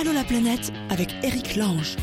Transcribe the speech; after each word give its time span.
Allô 0.00 0.14
la 0.14 0.24
planète 0.24 0.72
avec 0.88 1.10
Eric 1.22 1.56
Lange. 1.56 1.96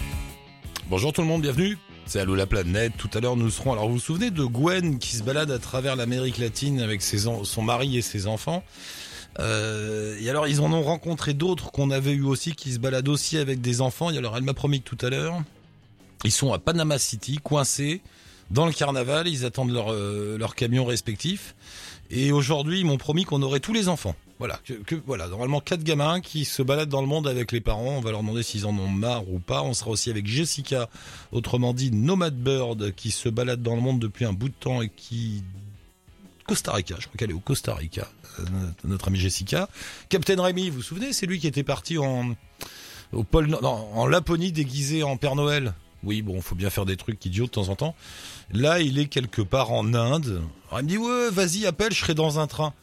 Bonjour 0.88 1.11
tout 1.13 1.21
le 1.21 1.27
monde, 1.27 1.42
bienvenue. 1.42 1.79
C'est 2.05 2.20
Allô 2.20 2.35
la 2.35 2.46
planète. 2.46 2.93
Tout 2.96 3.09
à 3.16 3.19
l'heure, 3.19 3.35
nous 3.35 3.50
serons. 3.50 3.73
Alors, 3.73 3.87
vous 3.87 3.96
vous 3.96 4.00
souvenez 4.00 4.30
de 4.30 4.43
Gwen 4.43 5.00
qui 5.00 5.16
se 5.16 5.23
balade 5.23 5.50
à 5.50 5.58
travers 5.58 5.96
l'Amérique 5.96 6.37
latine 6.37 6.80
avec 6.80 7.01
son 7.01 7.62
mari 7.64 7.98
et 7.98 8.04
ses 8.04 8.28
enfants? 8.28 8.64
Euh, 9.39 10.16
Et 10.21 10.30
alors, 10.30 10.48
ils 10.48 10.62
en 10.62 10.71
ont 10.73 10.84
rencontré 10.84 11.34
d'autres 11.34 11.71
qu'on 11.71 11.89
avait 11.89 12.12
eu 12.12 12.21
aussi 12.21 12.54
qui 12.54 12.71
se 12.71 12.78
baladent 12.78 13.10
aussi 13.10 13.36
avec 13.39 13.62
des 13.62 13.82
enfants. 13.82 14.11
Et 14.11 14.18
alors, 14.20 14.38
elle 14.38 14.43
m'a 14.43 14.54
promis 14.54 14.84
que 14.84 14.95
tout 14.95 15.04
à 15.04 15.09
l'heure, 15.09 15.41
ils 16.23 16.32
sont 16.32 16.54
à 16.54 16.59
Panama 16.59 17.00
City, 17.00 17.39
coincés 17.41 18.02
dans 18.52 18.68
le 18.68 18.73
carnaval. 18.73 19.27
Ils 19.27 19.43
attendent 19.43 19.71
leur, 19.71 19.91
euh, 19.91 20.38
leur 20.38 20.54
camion 20.54 20.86
respectif. 20.86 21.55
Et 22.11 22.32
aujourd'hui, 22.32 22.82
ils 22.82 22.86
m'ont 22.86 23.00
promis 23.00 23.23
qu'on 23.23 23.41
aurait 23.41 23.59
tous 23.59 23.73
les 23.73 23.88
enfants. 23.89 24.16
Voilà, 24.40 24.60
que, 24.64 24.96
voilà, 25.06 25.28
normalement 25.28 25.62
quatre 25.62 25.84
gamins 25.84 26.22
qui 26.22 26.45
se 26.45 26.62
baladent 26.62 26.90
dans 26.90 27.02
le 27.02 27.08
monde 27.08 27.28
avec 27.28 27.52
les 27.52 27.62
parents. 27.62 27.98
On 27.98 28.02
va 28.02 28.12
leur 28.12 28.22
demander 28.22 28.44
s'ils 28.44 28.68
en 28.68 28.78
ont 28.78 28.88
marre 28.88 29.28
ou 29.32 29.40
pas. 29.40 29.64
On 29.64 29.73
sera 29.73 29.90
aussi 29.90 30.12
avec 30.12 30.28
Jessica, 30.28 30.90
autrement 31.32 31.73
dit 31.73 31.91
Nomad 31.91 32.36
Bird, 32.36 32.94
qui 32.94 33.09
se 33.09 33.30
balade 33.30 33.64
dans 33.64 33.76
le 33.76 33.81
monde 33.81 34.00
depuis 34.00 34.26
un 34.26 34.34
bout 34.34 34.50
de 34.50 34.54
temps 34.54 34.81
et 34.81 34.90
qui 34.90 35.44
Costa 36.45 36.72
Rica, 36.72 36.95
je 36.98 37.08
crois 37.08 37.18
qu'elle 37.18 37.31
est 37.31 37.34
au 37.34 37.40
Costa 37.40 37.76
Rica, 37.76 38.08
euh, 38.40 38.44
notre 38.86 39.09
amie 39.09 39.20
Jessica. 39.20 39.68
Captain 40.08 40.42
Rémi, 40.42 40.70
vous 40.70 40.78
vous 40.78 40.81
souvenez, 40.81 41.12
c'est 41.12 41.26
lui 41.26 41.40
qui 41.40 41.48
était 41.48 41.64
parti 41.64 41.98
en 41.98 42.36
en 43.14 44.08
Laponie 44.08 44.52
déguisé 44.52 45.04
en 45.04 45.17
Père 45.17 45.36
Noël. 45.36 45.73
Oui, 46.04 46.22
bon, 46.22 46.42
faut 46.42 46.56
bien 46.56 46.70
faire 46.70 46.86
des 46.86 46.98
trucs 46.98 47.26
idiots 47.26 47.45
de 47.45 47.52
temps 47.52 47.70
en 47.70 47.76
temps. 47.76 47.95
Là, 48.52 48.80
il 48.80 49.00
est 49.00 49.08
quelque 49.08 49.42
part 49.42 49.72
en 49.72 49.94
Inde. 49.94 50.42
Alors, 50.70 50.81
il 50.81 50.84
me 50.84 50.90
dit 50.90 50.98
ouais, 50.98 51.30
vas-y, 51.31 51.66
appelle, 51.66 51.94
je 51.94 52.00
serai 52.00 52.14
dans 52.14 52.40
un 52.40 52.48
train. 52.48 52.73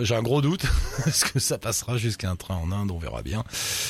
J'ai 0.00 0.14
un 0.14 0.22
gros 0.22 0.40
doute. 0.40 0.64
Est-ce 1.06 1.24
que 1.24 1.38
ça 1.38 1.58
passera 1.58 1.96
jusqu'à 1.96 2.28
un 2.30 2.36
train 2.36 2.56
en 2.56 2.72
Inde 2.72 2.90
On 2.90 2.98
verra 2.98 3.22
bien. 3.22 3.44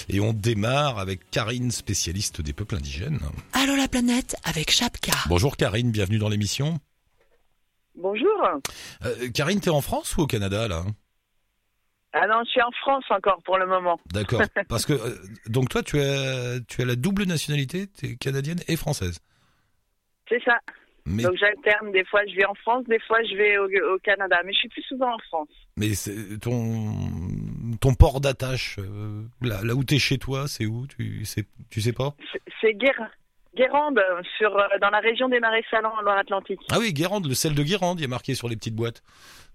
Et 0.09 0.21
on 0.21 0.33
démarre 0.33 0.99
avec 0.99 1.31
Karine, 1.31 1.71
spécialiste 1.71 2.43
des 2.43 2.53
peuples 2.53 2.77
indigènes. 2.77 3.21
Allô 3.55 3.75
la 3.75 3.89
planète 3.89 4.37
avec 4.45 4.71
Chapka. 4.71 5.13
Bonjour 5.29 5.57
Karine, 5.57 5.91
bienvenue 5.91 6.19
dans 6.19 6.29
l'émission. 6.29 6.79
Bonjour. 7.97 8.49
Euh, 9.05 9.31
Karine, 9.33 9.61
t'es 9.61 9.71
en 9.71 9.81
France 9.81 10.17
ou 10.17 10.23
au 10.23 10.27
Canada 10.27 10.69
là? 10.69 10.85
Ah 12.13 12.27
non, 12.29 12.43
je 12.45 12.51
suis 12.51 12.63
en 12.63 12.71
France 12.83 13.05
encore 13.11 13.43
pour 13.45 13.59
le 13.59 13.67
moment. 13.67 13.99
D'accord. 14.13 14.43
Parce 14.69 14.87
que 14.87 14.93
euh, 14.93 15.17
donc 15.47 15.69
toi, 15.69 15.83
tu 15.83 16.01
as 16.01 16.61
tu 16.69 16.83
as 16.83 16.85
la 16.85 16.97
double 16.97 17.25
nationalité, 17.25 17.87
t'es 17.87 18.17
canadienne 18.17 18.61
et 18.69 18.77
française? 18.77 19.21
C'est 20.29 20.43
ça. 20.45 20.59
Mais 21.07 21.23
Donc 21.23 21.37
j'alterne. 21.37 21.93
Des 21.93 22.05
fois, 22.05 22.21
je 22.27 22.35
vais 22.35 22.47
en 22.47 22.55
France, 22.55 22.85
des 22.89 22.99
fois, 23.01 23.19
je 23.25 23.37
vais 23.37 23.59
au, 23.59 23.95
au 23.95 23.99
Canada. 23.99 24.39
Mais 24.45 24.53
je 24.53 24.59
suis 24.59 24.69
plus 24.69 24.83
souvent 24.83 25.15
en 25.15 25.19
France. 25.19 25.49
mais 25.77 25.93
ton 26.41 26.95
ton 27.81 27.95
port 27.95 28.21
d'attache, 28.21 28.77
euh, 28.79 29.23
là, 29.43 29.61
là 29.63 29.75
où 29.75 29.85
t'es 29.85 29.99
chez 29.99 30.19
toi, 30.19 30.49
c'est 30.49 30.67
où? 30.67 30.87
Tu 30.87 31.25
sais 31.25 31.45
tu 31.71 31.81
sais 31.81 31.93
pas? 31.93 32.15
C'est- 32.61 32.73
Guérin- 32.75 33.11
Guérande, 33.55 34.01
sur, 34.39 34.57
euh, 34.57 34.67
dans 34.81 34.91
la 34.91 34.99
région 35.01 35.29
des 35.29 35.39
Marais 35.39 35.63
Salants, 35.71 35.93
en 35.97 36.01
Loire-Atlantique. 36.01 36.59
Ah 36.73 36.79
oui, 36.81 36.93
Guérande, 36.93 37.27
le 37.29 37.35
sel 37.35 37.55
de 37.55 37.63
Guérande, 37.63 38.01
il 38.01 38.05
a 38.05 38.09
marqué 38.09 38.35
sur 38.35 38.49
les 38.49 38.57
petites 38.57 38.75
boîtes 38.75 39.03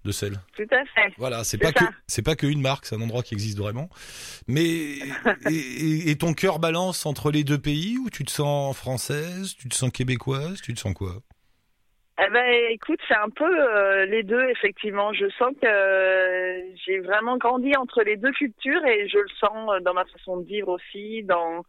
de 0.06 0.12
sel. 0.12 0.34
Tout 0.56 0.62
à 0.70 0.84
fait. 0.94 1.12
Voilà, 1.18 1.44
c'est 1.44 1.58
pas 1.58 1.72
que 1.72 1.84
c'est 2.06 2.22
pas 2.22 2.36
que 2.36 2.46
une 2.46 2.62
marque, 2.62 2.86
c'est 2.86 2.94
un 2.94 3.00
endroit 3.02 3.22
qui 3.22 3.34
existe 3.34 3.58
vraiment. 3.58 3.90
Mais 4.46 4.62
et, 4.64 5.02
et- 5.50 6.10
et 6.10 6.16
ton 6.16 6.32
cœur 6.32 6.60
balance 6.60 7.04
entre 7.04 7.30
les 7.30 7.42
deux 7.44 7.58
pays 7.58 7.98
où 7.98 8.08
tu 8.08 8.24
te 8.24 8.30
sens 8.30 8.74
française, 8.76 9.54
tu 9.58 9.68
te 9.68 9.74
sens 9.74 9.90
québécoise, 9.90 10.60
tu 10.62 10.72
te 10.72 10.78
sens 10.80 10.94
quoi? 10.94 11.16
Eh 12.22 12.28
ben, 12.30 12.52
écoute, 12.70 13.00
c'est 13.08 13.16
un 13.16 13.30
peu 13.30 13.44
euh, 13.48 14.04
les 14.04 14.22
deux, 14.22 14.46
effectivement. 14.50 15.12
Je 15.14 15.26
sens 15.38 15.54
que 15.60 15.66
euh, 15.66 16.60
j'ai 16.84 16.98
vraiment 16.98 17.38
grandi 17.38 17.74
entre 17.76 18.02
les 18.02 18.16
deux 18.16 18.32
cultures 18.32 18.84
et 18.84 19.08
je 19.08 19.18
le 19.18 19.28
sens 19.38 19.70
euh, 19.70 19.80
dans 19.80 19.94
ma 19.94 20.04
façon 20.04 20.36
de 20.38 20.44
vivre 20.44 20.68
aussi, 20.68 21.22
dans 21.22 21.64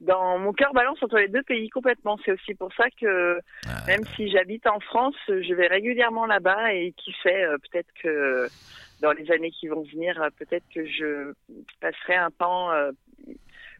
dans 0.00 0.38
mon 0.38 0.52
cœur 0.52 0.74
balance 0.74 1.02
entre 1.02 1.18
les 1.18 1.28
deux 1.28 1.42
pays 1.44 1.70
complètement. 1.70 2.18
C'est 2.24 2.32
aussi 2.32 2.54
pour 2.54 2.70
ça 2.74 2.84
que 3.00 3.38
Ah, 3.66 3.84
même 3.86 4.04
si 4.14 4.28
j'habite 4.30 4.66
en 4.66 4.80
France, 4.80 5.16
je 5.28 5.54
vais 5.54 5.68
régulièrement 5.68 6.26
là-bas 6.26 6.74
et 6.74 6.92
qui 6.98 7.14
sait, 7.22 7.44
euh, 7.44 7.56
peut-être 7.70 7.88
que 8.02 8.50
dans 9.00 9.12
les 9.12 9.30
années 9.30 9.52
qui 9.52 9.68
vont 9.68 9.84
venir, 9.84 10.20
euh, 10.20 10.28
peut-être 10.38 10.64
que 10.74 10.84
je 10.84 11.32
passerai 11.80 12.16
un 12.16 12.30
temps 12.30 12.72
euh, 12.72 12.90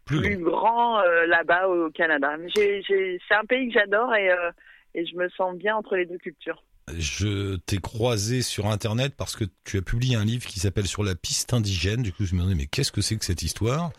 plus 0.07 0.21
plus 0.21 0.39
grand 0.39 1.01
euh, 1.01 1.27
là-bas 1.27 1.69
au 1.69 1.91
Canada. 1.91 2.37
Mais 2.39 2.49
j'ai- 2.49 2.83
j'ai- 2.83 3.19
c'est 3.29 3.35
un 3.35 3.45
pays 3.45 3.69
que 3.69 3.75
j'adore 3.75 4.15
et, 4.15 4.31
euh, 4.31 4.51
et 4.95 5.07
je 5.07 5.17
me 5.17 5.29
sens 5.31 5.57
bien 5.57 5.77
entre 5.77 5.97
les 5.97 6.07
deux 6.07 6.19
cultures. 6.19 6.63
Je 6.97 7.57
t'ai 7.57 7.79
croisé 7.79 8.43
sur 8.43 8.67
internet 8.67 9.15
parce 9.17 9.37
que 9.37 9.45
tu 9.65 9.79
as 9.79 9.83
publié 9.83 10.17
un 10.17 10.25
livre 10.25 10.47
qui 10.47 10.61
s'appelle 10.61 10.87
Sur 10.87 11.03
la 11.03 11.15
piste 11.15 11.55
indigène. 11.55 12.03
Du 12.03 12.13
coup, 12.13 12.25
je 12.25 12.35
me 12.35 12.41
demandais 12.41 12.57
mais 12.57 12.67
qu'est-ce 12.67 12.93
que 12.93 13.01
c'est 13.01 13.17
que 13.17 13.25
cette 13.25 13.43
histoire? 13.43 13.91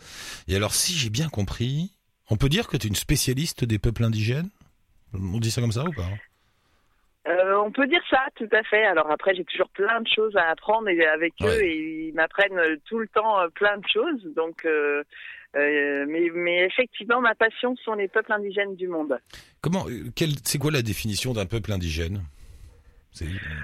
Et 0.46 0.54
alors, 0.54 0.72
si 0.72 0.92
j'ai 0.92 1.10
bien 1.10 1.28
compris, 1.28 1.90
on 2.30 2.36
peut 2.36 2.48
dire 2.48 2.68
que 2.68 2.76
tu 2.76 2.86
es 2.86 2.88
une 2.88 2.94
spécialiste 2.94 3.64
des 3.64 3.78
peuples 3.78 4.04
indigènes? 4.04 4.50
On 5.14 5.38
dit 5.38 5.50
ça 5.50 5.60
comme 5.60 5.72
ça 5.72 5.84
ou 5.84 5.92
pas? 5.92 6.08
Euh, 7.28 7.56
on 7.56 7.72
peut 7.72 7.88
dire 7.88 8.02
ça, 8.08 8.24
tout 8.36 8.48
à 8.52 8.62
fait. 8.62 8.84
Alors 8.84 9.10
après, 9.10 9.34
j'ai 9.34 9.44
toujours 9.44 9.68
plein 9.70 10.00
de 10.00 10.06
choses 10.06 10.36
à 10.36 10.48
apprendre 10.50 10.88
et 10.88 11.04
avec 11.06 11.34
eux 11.42 11.62
et 11.62 12.08
ils 12.08 12.14
m'apprennent 12.14 12.60
tout 12.84 13.00
le 13.00 13.08
temps 13.08 13.40
euh, 13.40 13.48
plein 13.48 13.78
de 13.78 13.86
choses. 13.92 14.22
Donc, 14.36 14.64
euh, 14.64 15.02
mais, 15.54 16.30
mais 16.34 16.64
effectivement, 16.66 17.20
ma 17.20 17.34
passion 17.34 17.76
sont 17.76 17.94
les 17.94 18.08
peuples 18.08 18.32
indigènes 18.32 18.76
du 18.76 18.88
monde. 18.88 19.18
Comment 19.60 19.86
euh, 19.88 20.10
C'est 20.44 20.58
quoi 20.58 20.70
la 20.70 20.82
définition 20.82 21.32
d'un 21.32 21.46
peuple 21.46 21.72
indigène? 21.72 22.20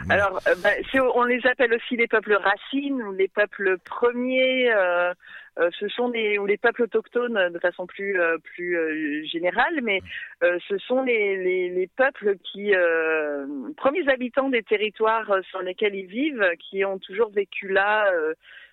Alors, 0.09 0.41
euh, 0.48 0.54
bah, 0.62 0.71
c'est- 0.91 1.00
on 1.00 1.25
les 1.25 1.44
appelle 1.47 1.75
aussi 1.75 1.97
les 1.97 2.06
peuples 2.06 2.32
racines 2.34 3.03
ou 3.03 3.12
les 3.12 3.28
peuples 3.28 3.76
premiers. 3.84 4.72
euh, 4.72 5.12
euh, 5.59 5.69
ce 5.78 5.87
sont 5.88 6.09
les 6.09 6.38
ou 6.38 6.47
les 6.47 6.56
peuples 6.56 6.84
autochtones 6.84 7.37
euh, 7.37 7.50
de 7.50 7.59
façon 7.59 7.87
plus 7.87 8.19
euh, 8.19 8.38
plus 8.38 8.78
euh, 8.78 9.22
générale, 9.26 9.81
mais 9.82 10.00
euh, 10.42 10.59
ce 10.66 10.78
sont 10.78 11.03
les, 11.03 11.37
les, 11.37 11.69
les 11.69 11.87
peuples 11.88 12.37
qui 12.38 12.75
euh, 12.75 13.47
premiers 13.76 14.09
habitants 14.09 14.48
des 14.48 14.62
territoires 14.62 15.31
euh, 15.31 15.42
sur 15.42 15.60
lesquels 15.60 15.94
ils 15.94 16.06
vivent, 16.06 16.53
qui 16.59 16.87
ont 16.87 16.98
toujours 16.98 17.31
vécu 17.31 17.69
là. 17.69 18.10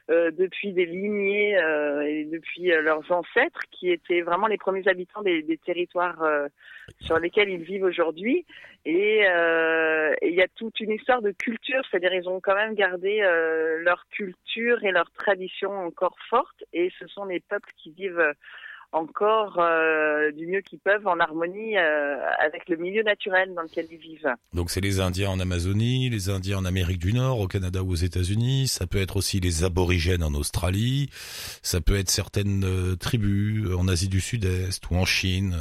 Euh, 0.09 0.31
depuis 0.31 0.73
des 0.73 0.85
lignées 0.85 1.55
euh, 1.57 2.01
et 2.01 2.25
depuis 2.25 2.71
euh, 2.71 2.81
leurs 2.81 3.11
ancêtres, 3.11 3.61
qui 3.71 3.91
étaient 3.91 4.21
vraiment 4.21 4.47
les 4.47 4.57
premiers 4.57 4.87
habitants 4.87 5.21
des, 5.21 5.43
des 5.43 5.57
territoires 5.57 6.23
euh, 6.23 6.47
sur 6.99 7.19
lesquels 7.19 7.49
ils 7.49 7.61
vivent 7.61 7.83
aujourd'hui. 7.83 8.45
Et 8.85 9.19
il 9.19 10.33
y 10.33 10.41
a 10.41 10.47
toute 10.55 10.79
une 10.79 10.91
histoire 10.91 11.21
de 11.21 11.31
culture, 11.31 11.81
c'est-à-dire 11.89 12.13
ils 12.13 12.27
ont 12.27 12.39
quand 12.39 12.55
même 12.55 12.73
gardé 12.73 13.19
leur 13.81 14.07
culture 14.09 14.83
et 14.83 14.91
leur 14.91 15.11
tradition 15.11 15.71
encore 15.71 16.15
fortes. 16.29 16.63
Et 16.73 16.89
ce 16.97 17.05
sont 17.07 17.25
les 17.25 17.41
peuples 17.41 17.69
qui 17.77 17.91
vivent 17.91 18.33
encore 18.91 19.59
euh, 19.59 20.31
du 20.31 20.47
mieux 20.47 20.61
qu'ils 20.61 20.79
peuvent 20.79 21.05
en 21.07 21.19
harmonie 21.19 21.77
euh, 21.77 22.15
avec 22.39 22.67
le 22.69 22.75
milieu 22.77 23.03
naturel 23.03 23.53
dans 23.53 23.61
lequel 23.61 23.85
ils 23.91 23.97
vivent. 23.97 24.33
Donc 24.53 24.71
c'est 24.71 24.81
les 24.81 24.99
Indiens 24.99 25.29
en 25.29 25.39
Amazonie, 25.39 26.09
les 26.09 26.29
Indiens 26.29 26.57
en 26.57 26.65
Amérique 26.65 26.99
du 26.99 27.13
Nord, 27.13 27.39
au 27.39 27.47
Canada 27.47 27.83
ou 27.83 27.91
aux 27.91 27.95
États-Unis. 27.95 28.67
Ça 28.67 28.87
peut 28.87 28.99
être 29.01 29.17
aussi 29.17 29.39
les 29.39 29.63
aborigènes 29.63 30.23
en 30.23 30.33
Australie. 30.33 31.09
Ça 31.61 31.81
peut 31.81 31.97
être 31.97 32.09
certaines 32.09 32.63
euh, 32.65 32.95
tribus 32.95 33.65
euh, 33.67 33.77
en 33.77 33.87
Asie 33.87 34.09
du 34.09 34.21
Sud-Est 34.21 34.89
ou 34.89 34.95
en 34.95 35.05
Chine. 35.05 35.55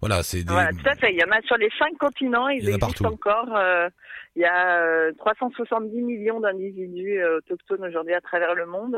Voilà, 0.00 0.22
c'est 0.22 0.44
des... 0.44 0.52
Voilà, 0.52 0.70
tout 0.72 0.86
à 0.88 0.94
fait. 0.96 1.12
Il 1.12 1.18
y 1.18 1.24
en 1.24 1.30
a 1.30 1.42
sur 1.42 1.56
les 1.58 1.68
cinq 1.78 1.96
continents, 1.98 2.48
ils 2.48 2.62
Il 2.62 2.68
y 2.70 2.72
en 2.72 2.72
a 2.72 2.76
existent 2.76 3.04
partout. 3.04 3.14
encore. 3.28 3.56
euh, 3.56 3.88
il 4.36 4.42
y 4.42 4.46
a 4.46 4.78
euh, 4.82 5.12
370 5.18 6.00
millions 6.02 6.40
d'individus 6.40 7.22
autochtones 7.24 7.84
aujourd'hui 7.84 8.14
à 8.14 8.20
travers 8.20 8.54
le 8.54 8.64
monde. 8.64 8.96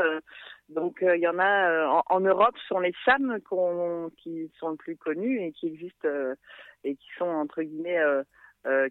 Donc 0.68 1.02
euh, 1.02 1.16
il 1.16 1.22
y 1.22 1.28
en 1.28 1.38
a 1.38 1.70
euh, 1.70 1.86
en, 1.86 2.02
en 2.06 2.20
Europe, 2.20 2.54
ce 2.62 2.66
sont 2.68 2.80
les 2.80 2.94
Sam 3.04 3.38
qui 4.18 4.50
sont 4.58 4.70
le 4.70 4.76
plus 4.76 4.96
connus 4.96 5.42
et 5.42 5.52
qui 5.52 5.66
existent 5.66 6.08
euh, 6.08 6.34
et 6.84 6.96
qui 6.96 7.08
sont 7.18 7.26
entre 7.26 7.62
guillemets 7.62 8.00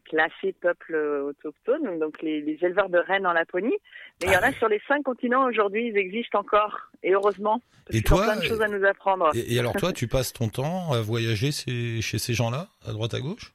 classés 0.03 0.53
peuples 0.59 0.95
autochtones, 0.95 1.97
donc 1.97 2.21
les, 2.21 2.41
les 2.41 2.59
éleveurs 2.61 2.89
de 2.89 2.97
rennes 2.97 3.25
en 3.25 3.31
Laponie. 3.31 3.77
Mais 4.19 4.27
il 4.27 4.33
y 4.33 4.35
en 4.35 4.41
a 4.41 4.51
sur 4.53 4.67
les 4.67 4.81
cinq 4.85 5.01
continents 5.03 5.45
aujourd'hui, 5.45 5.87
ils 5.87 5.97
existent 5.97 6.39
encore 6.39 6.77
et 7.03 7.13
heureusement. 7.13 7.61
Parce 7.85 7.97
Et 7.97 8.01
toi, 8.03 8.23
plein 8.23 8.35
de 8.35 8.43
choses 8.43 8.61
à 8.61 8.67
nous 8.67 8.85
apprendre. 8.85 9.31
Et, 9.33 9.55
et 9.55 9.59
alors 9.59 9.73
toi, 9.73 9.93
tu 9.93 10.09
passes 10.09 10.33
ton 10.33 10.49
temps 10.49 10.91
à 10.91 11.01
voyager 11.01 11.53
ces- 11.53 12.01
chez 12.01 12.17
ces 12.17 12.33
gens-là, 12.33 12.67
à 12.85 12.91
droite 12.91 13.13
à 13.13 13.21
gauche? 13.21 13.53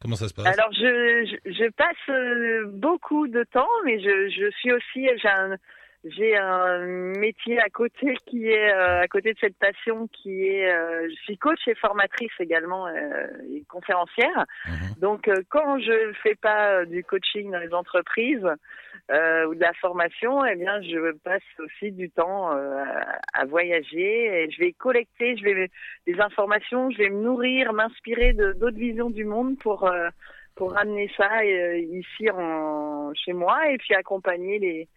Comment 0.00 0.16
ça 0.16 0.26
se 0.26 0.34
passe? 0.34 0.46
Alors 0.46 0.72
je, 0.72 1.38
je, 1.44 1.52
je 1.52 1.70
passe 1.70 2.72
beaucoup 2.72 3.28
de 3.28 3.44
temps, 3.44 3.70
mais 3.84 4.00
je, 4.00 4.30
je 4.30 4.50
suis 4.58 4.72
aussi 4.72 5.08
j'ai 5.22 5.28
un 5.28 5.56
j'ai 6.04 6.36
un 6.36 6.80
métier 6.80 7.60
à 7.60 7.68
côté 7.68 8.16
qui 8.26 8.48
est 8.48 8.72
euh, 8.72 9.02
à 9.02 9.08
côté 9.08 9.32
de 9.32 9.38
cette 9.38 9.56
passion 9.56 10.08
qui 10.08 10.48
est 10.48 10.68
euh, 10.68 11.08
je 11.08 11.14
suis 11.22 11.38
coach 11.38 11.60
et 11.68 11.76
formatrice 11.76 12.32
également 12.40 12.88
euh, 12.88 13.26
et 13.52 13.62
conférencière. 13.68 14.46
Mhm. 14.66 14.74
Donc 14.98 15.28
euh, 15.28 15.42
quand 15.48 15.78
je 15.78 16.12
fais 16.22 16.34
pas 16.34 16.72
euh, 16.72 16.84
du 16.86 17.04
coaching 17.04 17.52
dans 17.52 17.60
les 17.60 17.72
entreprises 17.72 18.46
euh, 19.12 19.46
ou 19.46 19.54
de 19.54 19.60
la 19.60 19.72
formation, 19.74 20.44
eh 20.44 20.56
bien 20.56 20.82
je 20.82 21.12
passe 21.18 21.42
aussi 21.60 21.92
du 21.92 22.10
temps 22.10 22.52
euh, 22.52 22.84
à, 23.32 23.44
voyager 23.44 24.42
et 24.42 24.50
je 24.50 24.58
vais 24.58 24.72
collecter, 24.72 25.36
je 25.36 25.44
vais 25.44 25.70
des 26.06 26.20
informations, 26.20 26.90
je 26.90 26.98
vais 26.98 27.10
me 27.10 27.22
nourrir, 27.22 27.72
m'inspirer 27.72 28.32
de 28.32 28.52
d'autres 28.54 28.78
visions 28.78 29.10
du 29.10 29.24
monde 29.24 29.56
pour 29.58 29.84
euh, 29.84 30.08
pour 30.56 30.72
ramener 30.72 31.08
ça 31.16 31.30
euh, 31.42 31.78
ici 31.78 32.28
en 32.30 33.12
chez 33.14 33.32
moi 33.32 33.70
et 33.70 33.78
puis 33.78 33.94
accompagner 33.94 34.58
les 34.58 34.88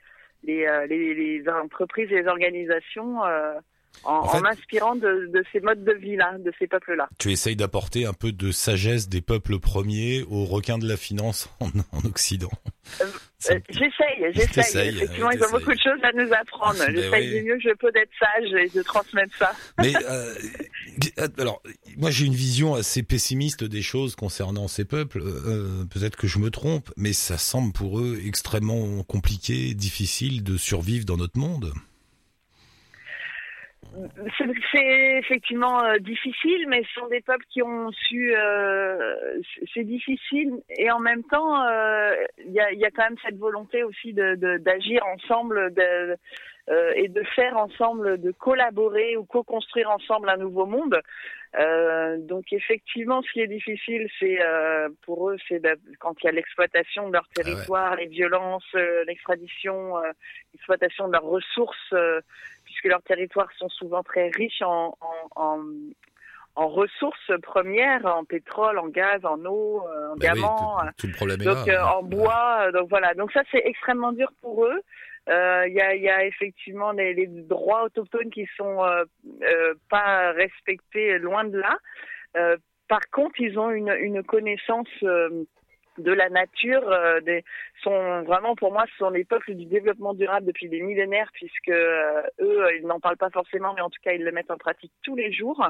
les, 0.46 0.66
euh, 0.66 0.86
les, 0.88 1.14
les 1.14 1.50
entreprises 1.50 2.12
et 2.12 2.22
les 2.22 2.28
organisations 2.28 3.26
euh, 3.26 3.60
en, 4.04 4.14
En 4.18 4.28
fait- 4.30 4.38
en 4.38 4.42
m'inspirant 4.42 4.96
de, 4.96 5.30
de 5.34 5.44
ces 5.52 5.60
modes 5.62 5.84
de 5.84 5.94
vie-là, 5.94 6.38
de 6.40 6.52
ces 6.60 6.68
peuples-là. 6.68 7.08
Tu 7.18 7.32
essayes 7.32 7.56
d'apporter 7.56 8.06
un 8.06 8.14
peu 8.14 8.32
de 8.32 8.52
sagesse 8.52 9.10
des 9.10 9.22
peuples 9.22 9.60
premiers 9.60 10.24
aux 10.30 10.46
requins 10.46 10.78
de 10.78 10.88
la 10.88 10.98
finance 10.98 11.50
en, 11.60 11.70
en 11.92 12.06
Occident. 12.06 12.52
Euh, 13.02 13.06
me- 13.52 13.62
j'essaye, 13.70 14.34
j'essaye. 14.34 14.90
Effectivement, 14.90 15.32
ils 15.32 15.44
ont 15.44 15.50
beaucoup 15.52 15.74
de 15.74 15.80
choses 15.80 16.04
à 16.04 16.12
nous 16.14 16.32
apprendre. 16.34 16.78
Ben 16.80 16.94
J'essaye 16.96 17.34
oui. 17.34 17.40
du 17.42 17.46
mieux 17.48 17.56
que 17.58 17.64
je 17.70 17.76
peux 17.76 17.92
d'être 17.92 18.12
sage 18.20 18.54
et 18.54 18.70
de 18.70 18.82
transmettre 18.84 19.36
ça. 19.38 19.54
Mais 19.80 19.94
euh, 20.10 20.34
alors, 21.40 21.62
moi 21.98 22.12
j'ai 22.12 22.26
une 22.26 22.36
vision 22.36 22.76
assez 22.76 23.04
pessimiste 23.04 23.64
des 23.64 23.82
choses 23.82 24.16
concernant 24.16 24.68
ces 24.68 24.86
peuples. 24.86 25.22
Euh, 25.24 25.84
Peut-être 25.92 26.16
que 26.16 26.28
je 26.28 26.40
me 26.40 26.50
trompe, 26.50 26.92
mais 26.98 27.14
ça 27.14 27.38
semble 27.38 27.72
pour 27.74 28.00
eux 28.00 28.20
extrêmement 28.26 29.04
compliqué, 29.04 29.74
difficile 29.74 30.44
de 30.44 30.58
survivre 30.58 31.06
dans 31.06 31.18
notre 31.18 31.38
monde. 31.40 31.74
C'est- 34.72 35.18
effectivement 35.20 35.84
euh, 35.84 35.98
difficile, 36.00 36.66
mais 36.68 36.84
ce 36.84 37.00
sont 37.00 37.08
des 37.08 37.22
peuples 37.22 37.46
qui 37.50 37.62
ont 37.62 37.92
su. 37.92 38.34
euh, 38.36 39.14
c'est- 39.74 39.84
difficile 39.84 40.52
et 40.78 40.90
en 40.92 41.00
même 41.00 41.24
temps, 41.24 41.64
euh, 41.68 42.14
il 42.46 42.52
y, 42.52 42.60
a, 42.60 42.72
y 42.74 42.84
a 42.86 42.92
quand 42.92 43.04
même 43.04 43.18
cette 43.24 43.38
volonté 43.38 43.84
aussi 43.84 44.14
de 44.14 44.36
de- 44.36 44.58
d'agir 44.58 45.06
ensemble 45.06 45.74
de, 45.74 46.16
euh, 46.70 46.92
et 46.96 47.08
de 47.08 47.22
faire 47.36 47.56
ensemble, 47.58 48.20
de 48.20 48.32
collaborer 48.32 49.16
ou 49.18 49.24
co-construire 49.26 49.90
ensemble 49.92 50.30
un 50.30 50.38
nouveau 50.38 50.66
monde. 50.66 51.00
Euh, 51.60 52.18
donc 52.18 52.52
effectivement, 52.52 53.22
ce 53.22 53.32
qui 53.32 53.42
est 53.42 53.48
difficile, 53.48 54.10
c'est 54.20 54.40
euh, 54.42 54.90
pour 55.06 55.30
eux, 55.30 55.38
c'est 55.48 55.62
quand 56.00 56.16
il 56.22 56.26
y 56.26 56.30
a 56.30 56.32
l'exploitation 56.34 57.08
de 57.08 57.14
leur 57.14 57.28
ouais. 57.38 57.44
territoire, 57.44 57.96
les 57.96 58.08
violences, 58.08 58.74
l'extradition, 59.08 59.96
l'exploitation 60.54 61.08
de 61.08 61.14
leurs 61.14 61.24
ressources, 61.24 61.94
euh, 61.94 62.20
puisque 62.76 62.92
leurs 62.92 63.04
territoires 63.04 63.50
sont 63.58 63.70
souvent 63.70 64.04
très 64.04 64.30
riches 64.30 64.62
en, 64.62 64.98
en, 65.00 65.42
en, 65.42 65.60
en 66.56 66.68
ressources 66.68 67.32
premières, 67.42 68.06
en 68.06 68.26
pétrole, 68.26 68.78
en 68.80 68.88
gaz, 68.90 69.24
en 69.24 69.44
eau, 69.46 69.82
euh, 69.88 70.10
en 70.10 70.14
oui, 70.14 70.20
diamants. 70.20 70.78
tout, 70.80 70.94
tout 71.00 71.08
le 71.08 71.14
problème 71.14 71.42
est 71.42 71.46
Donc 71.46 71.68
là. 71.68 71.74
euh, 71.82 71.98
en 71.98 72.04
bois, 72.04 72.58
euh, 72.68 72.72
donc 72.74 72.90
voilà. 72.90 73.14
Donc 73.14 73.32
ça 73.32 73.44
c'est 73.52 73.62
extrêmement 73.66 74.12
dur 74.12 74.30
pour 74.42 74.66
eux. 74.66 74.82
Euh, 75.30 75.64
Il 75.68 75.74
y, 75.74 75.80
a, 75.82 75.96
il 75.96 76.04
y 76.04 76.10
a 76.10 76.26
effectivement 76.26 76.92
les, 76.92 77.14
les 77.14 77.28
droits 77.28 77.84
autochtones 77.86 78.30
qui 78.30 78.46
sont 78.58 78.78
pas 79.90 80.32
respectés 80.34 81.18
loin 81.20 81.46
de 81.46 81.58
là. 81.60 81.78
Par 82.88 83.02
contre, 83.12 83.40
ils 83.40 83.58
ont 83.58 83.72
une, 83.72 83.90
une 83.90 84.22
connaissance 84.24 84.88
de 85.98 86.12
la 86.12 86.30
nature. 86.30 86.88
euh, 86.90 87.20
des, 87.22 87.44
sont 87.84 88.24
vraiment 88.24 88.56
pour 88.56 88.72
moi, 88.72 88.86
ce 88.92 88.98
sont 88.98 89.10
les 89.10 89.26
peuples 89.26 89.54
du 89.54 89.66
développement 89.66 90.14
durable 90.14 90.48
depuis 90.48 90.70
des 90.70 90.82
millénaires, 90.82 91.30
puisque 91.34 91.70
euh, 91.70 92.22
eux, 92.40 92.68
ils 92.80 92.88
n'en 92.88 93.00
parlent 93.00 93.18
pas 93.18 93.30
forcément, 93.30 93.74
mais 93.74 93.82
en 93.82 93.90
tout 93.90 94.02
cas, 94.04 94.14
ils 94.14 94.24
le 94.24 94.32
mettent 94.32 94.52
en 94.52 94.58
pratique 94.58 94.92
tous 95.04 95.16
les 95.16 95.32
jours. 95.32 95.66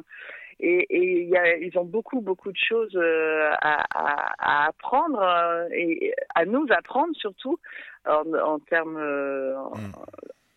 Et, 0.59 0.85
et 0.89 1.23
y 1.23 1.35
a, 1.37 1.57
ils 1.57 1.77
ont 1.77 1.83
beaucoup, 1.83 2.21
beaucoup 2.21 2.51
de 2.51 2.57
choses 2.57 2.95
euh, 2.95 3.49
à, 3.61 3.83
à, 3.93 4.63
à 4.63 4.67
apprendre 4.67 5.21
euh, 5.21 5.67
et 5.71 6.13
à 6.33 6.45
nous 6.45 6.65
apprendre 6.69 7.13
surtout 7.15 7.59
en, 8.07 8.23
en 8.33 8.59
termes 8.59 8.97
euh, 8.97 9.57
en, 9.57 9.71
Mm. 9.77 9.91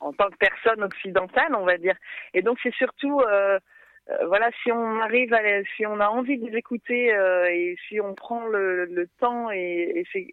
en 0.00 0.12
tant 0.12 0.30
que 0.30 0.36
personne 0.36 0.82
occidentale, 0.82 1.54
on 1.56 1.64
va 1.64 1.76
dire. 1.78 1.96
Et 2.34 2.42
donc 2.42 2.58
c'est 2.62 2.74
surtout 2.74 3.20
euh, 3.20 3.26
euh, 3.28 3.58
voilà, 4.26 4.50
si 4.62 4.72
on 4.72 5.00
arrive 5.00 5.32
à, 5.34 5.40
si 5.76 5.84
on 5.86 6.00
a 6.00 6.08
envie 6.08 6.38
de 6.38 6.46
les 6.48 6.56
écouter 6.56 7.14
euh, 7.14 7.46
et 7.50 7.76
si 7.88 8.00
on 8.00 8.14
prend 8.14 8.46
le, 8.46 8.86
le 8.86 9.06
temps 9.20 9.50
et, 9.50 10.04
et, 10.14 10.32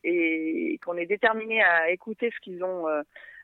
et 0.74 0.78
qu'on 0.80 0.98
est 0.98 1.06
déterminé 1.06 1.62
à 1.62 1.92
écouter 1.92 2.32
ce 2.36 2.40
qu'ils 2.42 2.64
ont 2.64 2.88
euh, 2.88 3.02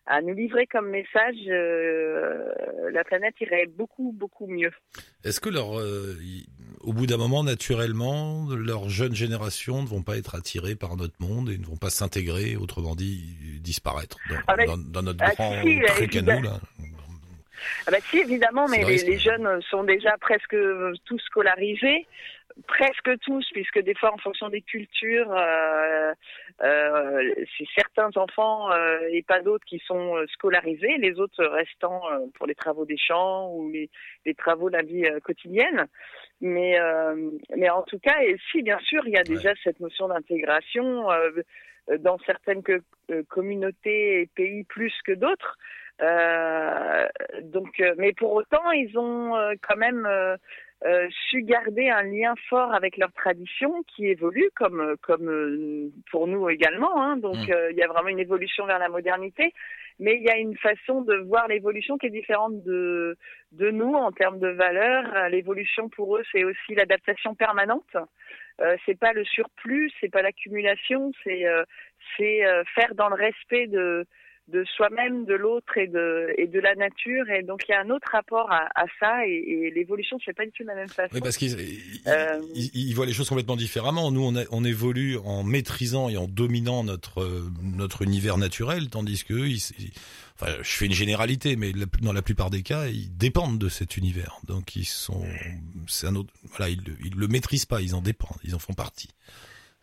à 0.08 0.22
nous 0.22 0.34
livrer 0.34 0.66
comme 0.68 0.90
message, 0.90 1.36
euh, 1.48 2.52
la 2.92 3.04
planète 3.04 3.36
irait 3.40 3.68
beaucoup 3.68 4.12
beaucoup 4.18 4.48
mieux. 4.48 4.72
Est-ce 5.24 5.40
que 5.40 5.50
leur, 5.50 5.80
euh, 5.80 6.18
au 6.82 6.94
bout 6.94 7.06
d'un 7.06 7.18
moment, 7.18 7.44
naturellement, 7.44 8.48
leurs 8.56 8.90
jeunes 8.90 9.14
générations 9.14 9.84
ne 9.84 9.88
vont 9.88 10.02
pas 10.02 10.18
être 10.18 10.34
attirées 10.34 10.76
par 10.76 10.98
notre 10.98 11.14
monde 11.20 11.50
et 11.50 11.58
ne 11.58 11.66
vont 11.66 11.78
pas 11.78 11.92
s'intégrer, 11.92 12.56
autrement 12.56 12.96
dit, 12.96 13.36
disparaître 13.62 14.18
dans, 14.30 14.38
Ah 14.48 14.56
bah, 14.56 14.66
dans, 14.66 14.78
dans 14.78 15.04
notre 15.04 15.24
ah 15.24 15.34
grand 15.36 15.62
si, 15.62 15.80
truc 15.88 16.16
à 16.16 16.22
nous 16.22 16.42
là? 16.42 16.60
Ah 17.88 17.92
bah 17.92 17.98
si, 18.10 18.20
évidemment, 18.20 18.68
mais 18.68 18.82
le 18.84 18.88
les, 18.90 19.04
les 19.04 19.18
jeunes 19.18 19.62
sont 19.70 19.84
déjà 19.84 20.18
presque 20.18 20.56
tous 21.06 21.20
scolarisés, 21.20 22.06
presque 22.68 23.18
tous, 23.22 23.48
puisque 23.54 23.80
des 23.80 23.94
fois, 23.96 24.14
en 24.14 24.18
fonction 24.18 24.50
des 24.50 24.62
cultures, 24.62 25.32
euh, 25.32 26.14
euh, 26.64 27.34
c'est 27.58 27.68
certains 27.76 28.10
enfants 28.18 28.72
euh, 28.72 29.00
et 29.12 29.22
pas 29.24 29.42
d'autres 29.42 29.66
qui 29.66 29.80
sont 29.86 30.18
euh, 30.18 30.26
scolarisés, 30.34 30.98
les 30.98 31.20
autres 31.20 31.44
restant 31.46 32.02
euh, 32.12 32.20
pour 32.36 32.48
les 32.48 32.56
travaux 32.56 32.86
des 32.86 32.98
champs 32.98 33.50
ou 33.54 33.72
les, 33.72 33.90
les 34.26 34.36
travaux 34.36 34.70
de 34.70 34.76
la 34.76 34.84
vie 34.84 35.06
euh, 35.06 35.20
quotidienne. 35.22 35.88
Mais, 36.42 36.80
euh, 36.80 37.30
mais 37.56 37.70
en 37.70 37.84
tout 37.84 38.00
cas, 38.00 38.22
et 38.24 38.36
si 38.52 38.62
bien 38.64 38.80
sûr, 38.80 39.02
il 39.06 39.14
y 39.14 39.18
a 39.18 39.24
déjà 39.24 39.54
cette 39.64 39.80
notion 39.80 40.08
d'intégration 40.10 41.10
euh, 41.12 41.32
dans 42.00 42.18
certaines 42.26 42.64
que- 42.64 42.82
euh, 43.12 43.24
communautés 43.30 44.22
et 44.22 44.26
pays 44.36 44.64
plus 44.66 44.94
que 45.06 45.14
d'autres. 45.14 45.58
Euh, 46.02 47.08
donc, 47.44 47.80
euh, 47.80 47.94
mais 47.98 48.14
pour 48.14 48.34
autant, 48.34 48.72
ils 48.72 48.98
ont 48.98 49.36
euh, 49.36 49.54
quand 49.62 49.78
même 49.78 50.06
euh, 50.06 50.36
euh, 50.86 51.08
su 51.30 51.44
garder 51.44 51.90
un 51.90 52.04
lien 52.04 52.34
fort 52.50 52.74
avec 52.74 52.98
leur 52.98 53.12
tradition 53.14 53.84
qui 53.84 54.08
évolue, 54.08 54.50
comme 54.56 54.96
comme 55.02 55.30
euh, 55.30 55.90
pour 56.10 56.28
nous 56.28 56.50
également. 56.50 57.00
Hein. 57.02 57.18
donc, 57.18 57.36
Mm. 57.48 57.52
euh, 57.52 57.72
il 57.72 57.78
y 57.78 57.84
a 57.84 57.88
vraiment 57.88 58.10
une 58.10 58.20
évolution 58.20 58.66
vers 58.66 58.80
la 58.80 58.90
modernité, 58.90 59.54
mais 60.00 60.16
il 60.16 60.24
y 60.24 60.30
a 60.30 60.38
une 60.38 60.58
façon 60.58 61.02
de 61.04 61.16
voir 61.18 61.48
l'évolution 61.48 61.98
qui 62.00 62.08
est 62.08 62.10
différente 62.10 62.64
de 62.64 63.16
de 63.52 63.70
nous 63.70 63.94
en 63.94 64.12
termes 64.12 64.40
de 64.40 64.48
valeurs. 64.48 65.30
L'évolution 65.30 65.88
pour 65.90 66.18
eux, 66.18 66.24
c'est 66.32 66.44
aussi 66.44 66.74
l'adaptation 66.76 67.36
permanente. 67.36 67.96
Euh, 68.62 68.76
c'est 68.86 69.00
pas 69.00 69.14
le 69.14 69.24
surplus, 69.26 69.92
c'est 70.00 70.10
pas 70.12 70.22
l'accumulation, 70.22 71.12
c'est 71.24 71.46
euh, 71.48 71.64
c'est 72.18 72.46
euh, 72.46 72.64
faire 72.76 72.94
dans 72.96 73.10
le 73.10 73.16
respect 73.16 73.68
de 73.68 74.06
de 74.52 74.64
soi-même, 74.76 75.26
de 75.26 75.34
l'autre 75.34 75.78
et 75.78 75.88
de 75.88 76.28
et 76.38 76.48
de 76.48 76.60
la 76.60 76.76
nature. 76.76 77.30
Et 77.30 77.44
donc 77.44 77.64
il 77.68 77.72
y 77.72 77.76
a 77.76 77.82
un 77.82 77.90
autre 77.90 78.08
rapport 78.12 78.52
à, 78.52 78.68
à 78.76 78.86
ça 79.00 79.26
et, 79.28 79.32
et 79.32 79.72
l'évolution 79.72 80.18
c'est 80.26 80.36
pas 80.36 80.46
du 80.46 80.52
tout 80.52 80.64
de 80.64 80.68
la 80.68 80.76
même 80.76 80.90
façon. 80.90 81.10
Oui, 81.14 81.22
parce 81.22 81.38
qu'ils 81.38 81.60
ils- 81.60 82.02
Euh, 82.08 82.40
voient 82.96 83.06
les 83.06 83.14
choses 83.14 83.30
complètement 83.30 83.56
différemment. 83.56 84.12
Nous, 84.12 84.24
on, 84.24 84.36
a- 84.36 84.46
on 84.52 84.64
évolue 84.64 85.18
en 85.24 85.44
maîtrisant 85.44 86.10
et 86.10 86.18
en 86.18 86.28
dominant 86.28 86.84
notre 86.84 87.48
notre 87.64 88.02
univers 88.02 88.38
naturel, 88.38 88.90
tandis 88.90 89.24
que 89.24 89.34
ils, 89.34 89.58
ils- 89.80 89.92
enfin, 90.40 90.52
je 90.62 90.70
fais 90.72 90.86
une 90.88 90.94
généralité, 90.94 91.56
mais 91.56 91.72
la- 91.72 91.86
dans 92.02 92.14
la 92.14 92.22
plupart 92.22 92.50
des 92.50 92.64
cas, 92.64 92.88
ils 92.88 93.16
dépendent 93.18 93.58
de 93.60 93.70
cet 93.70 93.98
univers. 93.98 94.38
Donc, 94.48 94.76
ils 94.76 94.86
sont, 94.86 95.24
c'est 95.88 96.08
un 96.08 96.16
autre, 96.16 96.34
voilà, 96.58 96.70
ils 96.70 96.82
le 97.16 97.28
maîtrisent 97.28 97.66
pas, 97.66 97.82
ils 97.82 97.96
en 97.96 98.02
dépendent, 98.02 98.38
ils 98.44 98.56
en 98.56 98.60
font 98.60 98.74
partie. 98.74 99.10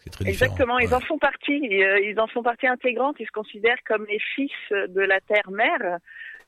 C'est 0.09 0.25
très 0.25 0.25
différent. 0.25 0.51
Exactement, 0.53 0.79
ils 0.79 0.89
Ouais. 0.89 0.95
en 0.95 1.01
font 1.01 1.19
partie. 1.19 1.83
Euh, 1.83 2.01
Ils 2.01 2.19
en 2.21 2.27
font 2.27 2.43
partie 2.43 2.67
intégrante. 2.67 3.17
Ils 3.21 3.27
se 3.27 3.33
considèrent 3.33 3.83
comme 3.87 4.07
les 4.09 4.19
fils 4.35 4.53
de 4.71 5.01
la 5.01 5.21
terre-mère. 5.21 5.99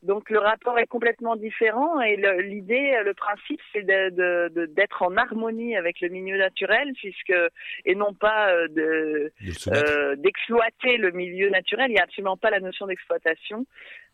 Donc 0.02 0.30
le 0.30 0.38
rapport 0.38 0.78
est 0.78 0.86
complètement 0.86 1.36
différent 1.36 2.00
et 2.00 2.16
l'idée, 2.42 2.94
le 3.04 3.12
principe, 3.12 3.60
c'est 3.70 3.82
de- 3.82 4.08
de- 4.08 4.48
de- 4.54 4.64
d'être 4.64 5.02
en 5.02 5.14
harmonie 5.14 5.76
avec 5.76 6.00
le 6.00 6.08
milieu 6.08 6.38
naturel, 6.38 6.92
puisque 6.94 7.34
et 7.84 7.94
non 7.94 8.14
pas 8.14 8.48
euh, 8.50 8.66
le 8.74 9.30
euh, 9.68 10.16
d'exploiter 10.16 10.96
le 10.96 11.10
milieu 11.10 11.50
naturel. 11.50 11.90
Il 11.90 11.94
n'y 11.94 12.00
a 12.00 12.04
absolument 12.04 12.38
pas 12.38 12.48
la 12.48 12.60
notion 12.60 12.86
d'exploitation. 12.86 13.66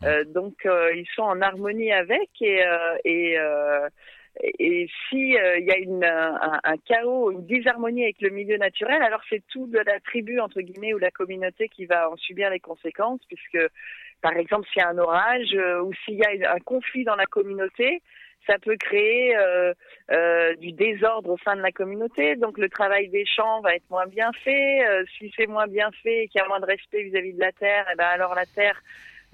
Euh, 0.03 0.25
donc 0.25 0.55
euh, 0.67 0.91
ils 0.97 1.07
sont 1.15 1.23
en 1.23 1.41
harmonie 1.41 1.93
avec 1.93 2.31
et 2.41 2.67
euh, 2.67 2.97
et 3.05 3.39
euh, 3.39 3.89
et 4.43 4.89
si 5.09 5.37
euh, 5.37 5.59
il 5.59 5.67
y 5.67 6.05
a 6.05 6.61
un, 6.65 6.77
chaos, 6.85 7.31
une 7.31 7.47
disharmonie 7.47 8.05
avec 8.05 8.21
le 8.21 8.31
milieu 8.31 8.57
naturel, 8.57 9.03
alors 9.03 9.23
c'est 9.31 9.43
tout 9.49 9.67
de 9.67 9.79
la 9.79 10.01
tribu 10.01 10.41
entre 10.41 10.61
guillemets 10.61 10.95
ou 10.95 10.99
la 10.99 11.11
communauté 11.11 11.69
qui 11.69 11.87
va 11.87 12.11
en 12.11 12.17
subir 12.17 12.51
les 12.51 12.61
conséquences, 12.61 13.21
puisque 13.29 13.65
par 14.21 14.37
exemple 14.37 14.67
s'il 14.73 14.83
y 14.83 14.85
a 14.85 14.89
un 14.89 14.99
orage 14.99 15.55
euh, 15.55 15.83
ou 15.83 15.93
s'il 16.05 16.17
y 16.17 16.25
a 16.25 16.53
un 16.53 16.59
conflit 16.61 17.05
dans 17.05 17.17
la 17.17 17.27
communauté, 17.27 18.03
ça 18.47 18.59
peut 18.59 18.77
créer 18.77 19.37
euh, 19.37 20.55
du 20.57 20.71
désordre 20.71 21.31
au 21.31 21.39
sein 21.39 21.57
de 21.57 21.63
la 21.63 21.73
communauté. 21.73 22.37
Donc 22.37 22.59
le 22.59 22.69
travail 22.69 23.09
des 23.09 23.27
champs 23.27 23.61
va 23.61 23.75
être 23.75 23.91
moins 23.91 24.07
bien 24.07 24.31
fait. 24.45 24.87
Si 25.19 25.33
c'est 25.37 25.49
moins 25.49 25.67
bien 25.67 25.91
fait 26.03 26.25
et 26.25 26.29
qu'il 26.29 26.41
y 26.41 26.45
a 26.45 26.47
moins 26.47 26.61
de 26.61 26.67
respect 26.67 27.03
vis-à-vis 27.03 27.33
de 27.33 27.41
la 27.41 27.51
terre, 27.51 27.87
et 27.93 27.97
ben 27.97 28.07
alors 28.07 28.37
la 28.37 28.47
terre 28.47 28.81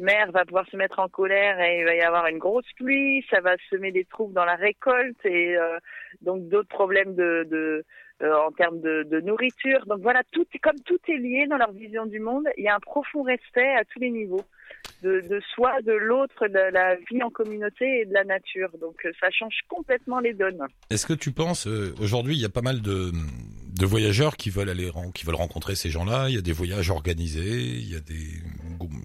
mère 0.02 0.30
va 0.32 0.44
pouvoir 0.44 0.66
se 0.70 0.76
mettre 0.76 0.98
en 0.98 1.08
colère 1.08 1.60
et 1.60 1.80
il 1.80 1.84
va 1.84 1.94
y 1.94 2.00
avoir 2.00 2.26
une 2.26 2.38
grosse 2.38 2.70
pluie. 2.76 3.24
Ça 3.30 3.40
va 3.40 3.54
semer 3.70 3.92
des 3.92 4.04
troubles 4.04 4.34
dans 4.34 4.44
la 4.44 4.56
récolte 4.56 5.24
et 5.24 5.56
euh, 5.56 5.78
donc 6.20 6.48
d'autres 6.48 6.68
problèmes 6.68 7.14
euh, 7.18 7.82
en 8.20 8.52
termes 8.52 8.80
de, 8.80 9.20
nourriture. 9.20 9.86
Donc 9.86 10.00
voilà, 10.00 10.22
tout 10.32 10.46
comme 10.62 10.78
tout 10.84 10.98
est 11.08 11.16
lié 11.16 11.46
dans 11.48 11.56
leur 11.56 11.72
vision 11.72 12.06
du 12.06 12.20
monde, 12.20 12.44
il 12.58 12.64
y 12.64 12.68
a 12.68 12.74
un 12.74 12.80
profond 12.80 13.22
respect 13.22 13.74
à 13.74 13.84
tous 13.84 13.98
les 13.98 14.10
niveaux 14.10 14.44
de, 15.02 15.40
soi, 15.54 15.80
de 15.82 15.92
l'autre, 15.92 16.46
de 16.46 16.72
la 16.72 16.96
vie 17.10 17.22
en 17.22 17.30
communauté 17.30 18.00
et 18.00 18.04
de 18.04 18.12
la 18.12 18.24
nature. 18.24 18.70
Donc 18.80 19.04
euh, 19.04 19.12
ça 19.20 19.30
change 19.30 19.60
complètement 19.68 20.20
les 20.20 20.34
donnes. 20.34 20.66
Est-ce 20.90 21.06
que 21.06 21.14
tu 21.14 21.32
penses, 21.32 21.66
aujourd'hui, 22.00 22.34
il 22.34 22.40
y 22.40 22.44
a 22.44 22.50
pas 22.50 22.62
mal 22.62 22.82
de, 22.82 23.10
de 23.72 23.86
voyageurs 23.86 24.36
qui 24.36 24.50
veulent 24.50 24.68
aller 24.68 24.90
qui 25.14 25.24
veulent 25.24 25.34
rencontrer 25.34 25.74
ces 25.74 25.90
gens-là. 25.90 26.28
Il 26.28 26.34
y 26.34 26.38
a 26.38 26.42
des 26.42 26.52
voyages 26.52 26.90
organisés, 26.90 27.58
il 27.58 27.90
y 27.90 27.96
a 27.96 28.00
des 28.00 28.28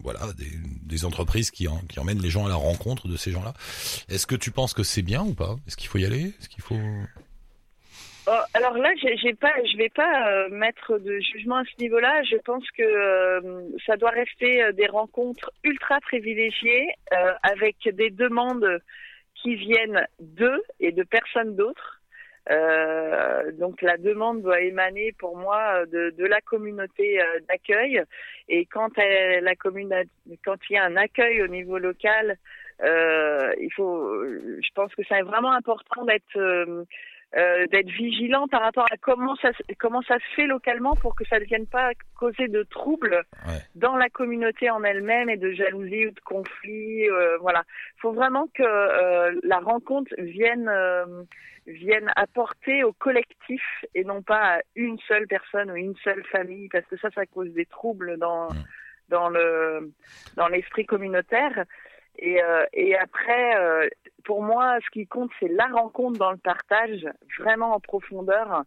voilà 0.04 0.20
des, 0.34 1.06
entreprises 1.06 1.52
qui, 1.52 1.68
qui 1.90 2.00
emmènent 2.00 2.22
les 2.22 2.30
gens 2.30 2.46
à 2.46 2.50
la 2.50 2.56
rencontre 2.56 3.08
de 3.08 3.18
ces 3.18 3.32
gens-là. 3.32 3.54
Est-ce 4.10 4.26
que 4.26 4.36
tu 4.36 4.52
penses 4.52 4.74
que 4.74 4.84
c'est 4.84 5.04
bien 5.04 5.22
ou 5.24 5.34
pas? 5.34 5.56
Est-ce 5.68 5.78
qu'il 5.78 5.88
faut 5.90 6.00
y 6.00 6.06
aller? 6.06 6.34
Est-ce 6.40 6.50
qu'il 6.50 6.64
faut 6.64 6.80
Oh, 8.30 8.44
alors 8.54 8.78
là, 8.78 8.90
j'ai 9.02 9.34
pas, 9.36 9.54
je 9.72 9.78
vais 9.78 9.88
pas 9.88 10.30
euh, 10.30 10.50
mettre 10.50 10.98
de 10.98 11.18
jugement 11.20 11.58
à 11.58 11.64
ce 11.64 11.82
niveau-là. 11.82 12.24
Je 12.24 12.36
pense 12.44 12.70
que 12.72 12.84
euh, 12.84 13.62
ça 13.86 13.96
doit 13.96 14.10
rester 14.10 14.64
euh, 14.64 14.74
des 14.74 14.88
rencontres 14.88 15.50
ultra 15.64 16.02
privilégiées 16.02 16.90
avec 17.42 17.78
des 17.94 18.10
demandes 18.10 18.82
qui 19.36 19.56
viennent 19.56 20.06
d'eux 20.20 20.62
et 20.82 20.92
de 20.92 21.04
personne 21.04 21.56
d'autre. 21.56 21.97
Euh, 22.50 23.52
donc 23.54 23.82
la 23.82 23.98
demande 23.98 24.42
doit 24.42 24.62
émaner 24.62 25.14
pour 25.20 25.38
moi 25.38 25.86
de, 25.88 26.12
de 26.12 26.26
la 26.26 26.40
communauté 26.42 27.22
euh, 27.22 27.40
d'accueil. 27.50 28.02
Et 28.48 28.66
quand 28.66 28.96
la 28.98 29.56
quand 29.56 30.58
il 30.70 30.74
y 30.74 30.78
a 30.78 30.86
un 30.86 30.96
accueil 30.96 31.42
au 31.42 31.48
niveau 31.48 31.78
local, 31.78 32.38
euh, 32.84 33.54
il 33.60 33.72
faut, 33.74 34.24
je 34.24 34.70
pense 34.76 34.94
que 34.96 35.02
c'est 35.10 35.22
vraiment 35.22 35.52
important 35.52 36.06
d'être 36.06 36.86
euh, 37.36 37.66
d'être 37.68 37.90
vigilant 37.90 38.48
par 38.48 38.62
rapport 38.62 38.86
à 38.92 38.98
comment 38.98 39.36
ça 39.38 39.52
se- 39.54 39.74
comment 39.78 40.02
ça 40.04 40.16
se 40.16 40.36
fait 40.36 40.48
localement 40.48 40.96
pour 40.96 41.14
que 41.16 41.26
ça 41.26 41.40
ne 41.40 41.46
vienne 41.46 41.68
pas 41.68 41.92
causer 42.18 42.48
de 42.48 42.64
troubles 42.64 43.22
Ouais. 43.48 43.60
dans 43.76 43.98
la 43.98 44.10
communauté 44.10 44.70
en 44.70 44.84
elle-même 44.84 45.30
et 45.30 45.38
de 45.38 45.52
jalousie 45.52 46.08
ou 46.08 46.12
de 46.12 46.20
conflit. 46.22 47.10
euh, 47.10 47.38
voilà, 47.40 47.64
faut 48.02 48.14
vraiment 48.14 48.48
que 48.54 48.64
euh, 48.64 49.38
la 49.44 49.60
rencontre 49.60 50.14
vienne 50.18 50.70
euh, 50.70 51.24
vienne 51.68 52.10
apporter 52.16 52.86
au 52.86 52.94
collectif 52.94 53.62
et 53.94 54.06
non 54.06 54.22
pas 54.22 54.56
à 54.56 54.62
une 54.76 54.98
seule 55.00 55.28
personne 55.28 55.70
ou 55.70 55.76
une 55.76 55.98
seule 55.98 56.24
famille 56.32 56.70
parce 56.70 56.86
que 56.86 56.96
ça 56.98 57.10
ça 57.14 57.26
cause 57.26 57.52
des 57.52 57.66
troubles 57.66 58.18
dans 58.18 58.48
dans 59.10 59.28
le 59.28 59.92
dans 60.38 60.48
l'esprit 60.48 60.86
communautaire. 60.86 61.66
Et, 62.20 62.42
euh, 62.42 62.66
et 62.74 62.96
après, 62.98 63.58
euh, 63.58 63.88
pour 64.24 64.42
moi, 64.42 64.78
ce 64.84 64.90
qui 64.92 65.08
compte, 65.08 65.32
c'est 65.40 65.48
la 65.48 65.68
rencontre 65.68 66.18
dans 66.18 66.32
le 66.32 66.38
partage, 66.38 67.08
vraiment 67.40 67.74
en 67.74 67.80
profondeur, 67.80 68.64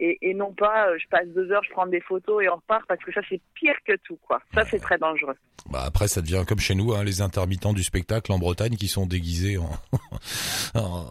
et, 0.00 0.18
et 0.22 0.34
non 0.34 0.52
pas 0.52 0.88
euh, 0.88 0.98
je 1.00 1.06
passe 1.08 1.28
deux 1.28 1.52
heures, 1.52 1.62
je 1.62 1.70
prends 1.70 1.86
des 1.86 2.00
photos 2.00 2.42
et 2.42 2.48
on 2.48 2.56
repart, 2.56 2.82
parce 2.88 3.02
que 3.04 3.12
ça, 3.12 3.20
c'est 3.28 3.40
pire 3.54 3.74
que 3.86 3.92
tout, 4.04 4.18
quoi. 4.26 4.40
Ça, 4.54 4.64
c'est 4.70 4.80
très 4.80 4.98
dangereux. 4.98 5.36
Bah 5.70 5.82
après, 5.84 6.08
ça 6.08 6.22
devient 6.22 6.44
comme 6.48 6.58
chez 6.58 6.74
nous, 6.74 6.94
hein, 6.94 7.04
les 7.04 7.20
intermittents 7.20 7.74
du 7.74 7.82
spectacle 7.84 8.32
en 8.32 8.38
Bretagne 8.38 8.76
qui 8.76 8.88
sont 8.88 9.04
déguisés 9.06 9.58
en, 9.58 9.70
en, 10.74 11.06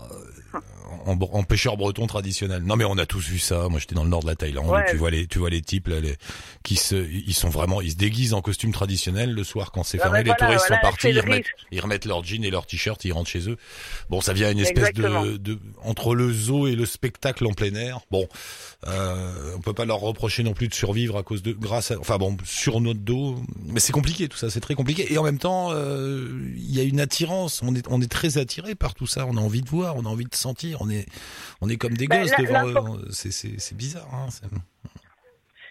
en, 1.06 1.20
en 1.20 1.44
pêcheurs 1.44 1.78
bretons 1.78 2.08
traditionnels. 2.08 2.64
Non 2.64 2.76
mais 2.76 2.86
on 2.86 2.98
a 2.98 3.06
tous 3.06 3.28
vu 3.30 3.40
ça. 3.40 3.70
Moi 3.70 3.80
j'étais 3.80 3.94
dans 3.96 4.04
le 4.04 4.10
nord 4.10 4.22
de 4.24 4.28
la 4.28 4.36
Thaïlande. 4.36 4.68
Ouais. 4.70 4.86
Tu 4.90 4.98
vois 4.98 5.12
les, 5.12 5.28
tu 5.28 5.40
vois 5.40 5.50
les 5.52 5.62
types 5.62 5.88
là, 5.88 6.00
les, 6.00 6.16
qui 6.64 6.76
se, 6.76 6.96
ils 6.96 7.34
sont 7.34 7.50
vraiment, 7.50 7.82
ils 7.82 7.92
se 7.92 7.96
déguisent 7.96 8.34
en 8.34 8.42
costume 8.42 8.72
traditionnel 8.72 9.34
le 9.34 9.44
soir 9.44 9.72
quand 9.72 9.84
c'est 9.84 10.00
Ah 10.02 10.06
fermé. 10.06 10.24
les 10.24 10.34
touristes 10.36 10.66
voilà, 10.68 10.82
sont 10.82 10.88
partis, 10.88 11.10
ils 11.10 11.20
remettent, 11.20 11.46
risque. 11.46 11.68
ils 11.72 11.80
remettent 11.80 12.06
leurs 12.06 12.24
jeans 12.24 12.44
et 12.44 12.50
leurs 12.50 12.66
t-shirts, 12.66 13.06
ils 13.06 13.14
rentrent 13.14 13.30
chez 13.30 13.50
eux. 13.50 13.58
Bon, 14.10 14.20
ça 14.22 14.34
vient 14.34 14.52
une 14.52 14.60
espèce 14.60 14.94
de, 14.94 15.38
de, 15.38 15.60
entre 15.84 16.16
le 16.16 16.32
zoo 16.32 16.68
et 16.68 16.76
le 16.76 16.86
spectacle 16.86 17.46
en 17.46 17.54
plein 17.54 17.74
air. 17.76 18.00
Bon, 18.10 18.28
euh, 18.88 19.56
on 19.58 19.60
peut 19.60 19.74
pas 19.74 19.86
leur 19.86 20.00
reprocher 20.00 20.42
non 20.44 20.54
plus 20.54 20.70
de 20.70 20.74
survivre 20.74 21.18
à 21.18 21.24
cause 21.24 21.44
de, 21.44 21.52
grâce 21.52 21.92
à, 21.92 22.00
enfin 22.00 22.18
bon, 22.18 22.38
sur 22.46 22.80
notre 22.80 23.02
dos. 23.02 23.36
Mais 23.66 23.80
c'est 23.80 23.92
compliqué 23.92 24.30
tout 24.30 24.38
ça, 24.38 24.50
c'est 24.50 24.62
très 24.62 24.76
compliqué. 24.76 25.12
Et 25.12 25.18
en 25.18 25.24
même 25.24 25.38
temps, 25.38 25.72
euh, 25.72 26.30
il 26.56 26.74
y 26.74 26.80
a 26.80 26.84
une 26.84 27.02
attirance. 27.02 27.62
On 27.62 27.76
est, 27.76 27.86
on 27.90 28.02
est 28.02 28.12
très 28.12 28.38
attiré 28.38 28.76
par 28.76 28.94
tout 28.94 29.08
ça. 29.08 29.26
On 29.26 29.36
a 29.36 29.42
envie 29.42 29.62
de 29.62 29.70
voir, 29.70 29.98
on 29.98 30.06
a 30.06 30.10
envie 30.10 30.26
de 30.26 30.36
sentir. 30.36 30.82
On 30.82 30.90
est, 30.90 31.06
on 31.62 31.68
est 31.68 31.78
comme 31.78 31.98
des 31.98 32.08
Bah, 32.08 32.22
gosses 32.22 32.32
devant 32.38 32.98
C'est, 33.12 33.76
bizarre. 33.76 34.08
Hein, 34.14 34.28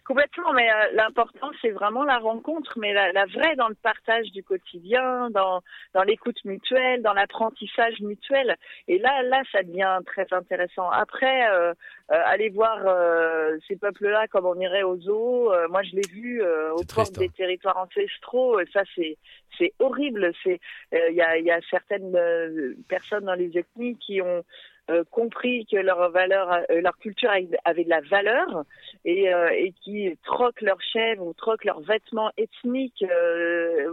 Complètement, 0.09 0.55
mais 0.55 0.71
euh, 0.71 0.93
l'important, 0.95 1.51
c'est 1.61 1.69
vraiment 1.71 2.03
la 2.03 2.17
rencontre, 2.17 2.79
mais 2.79 2.95
la, 2.95 3.13
la 3.13 3.27
vraie 3.27 3.57
dans 3.57 3.69
le 3.69 3.75
partage 3.75 4.33
du 4.33 4.43
quotidien, 4.43 5.29
dans, 5.29 5.61
dans 5.93 6.03
l'écoute 6.03 6.43
mutuelle, 6.47 7.03
dans 7.03 7.13
l'apprentissage 7.13 8.01
mutuel. 8.01 8.57
Et 8.89 8.99
là, 8.99 9.23
là, 9.23 9.43
ça 9.53 9.63
devient 9.63 9.99
très 10.07 10.27
intéressant. 10.33 10.89
Après, 10.89 11.51
euh, 11.51 11.75
euh, 12.11 12.23
aller 12.25 12.49
voir 12.49 12.79
euh, 12.87 13.59
ces 13.69 13.77
peuples-là 13.77 14.29
comme 14.29 14.47
on 14.47 14.59
irait 14.59 14.83
au 14.83 14.99
zoo, 14.99 15.53
euh, 15.53 15.69
moi 15.69 15.83
je 15.83 15.95
l'ai 15.97 16.09
vu 16.11 16.41
euh, 16.41 16.73
aux 16.73 16.79
C'est 16.79 16.95
portes 16.95 17.13
triste, 17.13 17.19
hein. 17.19 17.27
des 17.27 17.29
territoires 17.29 17.77
ancestraux, 17.77 18.59
euh, 18.59 18.65
ça 18.73 18.85
c'est 18.95 19.19
c'est 19.59 19.75
horrible. 19.79 20.33
C'est 20.43 20.59
euh, 20.95 21.11
il 21.11 21.17
y, 21.17 21.21
a, 21.21 21.37
y 21.39 21.51
a 21.51 21.61
certaines 21.69 22.17
euh, 22.17 22.73
personnes 22.89 23.27
dans 23.27 23.35
les 23.35 23.59
ethnies 23.59 23.99
qui 23.99 24.23
ont 24.23 24.43
euh, 24.91 25.05
compris 25.11 25.67
que 25.71 25.77
leur 25.77 26.11
valeur, 26.11 26.51
euh, 26.71 26.81
leur 26.81 26.97
culture 26.99 27.31
avait 27.65 27.85
de 27.85 27.91
la 27.91 28.01
valeur 28.01 28.65
et, 29.05 29.33
euh, 29.33 29.49
qui 29.83 30.17
troquent 30.25 30.63
leurs 30.63 30.81
chèvres 30.81 31.27
ou 31.27 31.35
troquent 31.35 31.65
leurs 31.65 31.81
vêtements 31.81 32.31
ethniques, 32.39 33.05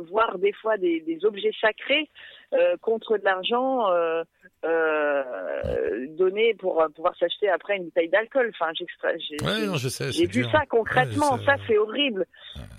voire 0.09 0.37
des 0.37 0.53
fois 0.53 0.77
des 0.77 1.19
objets 1.23 1.51
sacrés 1.59 2.09
euh, 2.59 2.75
contre 2.81 3.17
de 3.17 3.23
l'argent 3.23 3.89
euh, 3.91 4.23
euh, 4.65 6.05
donné 6.09 6.53
pour 6.55 6.81
euh, 6.81 6.87
pouvoir 6.89 7.15
s'acheter 7.17 7.49
après 7.49 7.77
une 7.77 7.85
bouteille 7.85 8.09
d'alcool. 8.09 8.51
Enfin, 8.53 8.71
j'ai 8.75 8.85
Ouais, 9.45 10.25
vu 10.27 10.43
ça 10.51 10.65
concrètement, 10.69 11.35
Ouais, 11.35 11.45
ça 11.45 11.55
c'est 11.67 11.77
horrible. 11.77 12.25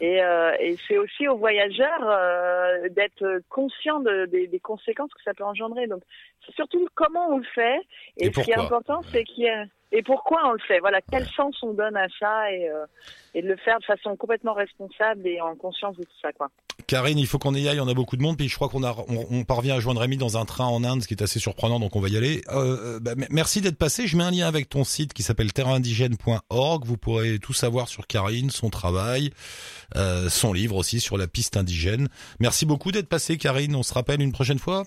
Et, 0.00 0.23
euh, 0.23 0.52
et 0.61 0.76
c'est 0.87 0.99
aussi 0.99 1.28
aux 1.28 1.37
voyageurs 1.37 2.02
euh, 2.02 2.88
d'être 2.90 3.40
conscients 3.49 4.00
de- 4.00 4.26
des, 4.26 4.47
des 4.47 4.61
conséquences 4.61 5.12
que 5.14 5.23
ça 5.25 5.35
peut 5.35 5.45
engendrer. 5.45 5.87
Donc 5.87 6.02
c'est 6.45 6.54
surtout 6.54 6.87
comment 6.95 7.28
on 7.30 7.38
le 7.38 7.45
fait. 7.54 7.78
Et, 8.16 8.26
Et 8.26 8.33
ce 8.33 8.40
qui 8.40 8.50
est 8.50 8.56
important, 8.59 9.02
c'est 9.12 9.25
qu'il 9.25 9.45
y 9.45 9.49
a 9.49 9.64
et 9.93 10.02
pourquoi 10.02 10.40
on 10.49 10.52
le 10.52 10.59
fait? 10.66 10.81
Voilà, 10.81 11.00
quel 11.00 11.26
sens 11.28 11.55
on 11.62 11.73
donne 11.73 11.97
à 11.97 12.07
ça 12.19 12.52
et, 12.52 12.69
euh, 12.69 12.87
et 13.35 13.43
de 13.43 13.49
le 13.49 13.57
faire 13.57 13.78
de 13.78 13.85
façon 13.85 14.16
complètement 14.16 14.52
responsable 14.52 15.26
et 15.26 15.40
en 15.40 15.55
conscience 15.55 15.97
de 15.97 16.02
tout 16.02 16.19
ça, 16.21 16.33
quoi. 16.33 16.50
Karine, 16.88 17.19
il 17.19 17.26
faut 17.26 17.38
qu'on 17.38 17.55
y 17.55 17.69
aille. 17.69 17.81
On 17.81 17.88
a 17.88 17.95
beaucoup 17.95 18.16
de 18.16 18.23
monde, 18.23 18.37
puis 18.37 18.49
je 18.49 18.55
crois 18.55 18.69
qu'on 18.69 18.83
a, 18.83 18.95
on, 19.09 19.45
parvient 19.45 19.76
à 19.76 19.81
joindre 19.81 20.00
Rémi 20.00 20.16
dans 20.16 20.37
un 20.37 20.45
train 20.45 20.66
en 20.66 20.85
Inde, 20.85 21.02
ce 21.02 21.09
qui 21.09 21.14
est 21.14 21.23
assez 21.23 21.38
surprenant, 21.38 21.81
donc 21.81 21.97
on 21.97 22.00
va 22.00 22.09
y 22.09 22.16
aller. 22.16 22.43
Euh, 22.49 22.97
euh, 22.97 23.00
bah, 23.00 23.12
merci 23.31 23.61
d'être 23.61 23.78
passé. 23.78 24.07
Je 24.07 24.16
mets 24.16 24.25
un 24.25 24.31
lien 24.31 24.47
avec 24.47 24.69
ton 24.69 24.85
site 24.85 25.14
qui 25.14 25.23
s'appelle 25.23 25.52
terraindigène.org. 25.52 26.85
Vous 26.85 26.97
pourrez 26.97 27.38
tout 27.38 27.55
savoir 27.55 27.88
sur 27.88 28.07
Karine, 28.07 28.50
son 28.50 28.71
travail, 28.71 29.31
son 30.28 30.52
livre 30.52 30.76
aussi 30.76 31.00
sur 31.00 31.16
la 31.16 31.28
piste 31.28 31.57
indigène. 31.57 32.09
Merci 32.40 32.66
beaucoup 32.66 32.93
d'être 32.93 33.09
passé, 33.09 33.38
Karine. 33.38 33.75
On 33.75 33.83
se 33.83 33.95
rappelle 33.95 34.21
une 34.21 34.33
prochaine 34.33 34.59
fois? 34.59 34.85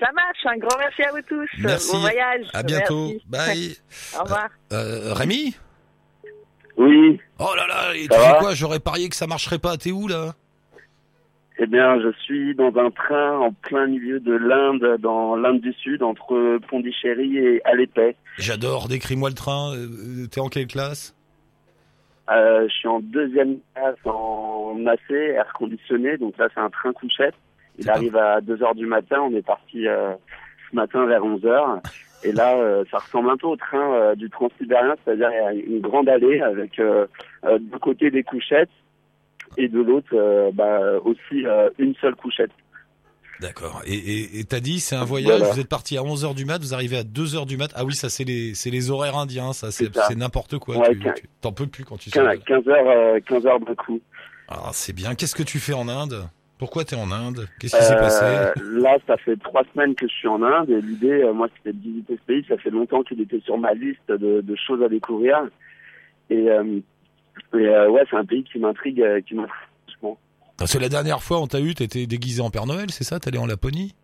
Ça 0.00 0.10
marche. 0.12 0.44
Un 0.44 0.56
grand 0.58 0.78
merci 0.78 1.02
à 1.02 1.10
vous 1.12 1.22
tous. 1.26 1.48
Merci. 1.58 1.92
Bon 1.92 2.00
voyage. 2.00 2.46
À 2.52 2.62
bientôt. 2.62 3.12
Merci. 3.30 3.78
Bye. 4.12 4.20
Au 4.20 4.24
revoir. 4.24 4.48
Euh, 4.72 5.12
Rémi 5.14 5.56
Oui, 6.76 7.20
Oh 7.38 7.52
là 7.56 7.66
là, 7.66 7.94
et 7.94 8.08
tu 8.08 8.16
va 8.16 8.34
quoi? 8.38 8.54
J'aurais 8.54 8.80
parié 8.80 9.08
que 9.08 9.16
ça 9.16 9.26
marcherait 9.26 9.58
pas. 9.58 9.76
T'es 9.76 9.92
où 9.92 10.08
là? 10.08 10.34
Eh 11.58 11.66
bien, 11.66 11.98
je 12.00 12.12
suis 12.20 12.54
dans 12.54 12.74
un 12.76 12.90
train 12.90 13.38
en 13.38 13.50
plein 13.52 13.86
milieu 13.86 14.20
de 14.20 14.32
l'Inde, 14.34 14.98
dans 15.00 15.36
l'Inde 15.36 15.60
du 15.62 15.72
Sud, 15.72 16.02
entre 16.02 16.58
Pondichéry 16.68 17.38
et 17.38 17.62
Alépais. 17.64 18.16
J'adore. 18.36 18.88
Décris-moi 18.88 19.30
le 19.30 19.34
train. 19.34 19.74
Euh, 19.74 20.26
T'es 20.30 20.40
en 20.40 20.48
quelle 20.48 20.66
classe? 20.66 21.14
Euh, 22.30 22.66
je 22.68 22.74
suis 22.74 22.88
en 22.88 23.00
deuxième 23.00 23.58
classe 23.74 23.96
en 24.04 24.84
AC, 24.86 25.10
air 25.10 25.50
conditionné, 25.54 26.18
donc 26.18 26.36
là 26.38 26.48
c'est 26.52 26.60
un 26.60 26.70
train 26.70 26.92
couchette. 26.92 27.34
Il 27.78 27.86
pas- 27.86 27.92
arrive 27.92 28.16
à 28.16 28.40
2 28.40 28.62
heures 28.62 28.74
du 28.74 28.86
matin, 28.86 29.20
on 29.22 29.34
est 29.34 29.46
parti 29.46 29.86
euh, 29.86 30.14
ce 30.70 30.76
matin 30.76 31.06
vers 31.06 31.24
11 31.24 31.44
heures. 31.46 31.80
Et 32.24 32.32
là, 32.32 32.56
euh, 32.56 32.84
ça 32.90 32.98
ressemble 32.98 33.30
un 33.30 33.36
peu 33.36 33.46
au 33.46 33.56
train 33.56 33.94
euh, 33.94 34.14
du 34.14 34.30
Transsibérien, 34.30 34.94
c'est-à-dire 35.04 35.30
il 35.30 35.36
y 35.36 35.46
a 35.46 35.52
une 35.52 35.80
grande 35.80 36.08
allée 36.08 36.40
avec 36.40 36.78
euh, 36.78 37.06
euh, 37.44 37.58
d'un 37.58 37.78
côté 37.78 38.10
des 38.10 38.22
couchettes 38.22 38.70
et 39.58 39.68
de 39.68 39.80
l'autre 39.80 40.50
bah, 40.52 40.80
aussi 41.04 41.44
une 41.78 41.94
seule 42.00 42.16
couchette. 42.16 42.50
D'accord. 43.40 43.82
Et 43.86 44.44
t'as 44.48 44.60
dit 44.60 44.80
c'est 44.80 44.96
un 44.96 45.04
voyage. 45.04 45.38
Voilà. 45.38 45.52
Vous 45.54 45.60
êtes 45.60 45.68
parti 45.68 45.96
à 45.98 46.02
11 46.02 46.24
heures 46.24 46.34
du 46.34 46.44
mat, 46.46 46.58
vous 46.58 46.74
arrivez 46.74 46.96
à 46.96 47.04
2 47.04 47.36
heures 47.36 47.46
du 47.46 47.56
mat. 47.56 47.70
Ah 47.76 47.84
oui, 47.84 47.94
ça 47.94 48.08
c'est 48.08 48.24
les 48.24 48.54
c'est 48.54 48.70
les 48.70 48.90
horaires 48.90 49.16
indiens. 49.16 49.52
Ça 49.52 49.70
c'est 49.70 50.14
n'importe 50.16 50.58
quoi. 50.58 50.78
Ouais, 50.78 50.96
t'en 51.42 51.52
peux 51.52 51.66
plus 51.66 51.84
quand 51.84 51.98
tu 51.98 52.10
sors. 52.10 52.24
15, 52.24 52.38
15 52.44 52.68
heures, 52.68 52.88
euh, 52.88 53.20
15 53.26 53.46
heures 53.46 53.60
de 53.60 53.74
coup. 53.74 54.00
Ah 54.48 54.70
c'est 54.72 54.94
bien. 54.94 55.14
Qu'est-ce 55.14 55.34
que 55.34 55.42
tu 55.42 55.58
fais 55.58 55.74
en 55.74 55.88
Inde? 55.88 56.28
Pourquoi 56.58 56.84
t'es 56.84 56.96
en 56.96 57.10
Inde? 57.10 57.48
Qu'est-ce 57.58 57.76
qui 57.76 57.82
s'est 57.82 57.96
passé? 57.96 58.24
Euh, 58.24 58.52
là, 58.80 58.96
ça 59.06 59.16
fait 59.18 59.36
trois 59.36 59.62
semaines 59.72 59.94
que 59.94 60.08
je 60.08 60.12
suis 60.14 60.28
en 60.28 60.42
Inde 60.42 60.70
et 60.70 60.80
l'idée, 60.80 61.22
euh, 61.22 61.32
moi, 61.32 61.48
c'était 61.56 61.76
de 61.76 61.82
visiter 61.82 62.16
ce 62.16 62.26
pays. 62.26 62.44
Ça 62.48 62.56
fait 62.56 62.70
longtemps 62.70 63.02
qu'il 63.02 63.20
était 63.20 63.40
sur 63.40 63.58
ma 63.58 63.74
liste 63.74 64.08
de, 64.08 64.40
de 64.40 64.56
choses 64.56 64.82
à 64.82 64.88
découvrir. 64.88 65.36
Et, 66.30 66.50
euh, 66.50 66.80
et, 67.54 67.58
ouais, 67.58 68.04
c'est 68.10 68.16
un 68.16 68.24
pays 68.24 68.44
qui 68.44 68.58
m'intrigue, 68.58 69.04
qui 69.26 69.34
m'intrigue. 69.34 69.52
Parce 70.58 70.72
que 70.72 70.78
la 70.78 70.88
dernière 70.88 71.22
fois 71.22 71.38
on 71.38 71.46
t'a 71.46 71.60
eu, 71.60 71.74
t'étais 71.74 72.06
déguisé 72.06 72.40
en 72.40 72.48
Père 72.48 72.64
Noël, 72.64 72.90
c'est 72.90 73.04
ça? 73.04 73.20
T'allais 73.20 73.36
en 73.36 73.44
Laponie? 73.44 73.94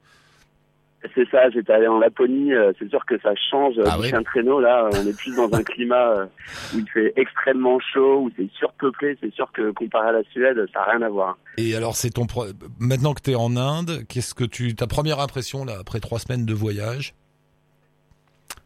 C'est 1.15 1.29
ça, 1.31 1.51
j'étais 1.51 1.73
allé 1.73 1.89
en 1.89 1.99
Laponie. 1.99 2.53
euh, 2.55 2.73
c'est 2.79 2.89
sûr 2.89 3.05
que 3.07 3.19
ça 3.21 3.33
change 3.51 3.77
euh, 3.79 3.85
Ah 3.87 3.97
de 3.99 4.23
traîneau. 4.25 4.61
Là, 4.61 4.89
on 4.93 5.07
est 5.07 5.17
plus 5.17 5.35
dans 5.35 5.53
un 5.53 5.63
climat 5.65 6.11
euh, 6.13 6.27
où 6.75 6.79
il 6.79 6.89
fait 6.89 7.13
extrêmement 7.17 7.79
chaud, 7.81 8.21
où 8.21 8.31
c'est 8.37 8.49
surpeuplé. 8.53 9.19
C'est 9.21 9.33
sûr 9.35 9.51
que 9.53 9.73
comparé 9.73 10.09
à 10.09 10.13
la 10.13 10.23
Suède, 10.31 10.65
ça 10.73 10.81
n'a 10.81 10.85
rien 10.93 11.03
à 11.03 11.09
voir. 11.09 11.37
Et 11.59 11.75
alors 11.75 11.97
c'est 11.97 12.11
ton 12.11 12.27
pro- 12.27 12.47
maintenant 12.79 13.15
que 13.15 13.21
t'es 13.21 13.35
en 13.35 13.57
Inde, 13.57 14.05
qu'est-ce 14.09 14.35
que 14.35 14.45
tu 14.45 14.75
ta 14.77 14.87
première 14.87 15.19
impression 15.21 15.65
là 15.65 15.75
après 15.81 15.99
trois 16.01 16.19
semaines 16.21 16.47
de 16.47 16.55
voyage? 16.55 17.15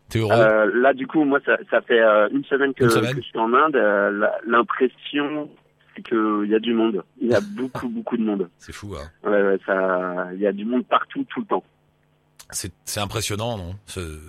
T'es 0.09 0.21
heureux? 0.21 0.33
Euh, 0.35 0.71
là, 0.75 0.93
du 0.95 1.07
coup, 1.07 1.25
moi, 1.25 1.40
ça, 1.45 1.57
ça 1.71 1.81
fait 1.81 2.00
euh, 2.00 2.28
une 2.31 2.45
semaine 2.45 2.73
que, 2.75 2.85
Une 2.85 2.90
semaine? 2.90 3.14
que 3.16 3.23
je 3.23 3.26
suis 3.26 3.38
en 3.38 3.52
Inde. 3.52 3.75
Euh, 3.75 4.26
L'impression, 4.47 5.49
c'est 5.97 6.02
qu'il 6.02 6.47
y 6.49 6.55
a 6.55 6.61
du 6.61 6.75
monde. 6.75 7.02
Il 7.21 7.28
y 7.28 7.35
a 7.35 7.40
beaucoup, 7.57 7.88
beaucoup 7.88 8.16
de 8.16 8.23
monde. 8.23 8.49
C'est 8.59 8.73
fou, 8.73 8.95
hein. 8.95 9.09
Ouais, 9.28 9.43
ouais, 9.43 9.59
ça, 9.66 10.28
il 10.35 10.40
y 10.40 10.47
a 10.47 10.52
du 10.52 10.64
monde 10.64 10.85
partout, 10.87 11.25
tout 11.28 11.40
le 11.40 11.47
temps. 11.47 11.64
C'est 12.50 13.00
impressionnant, 13.00 13.57
non? 13.59 13.75
Ce- 13.87 14.21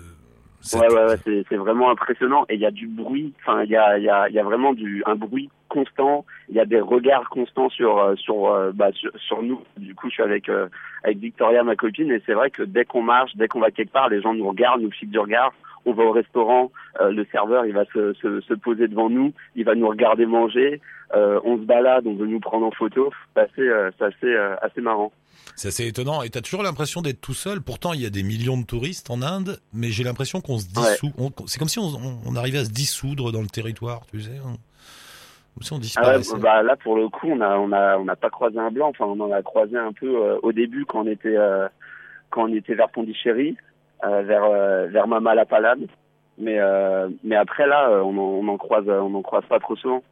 Ouais, 0.74 0.92
ouais, 0.92 1.04
ouais, 1.06 1.44
c'est 1.48 1.56
vraiment 1.56 1.90
impressionnant. 1.90 2.44
Et 2.48 2.54
il 2.56 2.60
y 2.60 2.66
a 2.66 2.70
du 2.72 2.88
bruit. 2.88 3.32
Enfin, 3.40 3.62
il 3.62 3.70
y 3.70 3.76
a, 3.76 3.96
y 3.98 4.08
a, 4.08 4.28
y 4.28 4.38
a 4.38 4.42
vraiment 4.42 4.72
du, 4.74 5.02
un 5.06 5.14
bruit 5.14 5.48
constant. 5.68 6.26
Il 6.48 6.56
y 6.56 6.60
a 6.60 6.66
des 6.66 6.80
regards 6.80 7.28
constants 7.30 7.70
sur, 7.70 7.96
euh, 7.98 8.16
sur, 8.16 8.48
euh, 8.48 8.72
bah, 8.74 8.90
sur, 8.92 9.10
sur 9.18 9.42
nous. 9.42 9.62
Du 9.78 9.94
coup, 9.94 10.08
je 10.08 10.14
suis 10.14 10.22
avec, 10.22 10.48
euh, 10.48 10.68
avec 11.04 11.18
Victoria, 11.18 11.62
ma 11.62 11.76
copine, 11.76 12.10
et 12.10 12.20
c'est 12.26 12.34
vrai 12.34 12.50
que 12.50 12.64
dès 12.64 12.84
qu'on 12.84 13.02
marche, 13.02 13.34
dès 13.36 13.46
qu'on 13.48 13.60
va 13.60 13.70
quelque 13.70 13.92
part, 13.92 14.08
les 14.08 14.20
gens 14.20 14.34
nous 14.34 14.48
regardent, 14.48 14.82
nous 14.82 14.90
fixent 14.90 15.12
du 15.12 15.18
regard. 15.18 15.52
On 15.88 15.94
va 15.94 16.04
au 16.04 16.12
restaurant, 16.12 16.70
euh, 17.00 17.10
le 17.10 17.26
serveur, 17.32 17.64
il 17.64 17.72
va 17.72 17.84
se, 17.94 18.12
se, 18.14 18.40
se 18.42 18.54
poser 18.54 18.88
devant 18.88 19.08
nous, 19.08 19.32
il 19.56 19.64
va 19.64 19.74
nous 19.74 19.88
regarder 19.88 20.26
manger. 20.26 20.80
Euh, 21.14 21.40
on 21.44 21.56
se 21.56 21.62
balade, 21.62 22.06
on 22.06 22.14
veut 22.14 22.26
nous 22.26 22.40
prendre 22.40 22.66
en 22.66 22.70
photo. 22.70 23.10
C'est 23.34 23.40
assez, 23.42 23.62
euh, 23.62 23.90
c'est 23.98 24.04
assez, 24.04 24.34
assez 24.60 24.80
marrant. 24.82 25.10
C'est 25.56 25.68
assez 25.68 25.86
étonnant. 25.86 26.22
Et 26.22 26.28
t'as 26.28 26.42
toujours 26.42 26.62
l'impression 26.62 27.00
d'être 27.00 27.20
tout 27.20 27.32
seul. 27.34 27.60
Pourtant, 27.62 27.94
il 27.94 28.02
y 28.02 28.06
a 28.06 28.10
des 28.10 28.22
millions 28.22 28.58
de 28.58 28.66
touristes 28.66 29.10
en 29.10 29.22
Inde, 29.22 29.58
mais 29.72 29.88
j'ai 29.88 30.04
l'impression 30.04 30.40
qu'on 30.40 30.58
se 30.58 30.66
dissout. 30.66 31.10
C'est 31.46 31.58
comme 31.58 31.68
si 31.68 31.78
on, 31.78 32.36
arrivait 32.36 32.58
à 32.58 32.64
se 32.64 32.70
dissoudre 32.70 33.32
dans 33.32 33.40
le 33.40 33.48
territoire, 33.48 34.02
tu 34.12 34.20
sais. 34.20 34.38
on- 34.44 34.58
si 35.60 35.72
on 35.72 35.80
Ah 35.96 36.16
ouais, 36.18 36.40
bah 36.40 36.62
là 36.62 36.76
pour 36.76 36.94
le 36.96 37.08
coup 37.08 37.26
on 37.28 37.40
a 37.40 37.56
on 37.58 37.72
a 37.72 37.98
on 37.98 38.04
n'a 38.04 38.14
pas 38.14 38.30
croisé 38.30 38.58
un 38.60 38.70
blanc 38.70 38.90
enfin 38.90 39.06
on 39.06 39.18
en 39.18 39.32
a 39.32 39.42
croisé 39.42 39.76
un 39.76 39.92
peu 39.92 40.06
euh, 40.06 40.38
au 40.44 40.52
début 40.52 40.84
quand 40.84 41.00
on 41.00 41.06
était 41.08 41.36
euh, 41.36 41.66
quand 42.30 42.44
on 42.44 42.54
était 42.54 42.74
vers 42.74 42.88
Pondichéry 42.90 43.56
euh, 44.04 44.22
vers 44.22 44.44
euh, 44.44 44.86
vers 44.86 45.06
Mamalapalad 45.06 45.80
mais 46.38 46.58
euh, 46.58 47.08
mais 47.24 47.36
après 47.36 47.66
là 47.66 47.90
on 48.04 48.16
en, 48.16 48.20
on 48.20 48.48
en 48.48 48.56
croise 48.56 48.88
on 48.88 49.14
en 49.14 49.22
croise 49.22 49.44
pas 49.48 49.58
trop 49.58 49.76
souvent. 49.76 50.02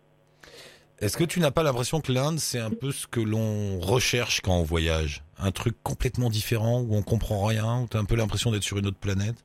Est-ce 0.98 1.18
que 1.18 1.24
tu 1.24 1.40
n'as 1.40 1.50
pas 1.50 1.62
l'impression 1.62 2.00
que 2.00 2.10
l'Inde, 2.10 2.38
c'est 2.38 2.58
un 2.58 2.70
peu 2.70 2.90
ce 2.90 3.06
que 3.06 3.20
l'on 3.20 3.78
recherche 3.80 4.40
quand 4.40 4.54
on 4.54 4.62
voyage? 4.62 5.22
Un 5.38 5.50
truc 5.50 5.74
complètement 5.82 6.30
différent, 6.30 6.80
où 6.80 6.96
on 6.96 7.02
comprend 7.02 7.44
rien, 7.44 7.82
où 7.82 7.86
t'as 7.86 7.98
un 7.98 8.06
peu 8.06 8.16
l'impression 8.16 8.50
d'être 8.50 8.62
sur 8.62 8.78
une 8.78 8.86
autre 8.86 8.98
planète? 8.98 9.44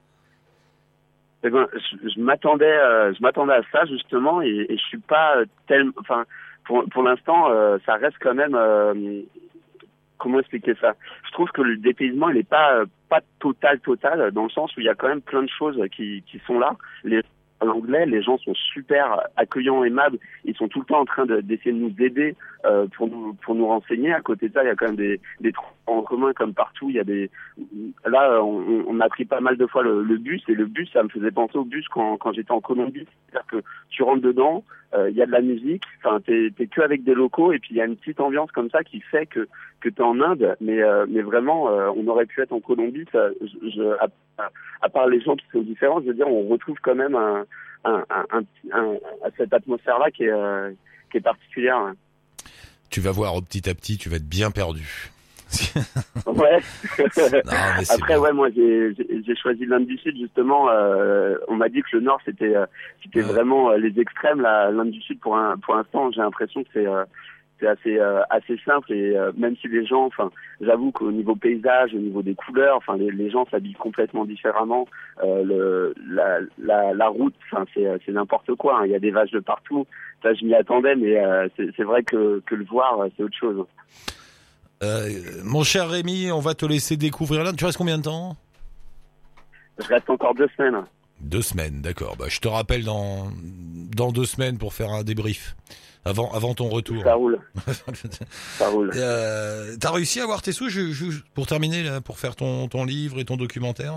Eh 1.43 1.49
ben, 1.49 1.67
je, 1.73 2.09
je 2.09 2.19
m'attendais 2.21 2.65
euh, 2.65 3.13
je 3.13 3.21
m'attendais 3.21 3.53
à 3.53 3.63
ça 3.71 3.83
justement 3.85 4.41
et, 4.41 4.65
et 4.69 4.77
je 4.77 4.83
suis 4.83 4.99
pas 4.99 5.37
euh, 5.37 5.45
tellement 5.67 5.91
enfin 5.99 6.23
pour 6.65 6.85
pour 6.89 7.03
l'instant 7.03 7.49
euh, 7.49 7.79
ça 7.85 7.95
reste 7.95 8.17
quand 8.21 8.35
même 8.35 8.55
comment 10.19 10.39
expliquer 10.39 10.75
ça? 10.79 10.93
Je 11.27 11.31
trouve 11.31 11.49
que 11.51 11.63
le 11.63 11.77
dépaysement 11.77 12.29
il 12.29 12.37
est 12.37 12.47
pas 12.47 12.83
pas 13.11 13.21
total 13.39 13.77
total 13.81 14.31
dans 14.31 14.43
le 14.43 14.49
sens 14.49 14.75
où 14.75 14.79
il 14.79 14.85
y 14.85 14.89
a 14.89 14.95
quand 14.95 15.09
même 15.09 15.21
plein 15.21 15.43
de 15.43 15.49
choses 15.49 15.77
qui 15.95 16.23
sont 16.47 16.59
là. 16.59 16.77
Les 17.03 17.21
l'anglais, 17.65 18.05
les 18.05 18.21
gens 18.21 18.37
sont 18.37 18.53
super 18.55 19.21
accueillants, 19.35 19.83
aimables. 19.83 20.17
Ils 20.45 20.55
sont 20.55 20.67
tout 20.67 20.79
le 20.79 20.85
temps 20.85 20.99
en 20.99 21.05
train 21.05 21.25
de- 21.25 21.41
d'essayer 21.41 21.71
de, 21.73 21.77
nous 21.77 21.93
aider 21.99 22.35
euh, 22.65 22.87
pour 22.95 23.07
nous 23.07 23.33
pour 23.43 23.55
nous 23.55 23.67
renseigner. 23.67 24.13
À 24.13 24.21
côté 24.21 24.49
de 24.49 24.53
ça, 24.53 24.63
il 24.63 24.67
y 24.67 24.69
a 24.69 24.75
quand 24.75 24.87
même 24.87 24.95
des 24.95 25.19
des 25.39 25.51
en 25.87 26.01
commun 26.03 26.31
comme 26.33 26.53
partout. 26.53 26.89
Il 26.89 26.95
y 26.95 26.99
a 26.99 27.03
des 27.03 27.29
là, 28.05 28.41
on, 28.43 28.83
on 28.87 28.99
a 28.99 29.09
pris 29.09 29.25
pas 29.25 29.39
mal 29.41 29.57
de 29.57 29.65
fois 29.67 29.83
le, 29.83 30.03
le 30.03 30.17
bus 30.17 30.41
et 30.47 30.53
le 30.53 30.65
bus, 30.65 30.89
ça 30.91 31.03
me 31.03 31.09
faisait 31.09 31.31
penser 31.31 31.57
au 31.57 31.65
bus 31.65 31.87
quand 31.89 32.17
quand 32.17 32.33
j'étais 32.33 32.51
en 32.51 32.61
Colombie. 32.61 33.07
C'est-à-dire 33.29 33.47
que 33.47 33.57
tu 33.89 34.03
rentres 34.03 34.21
dedans, 34.21 34.63
euh, 34.93 35.09
il 35.09 35.15
y 35.15 35.21
a 35.21 35.25
de 35.25 35.31
la 35.31 35.41
musique. 35.41 35.83
Enfin, 36.03 36.19
t'es 36.25 36.51
t'es 36.55 36.67
que 36.67 36.81
avec 36.81 37.03
des 37.03 37.13
locaux 37.13 37.51
et 37.51 37.59
puis 37.59 37.69
il 37.71 37.77
y 37.77 37.81
a 37.81 37.85
une 37.85 37.95
petite 37.97 38.19
ambiance 38.19 38.51
comme 38.51 38.69
ça 38.69 38.83
qui 38.83 39.01
fait 39.01 39.25
que 39.25 39.47
que 39.79 39.89
t'es 39.89 40.01
en 40.03 40.21
Inde. 40.21 40.55
Mais 40.61 40.81
euh, 40.81 41.05
mais 41.09 41.21
vraiment, 41.21 41.69
euh, 41.69 41.89
on 41.95 42.07
aurait 42.07 42.25
pu 42.25 42.41
être 42.41 42.53
en 42.53 42.59
Colombie. 42.59 43.05
Ça, 43.11 43.29
je, 43.41 43.95
à, 44.81 44.89
part 44.89 45.07
les 45.07 45.21
gens 45.21 45.35
qui 45.35 45.45
sont 45.51 45.61
différents, 45.61 46.01
je 46.01 46.07
veux 46.07 46.13
dire, 46.13 46.27
on 46.27 46.47
retrouve 46.47 46.77
quand 46.81 46.95
même 46.95 47.15
un 47.15 47.45
un, 47.83 48.03
un, 48.09 48.43
un, 48.73 48.97
cette 49.37 49.53
atmosphère-là 49.53 50.11
qui 50.11 50.25
est 50.25 50.31
euh, 50.31 50.71
qui 51.11 51.17
est 51.17 51.21
particulière. 51.21 51.77
hein. 51.77 51.95
Tu 52.91 52.99
vas 53.01 53.11
voir, 53.11 53.33
petit 53.41 53.69
à 53.69 53.73
petit, 53.73 53.97
tu 53.97 54.09
vas 54.09 54.17
être 54.17 54.27
bien 54.29 54.51
perdu. 54.51 55.09
Ouais. 56.27 56.59
Non, 57.17 57.51
Après, 57.89 58.07
bien. 58.13 58.19
ouais, 58.19 58.31
moi, 58.33 58.49
j'ai 58.55 59.35
choisi 59.41 59.65
l'Inde 59.65 59.85
du 59.87 59.97
Sud 59.97 60.15
justement. 60.17 60.69
euh, 60.69 61.35
on 61.49 61.55
m'a 61.55 61.67
dit 61.69 61.81
que 61.81 61.97
le 61.97 62.01
Nord 62.01 62.19
c'était 62.25 62.55
euh, 62.55 62.65
c'était 63.03 63.19
Ouais. 63.21 63.31
vraiment 63.33 63.71
euh, 63.71 63.77
les 63.77 63.99
extrêmes. 63.99 64.41
L'Inde 64.41 64.91
du 64.91 65.01
Sud, 65.01 65.19
pour 65.19 65.35
un 65.37 65.57
pour 65.57 65.75
l'instant, 65.75 66.09
j'ai 66.11 66.21
l'impression 66.21 66.63
que 66.63 66.69
c'est 66.73 66.85
c'est 67.61 67.67
assez 67.67 67.97
euh, 67.97 68.21
assez 68.29 68.57
simple 68.65 68.91
et 68.91 69.15
euh, 69.15 69.31
même 69.37 69.55
si 69.61 69.67
les 69.69 69.85
gens, 69.85 70.07
enfin, 70.07 70.31
j'avoue 70.59 70.91
qu'au 70.91 71.11
niveau 71.11 71.35
paysage, 71.35 71.93
au 71.93 71.99
niveau 71.99 72.21
des 72.21 72.35
couleurs, 72.35 72.75
enfin, 72.75 72.97
les, 72.97 73.11
les 73.11 73.29
gens 73.29 73.45
s'habillent 73.49 73.73
complètement 73.73 74.25
différemment. 74.25 74.87
Euh, 75.23 75.43
le 75.43 75.93
la 76.09 76.39
la, 76.57 76.93
la 76.93 77.07
route, 77.07 77.35
enfin, 77.49 77.65
c'est 77.73 77.85
c'est 78.05 78.11
n'importe 78.11 78.53
quoi. 78.55 78.79
hein. 78.79 78.85
Il 78.85 78.91
y 78.91 78.95
a 78.95 78.99
des 78.99 79.11
vaches 79.11 79.31
de 79.31 79.39
partout. 79.39 79.87
Ça, 80.23 80.33
je 80.33 80.43
m'y 80.43 80.53
attendais, 80.55 80.95
mais 80.95 81.15
c'est 81.55 81.69
c'est 81.77 81.83
vrai 81.83 82.03
que 82.03 82.41
que 82.45 82.55
le 82.55 82.65
voir, 82.65 83.05
c'est 83.15 83.23
autre 83.23 83.37
chose. 83.37 83.65
Mon 85.43 85.63
cher 85.63 85.89
Rémi, 85.89 86.31
on 86.31 86.39
va 86.39 86.55
te 86.55 86.65
laisser 86.65 86.97
découvrir 86.97 87.43
l'Inde. 87.43 87.55
Tu 87.55 87.65
restes 87.65 87.77
combien 87.77 87.99
de 87.99 88.03
temps? 88.03 88.35
Je 89.79 89.87
reste 89.87 90.09
encore 90.09 90.33
deux 90.35 90.49
semaines. 90.57 90.83
Deux 91.19 91.43
semaines, 91.43 91.81
d'accord. 91.81 92.15
Bah, 92.17 92.25
je 92.27 92.39
te 92.39 92.47
rappelle 92.47 92.83
dans, 92.83 93.29
dans 93.95 94.11
deux 94.11 94.25
semaines 94.25 94.57
pour 94.57 94.73
faire 94.73 94.89
un 94.89 95.03
débrief. 95.03 95.55
Avant, 96.03 96.31
avant 96.33 96.53
ton 96.55 96.67
retour. 96.67 97.03
Ça 97.03 97.13
roule, 97.13 97.39
ça 98.57 98.69
roule. 98.69 98.91
Euh, 98.95 99.75
T'as 99.79 99.91
réussi 99.91 100.19
à 100.19 100.23
avoir 100.23 100.41
tes 100.41 100.51
sous 100.51 100.67
je- 100.69 100.91
je- 100.91 101.21
pour 101.35 101.45
terminer, 101.45 101.83
là, 101.83 102.01
pour 102.01 102.17
faire 102.17 102.35
ton, 102.35 102.67
ton 102.67 102.85
livre 102.85 103.19
et 103.19 103.25
ton 103.25 103.37
documentaire? 103.37 103.95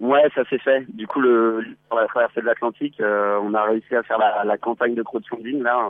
Ouais, 0.00 0.28
ça 0.34 0.44
s'est 0.50 0.58
fait. 0.58 0.84
Du 0.92 1.06
coup, 1.06 1.20
le 1.20 1.64
sur 1.86 1.96
la 1.96 2.06
traversée 2.06 2.40
de 2.40 2.46
l'Atlantique, 2.46 3.00
euh, 3.00 3.38
on 3.42 3.54
a 3.54 3.62
réussi 3.64 3.94
à 3.94 4.02
faire 4.02 4.18
la, 4.18 4.44
la 4.44 4.58
campagne 4.58 4.94
de 4.94 5.02
crowdfunding. 5.02 5.62
Là, 5.62 5.88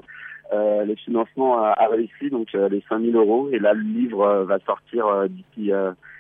euh, 0.53 0.85
le 0.85 0.95
financement 0.95 1.59
a, 1.65 1.71
a 1.71 1.89
réussi, 1.89 2.31
donc 2.31 2.55
euh, 2.55 2.69
les 2.69 2.85
5000 2.89 3.17
euros. 3.17 3.49
Et 3.53 3.59
là, 3.59 3.73
le 3.73 3.83
livre 3.83 4.45
va 4.45 4.59
sortir 4.61 5.07
d'ici 5.29 5.73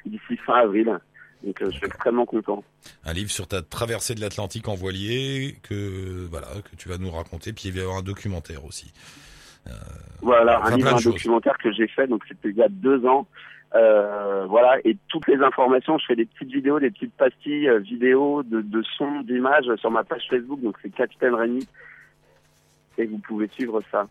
d'ici 0.06 0.36
fin 0.46 0.54
avril. 0.54 0.98
Donc, 1.44 1.62
euh, 1.62 1.70
je 1.70 1.76
suis 1.76 1.86
extrêmement 1.86 2.26
content. 2.26 2.64
Un 3.04 3.12
livre 3.12 3.30
sur 3.30 3.46
ta 3.46 3.62
traversée 3.62 4.14
de 4.14 4.20
l'Atlantique 4.20 4.68
en 4.68 4.74
voilier 4.74 5.56
que 5.62 6.26
voilà 6.30 6.48
que 6.70 6.76
tu 6.76 6.88
vas 6.88 6.98
nous 6.98 7.10
raconter. 7.10 7.52
Puis 7.52 7.68
il 7.68 7.72
va 7.72 7.78
y 7.78 7.82
avoir 7.82 7.98
un 7.98 8.02
documentaire 8.02 8.64
aussi. 8.64 8.92
Voilà, 10.22 10.58
Plein, 10.60 10.66
un 10.72 10.76
livre, 10.76 10.88
plein 10.88 10.90
de 10.92 10.96
un 10.96 11.00
choses. 11.00 11.12
documentaire 11.14 11.58
que 11.58 11.72
j'ai 11.72 11.88
fait. 11.88 12.06
Donc, 12.06 12.22
c'était 12.28 12.50
il 12.50 12.56
y 12.56 12.62
a 12.62 12.68
deux 12.68 13.04
ans. 13.06 13.26
Euh, 13.74 14.46
voilà, 14.46 14.78
et 14.84 14.96
toutes 15.08 15.26
les 15.26 15.42
informations, 15.42 15.98
je 15.98 16.06
fais 16.06 16.16
des 16.16 16.24
petites 16.24 16.52
vidéos, 16.52 16.78
des 16.78 16.90
petites 16.90 17.12
pastilles 17.14 17.68
euh, 17.68 17.78
vidéos 17.80 18.42
de, 18.42 18.62
de 18.62 18.82
sons, 18.96 19.20
d'images 19.22 19.66
sur 19.76 19.90
ma 19.90 20.04
page 20.04 20.22
Facebook. 20.30 20.60
Donc, 20.62 20.76
c'est 20.82 20.90
Capitaine 20.90 21.34
Rémi. 21.34 21.66
Et 22.96 23.06
vous 23.06 23.18
pouvez 23.18 23.48
suivre 23.48 23.82
ça. 23.90 24.06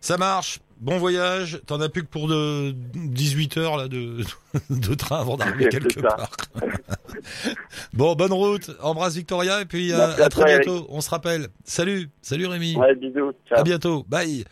Ça 0.00 0.18
marche. 0.18 0.58
Bon 0.82 0.98
voyage. 0.98 1.60
T'en 1.66 1.80
as 1.80 1.88
plus 1.88 2.02
que 2.02 2.08
pour 2.08 2.26
de 2.26 2.74
18 2.94 3.56
heures 3.56 3.76
là 3.76 3.86
de, 3.86 4.24
de 4.70 4.94
train 4.94 5.20
avant 5.20 5.36
d'arriver 5.36 5.68
quelque 5.68 6.00
part. 6.00 6.28
bon, 7.92 8.14
bonne 8.16 8.32
route. 8.32 8.70
Embrasse 8.80 9.14
Victoria 9.14 9.60
et 9.60 9.64
puis 9.64 9.92
euh, 9.92 9.98
à 10.16 10.24
à 10.24 10.28
très 10.28 10.50
Eric. 10.50 10.66
bientôt. 10.66 10.86
On 10.90 11.00
se 11.00 11.08
rappelle. 11.08 11.48
Salut, 11.64 12.10
salut 12.20 12.46
Rémi. 12.46 12.76
Ouais, 12.76 12.96
bisous. 12.96 13.32
Ciao. 13.48 13.60
À 13.60 13.62
bientôt. 13.62 14.04
Bye. 14.08 14.44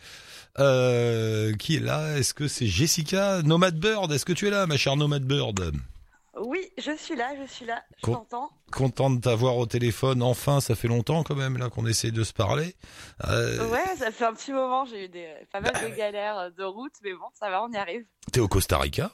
Euh, 0.59 1.53
qui 1.53 1.75
est 1.75 1.79
là? 1.81 2.17
Est-ce 2.17 2.33
que 2.33 2.47
c'est 2.47 2.65
Jessica 2.65 3.41
Nomad 3.43 3.77
Bird 3.77 4.11
Est-ce 4.11 4.25
que 4.25 4.33
tu 4.33 4.47
es 4.47 4.51
là, 4.51 4.67
ma 4.67 4.77
chère 4.77 4.95
Nomad 4.95 5.23
Bird 5.23 5.59
Oui, 6.37 6.59
je 6.77 6.95
suis 6.95 7.15
là, 7.15 7.33
je 7.41 7.45
suis 7.51 7.65
là, 7.65 7.83
je 7.97 8.03
Con- 8.03 8.13
t'entends. 8.13 8.49
Content 8.71 9.09
de 9.09 9.19
t'avoir 9.19 9.57
au 9.57 9.65
téléphone. 9.65 10.23
Enfin, 10.23 10.61
ça 10.61 10.75
fait 10.75 10.87
longtemps 10.87 11.23
quand 11.23 11.35
même 11.35 11.57
là 11.57 11.69
qu'on 11.69 11.85
essaie 11.85 12.11
de 12.11 12.23
se 12.23 12.31
parler. 12.31 12.75
Euh, 13.27 13.67
Ouais, 13.69 13.95
ça 13.97 14.11
fait 14.11 14.25
un 14.25 14.33
petit 14.33 14.53
moment, 14.53 14.85
j'ai 14.85 15.05
eu 15.05 15.09
des, 15.09 15.29
pas 15.51 15.59
mal 15.59 15.73
Bah, 15.73 15.89
de 15.89 15.93
galères 15.95 16.37
euh, 16.37 16.49
de 16.51 16.63
route, 16.63 16.93
mais 17.03 17.13
bon, 17.13 17.25
ça 17.33 17.49
va, 17.49 17.63
on 17.63 17.71
y 17.71 17.77
arrive. 17.77 18.05
T'es 18.31 18.39
au 18.39 18.47
Costa 18.47 18.77
Rica? 18.77 19.11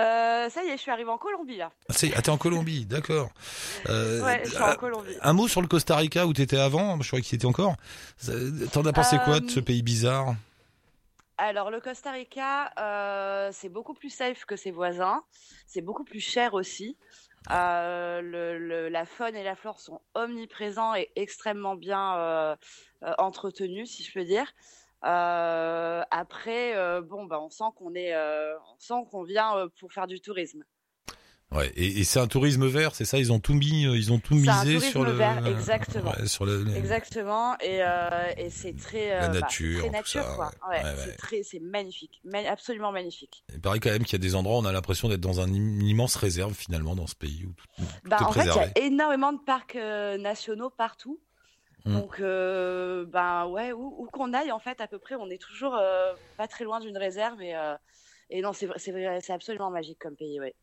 Euh, 0.00 0.48
ça 0.50 0.64
y 0.64 0.68
est, 0.68 0.76
je 0.76 0.82
suis 0.82 0.90
arrivée 0.90 1.10
en 1.10 1.18
Colombie 1.18 1.58
là. 1.58 1.70
Ah, 1.90 1.94
ah, 2.16 2.22
t'es 2.22 2.30
en 2.30 2.38
Colombie, 2.38 2.86
d'accord. 2.86 3.30
Euh, 3.88 4.22
Ouais, 4.24 4.40
je 4.44 4.50
suis 4.50 4.62
en 4.62 4.74
Colombie. 4.76 5.14
Un 5.20 5.32
mot 5.34 5.48
sur 5.48 5.60
le 5.60 5.68
Costa 5.68 5.96
Rica 5.96 6.26
où 6.26 6.32
t'étais 6.32 6.58
avant? 6.58 7.00
Je 7.02 7.06
croyais 7.08 7.22
qu'il 7.22 7.34
y 7.34 7.36
était 7.36 7.46
encore. 7.46 7.76
T'en 8.72 8.84
as 8.86 8.92
pensé 8.92 9.18
quoi 9.24 9.40
de 9.40 9.50
ce 9.50 9.60
pays 9.60 9.82
bizarre? 9.82 10.34
Alors, 11.36 11.72
le 11.72 11.80
Costa 11.80 12.12
Rica, 12.12 12.70
euh, 12.78 13.50
c'est 13.52 13.68
beaucoup 13.68 13.94
plus 13.94 14.10
safe 14.10 14.44
que 14.44 14.54
ses 14.54 14.70
voisins. 14.70 15.24
C'est 15.66 15.80
beaucoup 15.80 16.04
plus 16.04 16.20
cher 16.20 16.54
aussi. 16.54 16.96
Euh, 17.50 18.88
la 18.88 19.04
faune 19.04 19.34
et 19.34 19.42
la 19.42 19.56
flore 19.56 19.80
sont 19.80 20.00
omniprésents 20.14 20.94
et 20.94 21.10
extrêmement 21.16 21.74
bien 21.74 22.16
euh, 22.18 22.56
entretenus, 23.18 23.90
si 23.90 24.04
je 24.04 24.12
peux 24.12 24.24
dire. 24.24 24.52
Après, 25.02 26.74
bon, 27.02 27.24
bah, 27.24 27.40
on 27.40 27.50
sent 27.50 27.64
qu'on 27.76 27.94
est, 27.94 28.16
on 28.16 28.78
sent 28.78 29.04
qu'on 29.10 29.24
vient 29.24 29.68
pour 29.80 29.92
faire 29.92 30.06
du 30.06 30.20
tourisme. 30.20 30.64
Ouais, 31.54 31.70
et, 31.76 32.00
et 32.00 32.04
c'est 32.04 32.18
un 32.18 32.26
tourisme 32.26 32.66
vert, 32.66 32.94
c'est 32.96 33.04
ça 33.04 33.16
Ils 33.18 33.32
ont 33.32 33.38
tout 33.38 33.54
mis, 33.54 33.86
euh, 33.86 33.96
ils 33.96 34.12
ont 34.12 34.18
tout 34.18 34.34
un 34.34 34.38
misé 34.38 34.74
tourisme 34.74 34.90
sur 34.90 35.04
le. 35.04 35.12
vert, 35.12 35.46
exactement. 35.46 36.10
Ouais, 36.10 36.26
sur 36.26 36.44
le. 36.44 36.64
Exactement, 36.76 37.56
et, 37.60 37.80
euh, 37.82 38.32
et 38.36 38.50
c'est 38.50 38.76
très, 38.76 39.08
La 39.10 39.28
bah, 39.28 39.40
nature, 39.40 39.78
très 39.78 39.86
tout 39.88 39.92
nature, 39.92 40.22
ça, 40.24 40.32
quoi. 40.34 40.50
ouais. 40.68 40.78
Ouais, 40.78 40.84
Ouais, 40.84 40.94
c'est 40.96 41.10
ouais. 41.10 41.16
très, 41.16 41.42
c'est 41.44 41.60
magnifique, 41.60 42.20
Ma- 42.24 42.50
absolument 42.50 42.90
magnifique. 42.90 43.44
Il 43.52 43.60
paraît 43.60 43.78
quand 43.78 43.90
même 43.90 44.02
qu'il 44.02 44.14
y 44.14 44.20
a 44.20 44.26
des 44.26 44.34
endroits 44.34 44.56
où 44.58 44.62
on 44.62 44.64
a 44.64 44.72
l'impression 44.72 45.08
d'être 45.08 45.20
dans 45.20 45.40
un 45.40 45.46
une 45.46 45.82
immense 45.86 46.16
réserve 46.16 46.54
finalement 46.54 46.96
dans 46.96 47.06
ce 47.06 47.14
pays 47.14 47.44
où 47.46 47.52
tout, 47.52 47.64
tout 47.76 47.84
Bah, 48.04 48.18
est 48.20 48.24
en 48.24 48.32
fait, 48.32 48.40
il 48.42 48.46
y 48.46 48.50
a 48.50 48.86
énormément 48.86 49.32
de 49.32 49.38
parcs 49.38 49.76
euh, 49.76 50.18
nationaux 50.18 50.70
partout. 50.70 51.20
Mm. 51.84 51.92
Donc, 51.94 52.18
euh, 52.18 53.04
ben 53.06 53.46
ouais, 53.46 53.72
où, 53.72 53.94
où 54.02 54.06
qu'on 54.06 54.32
aille, 54.32 54.50
en 54.50 54.58
fait, 54.58 54.80
à 54.80 54.88
peu 54.88 54.98
près, 54.98 55.14
on 55.14 55.30
est 55.30 55.40
toujours 55.40 55.78
pas 56.36 56.48
très 56.48 56.64
loin 56.64 56.80
d'une 56.80 56.96
réserve. 56.98 57.40
Et, 57.42 57.54
et 58.30 58.40
non, 58.42 58.52
c'est 58.52 59.30
absolument 59.30 59.70
magique 59.70 60.00
comme 60.00 60.16
pays, 60.16 60.40
ouais. 60.40 60.54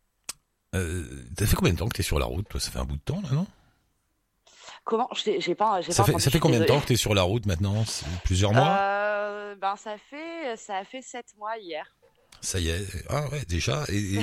Euh, 0.75 1.03
T'as 1.35 1.45
fait 1.45 1.55
combien 1.55 1.73
de 1.73 1.77
temps 1.79 1.87
que 1.89 1.95
t'es 1.97 2.03
sur 2.03 2.19
la 2.19 2.25
route 2.25 2.47
Toi, 2.47 2.59
ça 2.59 2.71
fait 2.71 2.79
un 2.79 2.85
bout 2.85 2.95
de 2.95 3.01
temps 3.01 3.21
là, 3.23 3.29
non? 3.33 3.47
Comment? 4.83 5.09
J'ai 5.13 5.55
pas, 5.55 5.81
Ça 5.81 6.03
pas 6.03 6.11
fait 6.11 6.19
ça 6.19 6.31
fait 6.31 6.39
combien 6.39 6.59
de 6.59 6.65
temps 6.65 6.79
que 6.79 6.87
t'es 6.87 6.95
sur 6.95 7.13
la 7.13 7.21
route 7.23 7.45
maintenant? 7.45 7.83
Plusieurs 8.23 8.53
mois? 8.53 8.77
Euh, 8.79 9.55
Ben, 9.55 9.75
ça 9.75 9.97
fait, 9.97 10.55
ça 10.55 10.77
a 10.77 10.83
fait 10.85 11.01
sept 11.01 11.35
mois 11.37 11.57
hier. 11.57 11.85
Ça 12.39 12.57
y 12.59 12.69
est. 12.69 12.83
Ah 13.09 13.29
ouais, 13.29 13.45
déjà? 13.47 13.83
Et, 13.89 13.97
et- 13.97 14.19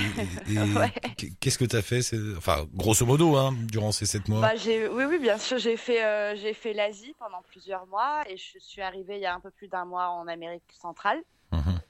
et- 0.49 0.55
et 0.55 0.77
Ouais. 0.77 0.93
qu'est-ce 1.39 1.59
que 1.59 1.65
t'as 1.65 1.83
fait? 1.83 2.03
C'est- 2.03 2.19
Enfin, 2.37 2.67
grosso 2.75 3.07
modo, 3.07 3.37
hein, 3.37 3.55
durant 3.71 3.93
ces 3.93 4.07
sept 4.07 4.27
mois? 4.29 4.41
Bah, 4.41 4.53
oui, 4.67 5.05
oui, 5.05 5.19
bien 5.21 5.39
sûr, 5.39 5.59
j'ai 5.59 5.77
fait, 5.77 6.05
euh, 6.05 6.35
j'ai 6.35 6.55
fait 6.55 6.73
l'Asie 6.73 7.15
pendant 7.21 7.43
plusieurs 7.43 7.87
mois 7.87 8.25
et 8.29 8.37
je 8.37 8.59
suis 8.59 8.83
arrivée 8.83 9.17
il 9.17 9.23
y 9.23 9.27
a 9.27 9.35
un 9.35 9.41
peu 9.41 9.51
plus 9.51 9.69
d'un 9.69 9.85
mois 9.85 10.09
en 10.09 10.27
Amérique 10.27 10.65
centrale. 10.81 11.23
Mhm. 11.53 11.81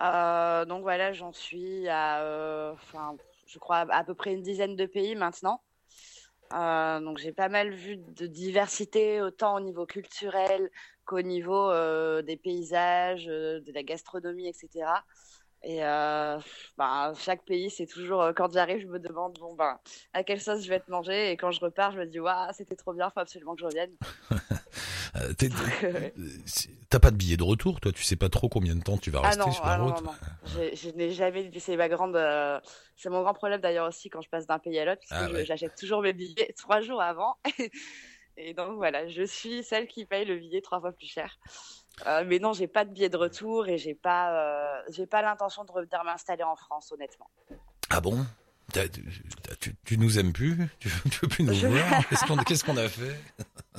Euh, 0.00 0.64
donc 0.64 0.82
voilà, 0.82 1.12
j'en 1.12 1.32
suis 1.32 1.88
à, 1.88 2.20
euh, 2.20 2.74
je 3.46 3.58
crois 3.58 3.86
à 3.90 4.04
peu 4.04 4.14
près 4.14 4.32
une 4.32 4.42
dizaine 4.42 4.76
de 4.76 4.86
pays 4.86 5.14
maintenant. 5.14 5.60
Euh, 6.52 7.00
donc 7.00 7.18
j'ai 7.18 7.32
pas 7.32 7.48
mal 7.48 7.72
vu 7.72 7.96
de 7.96 8.26
diversité, 8.26 9.20
autant 9.20 9.56
au 9.56 9.60
niveau 9.60 9.86
culturel 9.86 10.70
qu'au 11.04 11.20
niveau 11.22 11.70
euh, 11.70 12.22
des 12.22 12.36
paysages, 12.36 13.26
euh, 13.28 13.60
de 13.60 13.72
la 13.72 13.82
gastronomie, 13.82 14.48
etc. 14.48 15.04
Et 15.62 15.80
ben, 16.78 17.12
chaque 17.16 17.44
pays, 17.44 17.70
c'est 17.70 17.86
toujours, 17.86 18.30
quand 18.36 18.52
j'arrive, 18.52 18.82
je 18.82 18.86
me 18.86 19.00
demande, 19.00 19.36
bon, 19.40 19.54
ben, 19.54 19.80
à 20.12 20.22
quelle 20.22 20.40
sauce 20.40 20.62
je 20.62 20.68
vais 20.68 20.78
te 20.78 20.88
manger. 20.92 21.32
Et 21.32 21.36
quand 21.36 21.50
je 21.50 21.60
repars, 21.60 21.90
je 21.90 21.98
me 21.98 22.06
dis, 22.06 22.20
waouh, 22.20 22.52
c'était 22.52 22.76
trop 22.76 22.92
bien, 22.92 23.10
faut 23.10 23.18
absolument 23.18 23.54
que 23.54 23.62
je 23.62 23.66
revienne. 23.66 23.90
Euh, 25.16 25.32
Euh, 25.84 26.10
T'as 26.88 27.00
pas 27.00 27.10
de 27.10 27.16
billet 27.16 27.36
de 27.36 27.42
retour, 27.42 27.80
toi 27.80 27.90
Tu 27.92 28.04
sais 28.04 28.14
pas 28.16 28.28
trop 28.28 28.48
combien 28.48 28.74
de 28.76 28.82
temps 28.82 28.96
tu 28.96 29.10
vas 29.10 29.20
Ah 29.24 29.28
rester 29.28 29.44
non, 29.44 29.50
sur 29.52 29.64
la 29.66 29.72
ah 29.72 29.78
non, 29.78 29.84
route 29.86 30.04
non, 30.04 30.12
non. 30.12 30.70
Je 30.74 30.90
n'ai 30.90 31.10
jamais. 31.10 31.50
C'est 31.58 31.76
ma 31.76 31.88
grande. 31.88 32.14
euh, 32.16 32.60
C'est 32.96 33.08
mon 33.10 33.22
grand 33.22 33.34
problème 33.34 33.60
d'ailleurs 33.60 33.88
aussi 33.88 34.08
quand 34.08 34.20
je 34.20 34.28
passe 34.28 34.46
d'un 34.46 34.58
pays 34.60 34.78
à 34.78 34.84
l'autre, 34.84 35.00
puisque 35.00 35.14
Ah 35.16 35.30
ouais. 35.30 35.44
j'achète 35.44 35.74
toujours 35.76 36.00
mes 36.02 36.12
billets 36.12 36.52
trois 36.56 36.80
jours 36.80 37.02
avant. 37.02 37.36
Et 38.36 38.54
donc 38.54 38.76
voilà, 38.76 39.08
je 39.08 39.22
suis 39.22 39.64
celle 39.64 39.88
qui 39.88 40.04
paye 40.04 40.24
le 40.26 40.36
billet 40.36 40.60
trois 40.60 40.78
fois 40.80 40.92
plus 40.92 41.06
cher. 41.08 41.38
Euh, 42.06 42.22
mais 42.26 42.38
non, 42.38 42.52
j'ai 42.52 42.68
pas 42.68 42.84
de 42.84 42.90
billet 42.92 43.08
de 43.08 43.16
retour 43.16 43.66
et 43.68 43.78
j'ai 43.78 43.94
pas, 43.94 44.82
j'ai 44.90 45.06
pas 45.06 45.22
l'intention 45.22 45.64
de 45.64 45.72
revenir 45.72 46.04
m'installer 46.04 46.42
en 46.44 46.54
France, 46.54 46.92
honnêtement. 46.92 47.30
Ah 47.88 48.00
bon? 48.02 48.18
Tu, 49.84 49.98
nous 49.98 50.18
aimes 50.18 50.32
plus 50.32 50.56
tu, 50.78 50.88
tu 51.10 51.18
veux 51.22 51.28
plus 51.28 51.44
nous 51.44 51.52
Je- 51.54 51.66
voir 51.66 52.08
Qu'est-ce 52.44 52.64
qu'on 52.64 52.76
a 52.76 52.88
fait? 52.88 53.16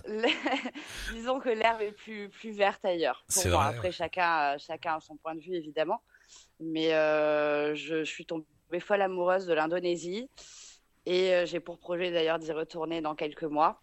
Disons 1.13 1.39
que 1.39 1.49
l'herbe 1.49 1.81
est 1.81 1.91
plus, 1.91 2.29
plus 2.29 2.51
verte 2.51 2.83
ailleurs. 2.86 3.23
Pour 3.27 3.41
C'est 3.43 3.49
moi. 3.49 3.65
vrai, 3.65 3.75
Après, 3.75 3.88
ouais. 3.89 3.91
chacun, 3.93 4.57
chacun 4.57 4.95
a 4.95 4.99
son 4.99 5.15
point 5.17 5.36
de 5.36 5.41
vue, 5.41 5.53
évidemment. 5.55 6.01
Mais 6.60 6.93
euh, 6.93 7.75
je, 7.75 7.99
je 8.03 8.10
suis 8.10 8.25
tombée 8.25 8.45
folle 8.79 9.01
amoureuse 9.01 9.45
de 9.45 9.53
l'Indonésie. 9.53 10.29
Et 11.05 11.33
euh, 11.33 11.45
j'ai 11.45 11.60
pour 11.60 11.77
projet 11.79 12.12
d'ailleurs 12.12 12.39
d'y 12.39 12.51
retourner 12.51 13.01
dans 13.01 13.15
quelques 13.15 13.43
mois. 13.43 13.81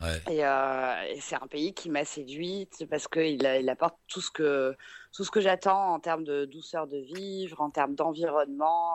Ouais. 0.00 0.16
Et, 0.34 0.44
euh, 0.46 1.02
et 1.08 1.20
c'est 1.20 1.34
un 1.34 1.46
pays 1.46 1.74
qui 1.74 1.90
m'a 1.90 2.04
séduite 2.06 2.86
parce 2.88 3.06
qu'il 3.06 3.42
il 3.42 3.68
apporte 3.68 3.96
tout 4.08 4.22
ce 4.22 4.30
que, 4.30 4.74
tout 5.12 5.24
ce 5.24 5.30
que 5.30 5.40
j'attends 5.40 5.92
en 5.94 6.00
termes 6.00 6.24
de 6.24 6.46
douceur 6.46 6.86
de 6.86 6.96
vivre, 6.98 7.60
en 7.60 7.70
termes 7.70 7.94
d'environnement, 7.94 8.92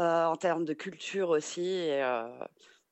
en 0.00 0.36
termes 0.36 0.64
de 0.64 0.74
culture 0.74 1.30
aussi. 1.30 1.66
Et, 1.66 2.02
euh, 2.02 2.28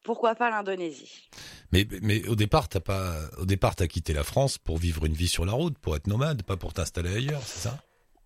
pourquoi 0.05 0.35
pas 0.35 0.51
l'Indonésie 0.51 1.31
Mais, 1.73 1.87
mais 2.03 2.29
au 2.29 2.37
départ, 2.37 2.69
t'as 2.69 2.81
pas, 2.81 3.21
au 3.39 3.47
départ, 3.47 3.75
t'as 3.75 3.87
quitté 3.87 4.13
la 4.13 4.23
France 4.23 4.59
pour 4.59 4.77
vivre 4.77 5.07
une 5.07 5.15
vie 5.15 5.29
sur 5.29 5.47
la 5.47 5.53
route, 5.53 5.79
pour 5.79 5.97
être 5.97 6.07
nomade, 6.07 6.43
pas 6.43 6.59
pour 6.59 6.75
t'installer 6.75 7.17
ailleurs, 7.17 7.43
c'est 7.43 7.69
ça? 7.69 7.79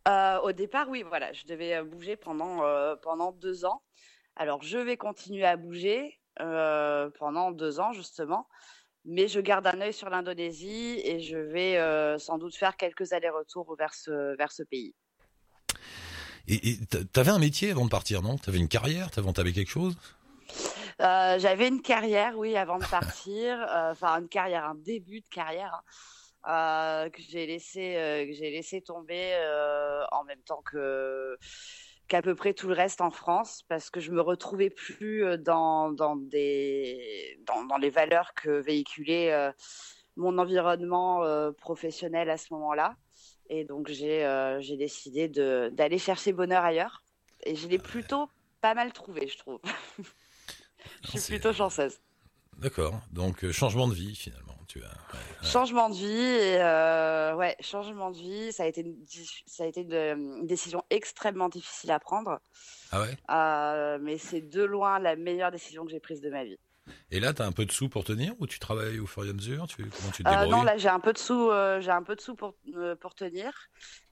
Euh, 0.09 0.41
au 0.41 0.53
départ, 0.53 0.89
oui, 0.89 1.05
voilà, 1.07 1.33
je 1.33 1.45
devais 1.45 1.77
euh, 1.77 1.85
bouger 1.85 2.17
pendant, 2.17 2.65
euh, 2.65 2.97
pendant 2.97 3.31
deux 3.31 3.65
ans. 3.65 3.83
Alors, 4.35 4.63
je 4.63 4.79
vais 4.79 4.97
continuer 4.97 5.45
à 5.45 5.57
bouger 5.57 6.19
euh, 6.41 7.11
pendant 7.19 7.53
deux 7.53 7.79
ans, 7.79 7.93
justement, 7.93 8.49
mais 9.05 9.29
je 9.29 9.39
garde 9.41 9.67
un 9.67 9.81
œil 9.81 9.93
sur 9.93 10.11
l'Indonésie 10.11 11.01
et 11.05 11.21
je 11.21 11.37
vais 11.37 11.79
euh, 11.79 12.19
sans 12.19 12.39
doute 12.39 12.57
faire 12.57 12.77
quelques 12.77 13.13
allers-retours 13.13 13.77
vers 13.77 13.95
ce, 13.95 14.37
vers 14.37 14.51
ce 14.51 14.65
pays. 14.65 14.95
Et 16.49 16.71
et 16.71 16.77
t'a- 16.87 17.05
t'avais 17.05 17.31
un 17.31 17.39
métier 17.39 17.71
avant 17.71 17.85
de 17.85 17.91
partir, 17.91 18.23
non? 18.23 18.39
T'avais 18.39 18.59
une 18.59 18.69
carrière? 18.69 19.11
T'avais 19.11 19.29
entamé 19.29 19.53
quelque 19.53 19.71
chose? 19.71 19.97
Euh, 21.01 21.39
J'avais 21.39 21.69
une 21.69 21.83
carrière, 21.83 22.37
oui, 22.37 22.57
avant 22.57 22.79
de 22.79 22.87
partir, 22.87 23.61
euh, 23.71 23.93
enfin 23.93 24.21
une 24.21 24.29
carrière, 24.29 24.65
un 24.65 24.75
début 24.75 25.21
de 25.21 25.29
carrière 25.29 25.83
hein, 26.45 27.05
euh, 27.07 27.11
que 27.11 27.21
j'ai 27.23 27.47
laissé, 27.47 28.27
que 28.29 28.41
laissé 28.41 28.81
tomber 28.81 29.35
en 30.11 30.25
même 30.25 30.41
temps 30.43 30.63
que 30.65 31.37
qu'à 32.09 32.23
peu 32.23 32.35
près 32.35 32.55
tout 32.55 32.69
le 32.69 32.75
reste 32.75 33.03
en 33.03 33.11
France, 33.11 33.63
parce 33.69 33.91
que 33.91 34.01
je 34.01 34.11
me 34.13 34.23
retrouvais 34.23 34.71
plus 34.71 35.25
dans 35.39 35.91
dans 35.91 36.17
des 36.17 37.39
dans, 37.47 37.77
les 37.77 37.91
valeurs 37.91 38.33
que 38.35 38.49
véhiculait 38.49 39.53
mon 40.17 40.39
environnement 40.39 41.23
professionnel 41.59 42.31
à 42.31 42.39
ce 42.39 42.55
moment-là, 42.55 42.97
et 43.49 43.65
donc 43.65 43.89
j'ai 43.89 44.25
euh, 44.25 44.61
décidé 44.77 45.29
d'aller 45.29 45.99
chercher 45.99 46.33
bonheur 46.33 46.65
ailleurs, 46.65 47.03
et 47.45 47.55
je 47.57 47.69
l'ai 47.69 47.79
plutôt 47.79 48.29
pas 48.61 48.75
mal 48.75 48.93
trouvé, 48.93 49.29
je 49.29 49.39
trouve. 49.39 49.61
Je 51.05 51.19
suis 51.19 51.33
plutôt 51.35 51.53
chanceuse. 51.53 51.99
D'accord. 52.59 53.01
Donc 53.13 53.45
euh, 53.45 53.53
changement 53.53 53.89
de 53.89 53.95
vie 53.95 54.15
finalement. 54.17 54.55
Tu 54.69 54.83
as. 54.83 54.87
ouais, 54.89 54.93
ouais. 55.43 55.49
Changement 55.49 55.89
de 55.89 55.95
vie, 55.95 56.07
et, 56.07 56.59
euh, 56.61 57.35
ouais, 57.37 57.57
changement 57.61 58.11
de 58.11 58.17
vie. 58.17 58.53
Ça 58.53 58.65
a 58.65 58.67
été 58.67 58.83
une, 58.83 58.97
ça 59.47 59.65
a 59.65 59.67
été 59.67 59.83
une, 59.83 59.95
une 59.95 60.47
décision 60.47 60.83
extrêmement 60.91 61.49
difficile 61.49 61.91
à 61.91 61.99
prendre, 61.99 62.39
Ah 62.91 63.01
ouais? 63.01 63.17
euh, 63.31 63.99
mais 64.01 64.19
c'est 64.19 64.41
de 64.43 64.63
loin 64.63 64.99
la 64.99 65.17
meilleure 65.17 65.51
décision 65.51 65.85
que 65.85 65.91
j'ai 65.91 66.01
prise 66.01 66.21
de 66.21 66.31
ma 66.31 66.45
vie. 66.45 66.59
Et 67.11 67.21
là, 67.21 67.33
t'as 67.33 67.47
un 67.47 67.53
peu 67.53 67.65
de 67.65 67.73
sous 67.73 67.89
pour 67.89 68.05
tenir 68.05 68.35
ou 68.39 68.47
tu 68.47 68.59
travailles 68.59 68.99
au 68.99 69.07
fur 69.07 69.25
et 69.25 69.31
à 69.31 69.33
mesure? 69.33 69.67
Tu 69.69 69.85
comment 69.85 70.11
tu 70.13 70.23
te 70.25 70.29
Euh, 70.29 70.33
débrouilles? 70.33 70.51
non, 70.51 70.63
là 70.63 70.77
j'ai 70.77 70.89
un 70.89 71.01
peu 71.01 71.13
de 71.13 71.19
sous, 71.19 71.51
euh, 71.51 71.81
j'ai 71.81 71.91
un 71.91 72.03
peu 72.03 72.15
de 72.17 72.21
sous 72.21 72.35
pour 72.35 72.55
euh, 72.77 72.97
pour 72.97 73.15
tenir. 73.15 73.53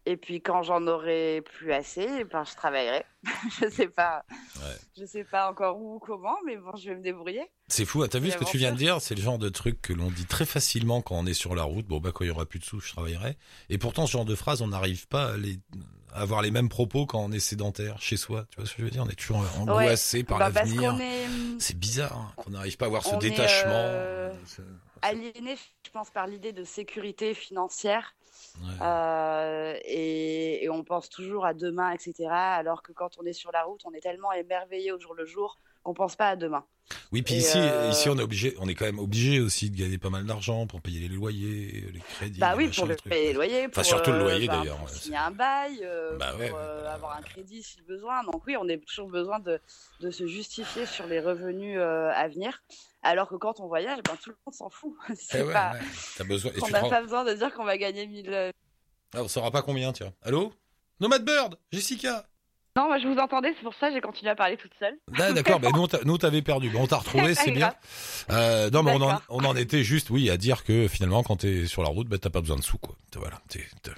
Et 0.08 0.16
puis 0.16 0.40
quand 0.40 0.62
j'en 0.62 0.86
aurai 0.86 1.42
plus 1.44 1.72
assez, 1.72 2.24
ben 2.24 2.44
je 2.44 2.54
travaillerai. 2.54 3.04
je 3.60 3.68
sais 3.68 3.88
pas, 3.88 4.24
Ouais. 4.56 4.76
je 4.96 5.04
sais 5.04 5.24
pas 5.24 5.50
encore 5.50 5.78
où 5.78 5.96
ou 5.96 5.98
comment, 5.98 6.36
mais 6.46 6.56
bon, 6.56 6.74
je 6.76 6.90
vais 6.90 6.96
me 6.96 7.02
débrouiller. 7.02 7.42
C'est 7.68 7.84
fou, 7.84 8.02
hein, 8.02 8.08
t'as 8.08 8.20
vu 8.20 8.30
ce 8.30 8.36
que 8.36 8.44
tu 8.44 8.56
viens 8.56 8.70
de 8.72 8.76
dire? 8.76 9.00
C'est 9.00 9.16
le 9.16 9.20
genre 9.22 9.38
de 9.38 9.48
truc 9.48 9.82
que 9.82 9.92
l'on 9.92 10.10
dit 10.10 10.26
très 10.26 10.46
facilement 10.46 11.02
quand 11.02 11.16
on 11.16 11.26
est 11.26 11.34
sur 11.34 11.56
la 11.56 11.64
route. 11.64 11.86
Bon, 11.86 11.98
bah, 11.98 12.12
quand 12.14 12.24
il 12.24 12.28
y 12.28 12.30
aura 12.30 12.46
plus 12.46 12.60
de 12.60 12.64
sous, 12.64 12.78
je 12.78 12.92
travaillerai. 12.92 13.36
Et 13.68 13.78
pourtant, 13.78 14.06
ce 14.06 14.12
genre 14.12 14.24
de 14.24 14.36
phrase, 14.36 14.62
on 14.62 14.68
n'arrive 14.68 15.08
pas 15.08 15.32
à, 15.32 15.36
les... 15.36 15.58
avoir 16.16 16.42
les 16.42 16.50
mêmes 16.50 16.68
propos 16.68 17.06
quand 17.06 17.20
on 17.20 17.30
est 17.32 17.38
sédentaire 17.40 18.00
chez 18.00 18.16
soi. 18.16 18.46
Tu 18.50 18.56
vois 18.56 18.66
ce 18.66 18.72
que 18.74 18.78
je 18.80 18.84
veux 18.84 18.90
dire? 18.90 19.02
On 19.06 19.08
est 19.08 19.14
toujours 19.18 19.44
angoissé 19.58 20.24
par 20.24 20.38
Bah, 20.38 20.50
l'avenir. 20.52 20.98
est 21.00 21.26
C'est 21.58 21.78
bizarre 21.78 22.16
hein, 22.16 22.32
qu'on 22.36 22.50
n'arrive 22.50 22.76
pas 22.76 22.86
à 22.86 22.88
avoir 22.88 23.02
ce 23.04 23.14
On 23.14 23.18
détachement. 23.18 23.70
euh, 23.72 24.32
aliéné, 25.02 25.56
je 25.84 25.90
pense, 25.90 26.10
par 26.10 26.26
l'idée 26.26 26.52
de 26.52 26.64
sécurité 26.64 27.34
financière. 27.34 28.14
Ouais. 28.62 28.68
Euh, 28.82 29.74
et, 29.84 30.64
et 30.64 30.70
on 30.70 30.82
pense 30.84 31.08
toujours 31.10 31.44
à 31.44 31.52
demain, 31.54 31.90
etc. 31.92 32.14
Alors 32.30 32.82
que 32.82 32.92
quand 32.92 33.18
on 33.18 33.24
est 33.26 33.32
sur 33.34 33.52
la 33.52 33.62
route, 33.64 33.82
on 33.84 33.92
est 33.92 34.00
tellement 34.00 34.32
émerveillé 34.32 34.92
au 34.92 34.98
jour 34.98 35.14
le 35.14 35.26
jour 35.26 35.58
qu'on 35.86 35.94
pense 35.94 36.16
pas 36.16 36.30
à 36.30 36.36
demain. 36.36 36.64
Oui, 37.12 37.22
puis 37.22 37.34
ici, 37.34 37.56
euh, 37.58 37.88
ici, 37.90 38.08
on 38.08 38.16
est 38.18 38.22
obligé, 38.22 38.54
on 38.58 38.68
est 38.68 38.74
quand 38.74 38.84
même 38.84 38.98
obligé 38.98 39.40
aussi 39.40 39.70
de 39.70 39.76
gagner 39.76 39.98
pas 39.98 40.10
mal 40.10 40.24
d'argent 40.24 40.66
pour 40.66 40.80
payer 40.80 41.00
les 41.08 41.14
loyers, 41.14 41.84
les 41.92 42.00
crédits. 42.00 42.38
bah 42.40 42.54
oui, 42.56 42.66
machin, 42.66 42.82
pour 42.82 42.88
le 42.88 42.96
payer 42.96 43.28
les 43.28 43.32
loyers, 43.32 43.66
Enfin, 43.68 43.82
surtout 43.84 44.10
le 44.10 44.16
euh, 44.18 44.22
loyer, 44.22 44.48
enfin, 44.48 44.58
d'ailleurs, 44.60 44.76
pour 44.78 44.86
ouais, 44.88 44.92
signer 44.94 45.16
un 45.16 45.30
bail, 45.30 45.78
euh, 45.82 46.16
Bah 46.18 46.34
ouais, 46.36 46.48
pour 46.48 46.58
euh, 46.58 46.82
ouais, 46.82 46.88
avoir 46.88 47.12
ouais. 47.12 47.18
un 47.18 47.22
crédit 47.22 47.62
si 47.62 47.80
besoin. 47.82 48.22
Donc 48.24 48.44
oui, 48.46 48.56
on 48.56 48.68
a 48.68 48.76
toujours 48.78 49.08
besoin 49.08 49.38
de, 49.40 49.60
de 50.00 50.10
se 50.10 50.26
justifier 50.26 50.86
sur 50.86 51.06
les 51.06 51.20
revenus 51.20 51.78
à 51.80 52.28
venir. 52.28 52.62
Alors 53.02 53.28
que 53.28 53.36
quand 53.36 53.60
on 53.60 53.68
voyage, 53.68 53.98
ben, 54.04 54.16
tout 54.22 54.30
le 54.30 54.36
monde 54.44 54.54
s'en 54.54 54.68
fout. 54.70 54.94
Eh 55.10 55.14
C'est 55.16 55.42
ouais, 55.42 55.52
pas, 55.52 55.72
besoin. 56.24 56.50
Et 56.52 56.62
on 56.62 56.68
n'a 56.68 56.80
rends- 56.80 56.90
pas 56.90 57.02
besoin 57.02 57.24
de 57.24 57.32
dire 57.34 57.52
qu'on 57.54 57.64
va 57.64 57.78
gagner 57.78 58.06
1000. 58.06 58.30
euh, 58.32 58.50
Ah, 59.14 59.22
on 59.22 59.28
saura 59.28 59.50
pas 59.52 59.62
combien, 59.62 59.92
tiens. 59.92 60.12
Allô? 60.22 60.52
Nomad 61.00 61.24
Bird 61.24 61.56
Jessica? 61.72 62.28
Non, 62.76 62.86
moi 62.88 62.98
je 62.98 63.08
vous 63.08 63.16
entendais, 63.18 63.52
c'est 63.56 63.62
pour 63.62 63.74
ça 63.74 63.88
que 63.88 63.94
j'ai 63.94 64.00
continué 64.00 64.30
à 64.30 64.36
parler 64.36 64.56
toute 64.56 64.72
seule. 64.78 64.94
Ah, 65.18 65.32
D'accord, 65.32 65.58
ben 65.60 65.72
nous, 65.74 65.86
nous 66.04 66.18
t'avais 66.18 66.42
perdu. 66.42 66.68
Bon, 66.70 66.82
on 66.82 66.86
t'a 66.86 66.98
retrouvé, 66.98 67.34
c'est 67.34 67.50
bien. 67.50 67.72
Euh, 68.30 68.68
non, 68.70 68.82
mais 68.82 68.92
on 68.92 68.96
en, 68.96 69.06
D'accord. 69.14 69.22
on 69.30 69.44
en 69.44 69.56
était 69.56 69.82
juste, 69.82 70.10
oui, 70.10 70.28
à 70.30 70.36
dire 70.36 70.62
que 70.62 70.86
finalement, 70.86 71.22
quand 71.22 71.36
t'es 71.36 71.66
sur 71.66 71.82
la 71.82 71.88
route, 71.88 72.06
ben 72.08 72.18
t'as 72.18 72.30
pas 72.30 72.40
besoin 72.42 72.56
de 72.56 72.62
sous, 72.62 72.78
quoi. 72.78 72.94
T'as- 73.10 73.18
Voilà. 73.20 73.40
t'as- 73.48 73.92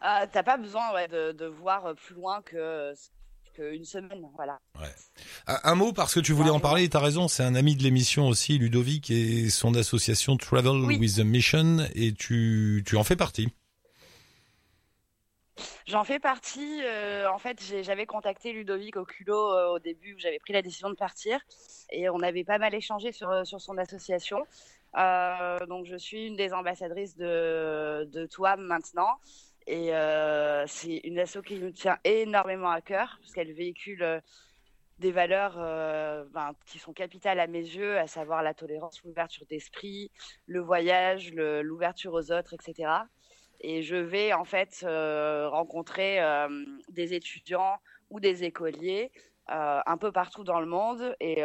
Ah, 0.00 0.26
T'as 0.32 0.42
pas 0.44 0.56
besoin 0.56 0.92
ouais, 0.94 1.08
de, 1.08 1.32
de 1.32 1.46
voir 1.46 1.94
plus 2.06 2.14
loin 2.14 2.40
que, 2.42 2.94
une 3.60 3.84
semaine, 3.84 4.22
voilà. 4.36 4.60
Un, 5.48 5.58
un 5.64 5.74
mot 5.74 5.92
parce 5.92 6.14
que 6.14 6.20
tu 6.20 6.32
voulais 6.32 6.50
en 6.50 6.60
parler, 6.60 6.84
et 6.84 6.88
t'as 6.88 7.00
raison, 7.00 7.26
c'est 7.26 7.42
un 7.42 7.56
ami 7.56 7.74
de 7.74 7.82
l'émission 7.82 8.28
aussi, 8.28 8.56
Ludovic, 8.58 9.10
et 9.10 9.50
son 9.50 9.74
association 9.74 10.36
Travel 10.36 10.84
Oui. 10.84 10.96
with 10.98 11.18
a 11.18 11.24
Mission, 11.24 11.78
et 11.96 12.12
tu, 12.12 12.84
tu 12.86 12.96
en 12.96 13.02
fais 13.02 13.16
partie. 13.16 13.48
J'en 15.86 16.04
fais 16.04 16.18
partie. 16.18 16.80
euh, 16.84 17.30
en 17.30 17.38
fait, 17.38 17.60
j'avais 17.82 18.06
contacté 18.06 18.52
Ludovic 18.52 18.96
au 18.96 19.04
culot 19.04 19.52
euh, 19.52 19.68
au 19.74 19.78
début 19.78 20.14
où 20.14 20.18
j'avais 20.18 20.38
pris 20.38 20.52
la 20.52 20.62
décision 20.62 20.90
de 20.90 20.94
partir 20.94 21.40
et 21.90 22.08
on 22.10 22.20
avait 22.20 22.44
pas 22.44 22.58
mal 22.58 22.74
échangé 22.74 23.12
sur, 23.12 23.30
euh, 23.30 23.44
sur 23.44 23.60
son 23.60 23.78
association. 23.78 24.44
Euh, 24.96 25.58
donc, 25.66 25.86
je 25.86 25.96
suis 25.96 26.26
une 26.26 26.36
des 26.36 26.52
ambassadrices 26.52 27.16
de, 27.16 28.08
de 28.12 28.26
TWAM 28.26 28.60
maintenant. 28.60 29.18
Et 29.66 29.90
c'est 30.66 30.96
une 31.04 31.18
asso 31.18 31.42
qui 31.44 31.56
nous 31.58 31.70
tient 31.70 31.98
énormément 32.04 32.70
à 32.70 32.80
cœur 32.80 33.18
parce 33.20 33.32
qu'elle 33.34 33.52
véhicule 33.52 34.22
des 34.98 35.12
valeurs 35.12 35.56
ben, 36.30 36.52
qui 36.64 36.78
sont 36.78 36.94
capitales 36.94 37.38
à 37.38 37.46
mes 37.46 37.60
yeux, 37.60 37.98
à 37.98 38.06
savoir 38.06 38.42
la 38.42 38.54
tolérance, 38.54 39.02
l'ouverture 39.04 39.44
d'esprit, 39.44 40.10
le 40.46 40.60
voyage, 40.60 41.34
l'ouverture 41.34 42.14
aux 42.14 42.32
autres, 42.32 42.54
etc. 42.54 42.88
Et 43.60 43.82
je 43.82 43.96
vais 43.96 44.32
en 44.32 44.44
fait 44.44 44.84
euh, 44.84 45.48
rencontrer 45.48 46.20
euh, 46.20 46.48
des 46.88 47.14
étudiants 47.14 47.78
ou 48.10 48.20
des 48.20 48.44
écoliers 48.44 49.10
euh, 49.50 49.80
un 49.84 49.96
peu 49.96 50.12
partout 50.12 50.44
dans 50.44 50.60
le 50.60 50.66
monde 50.66 51.16
et, 51.20 51.40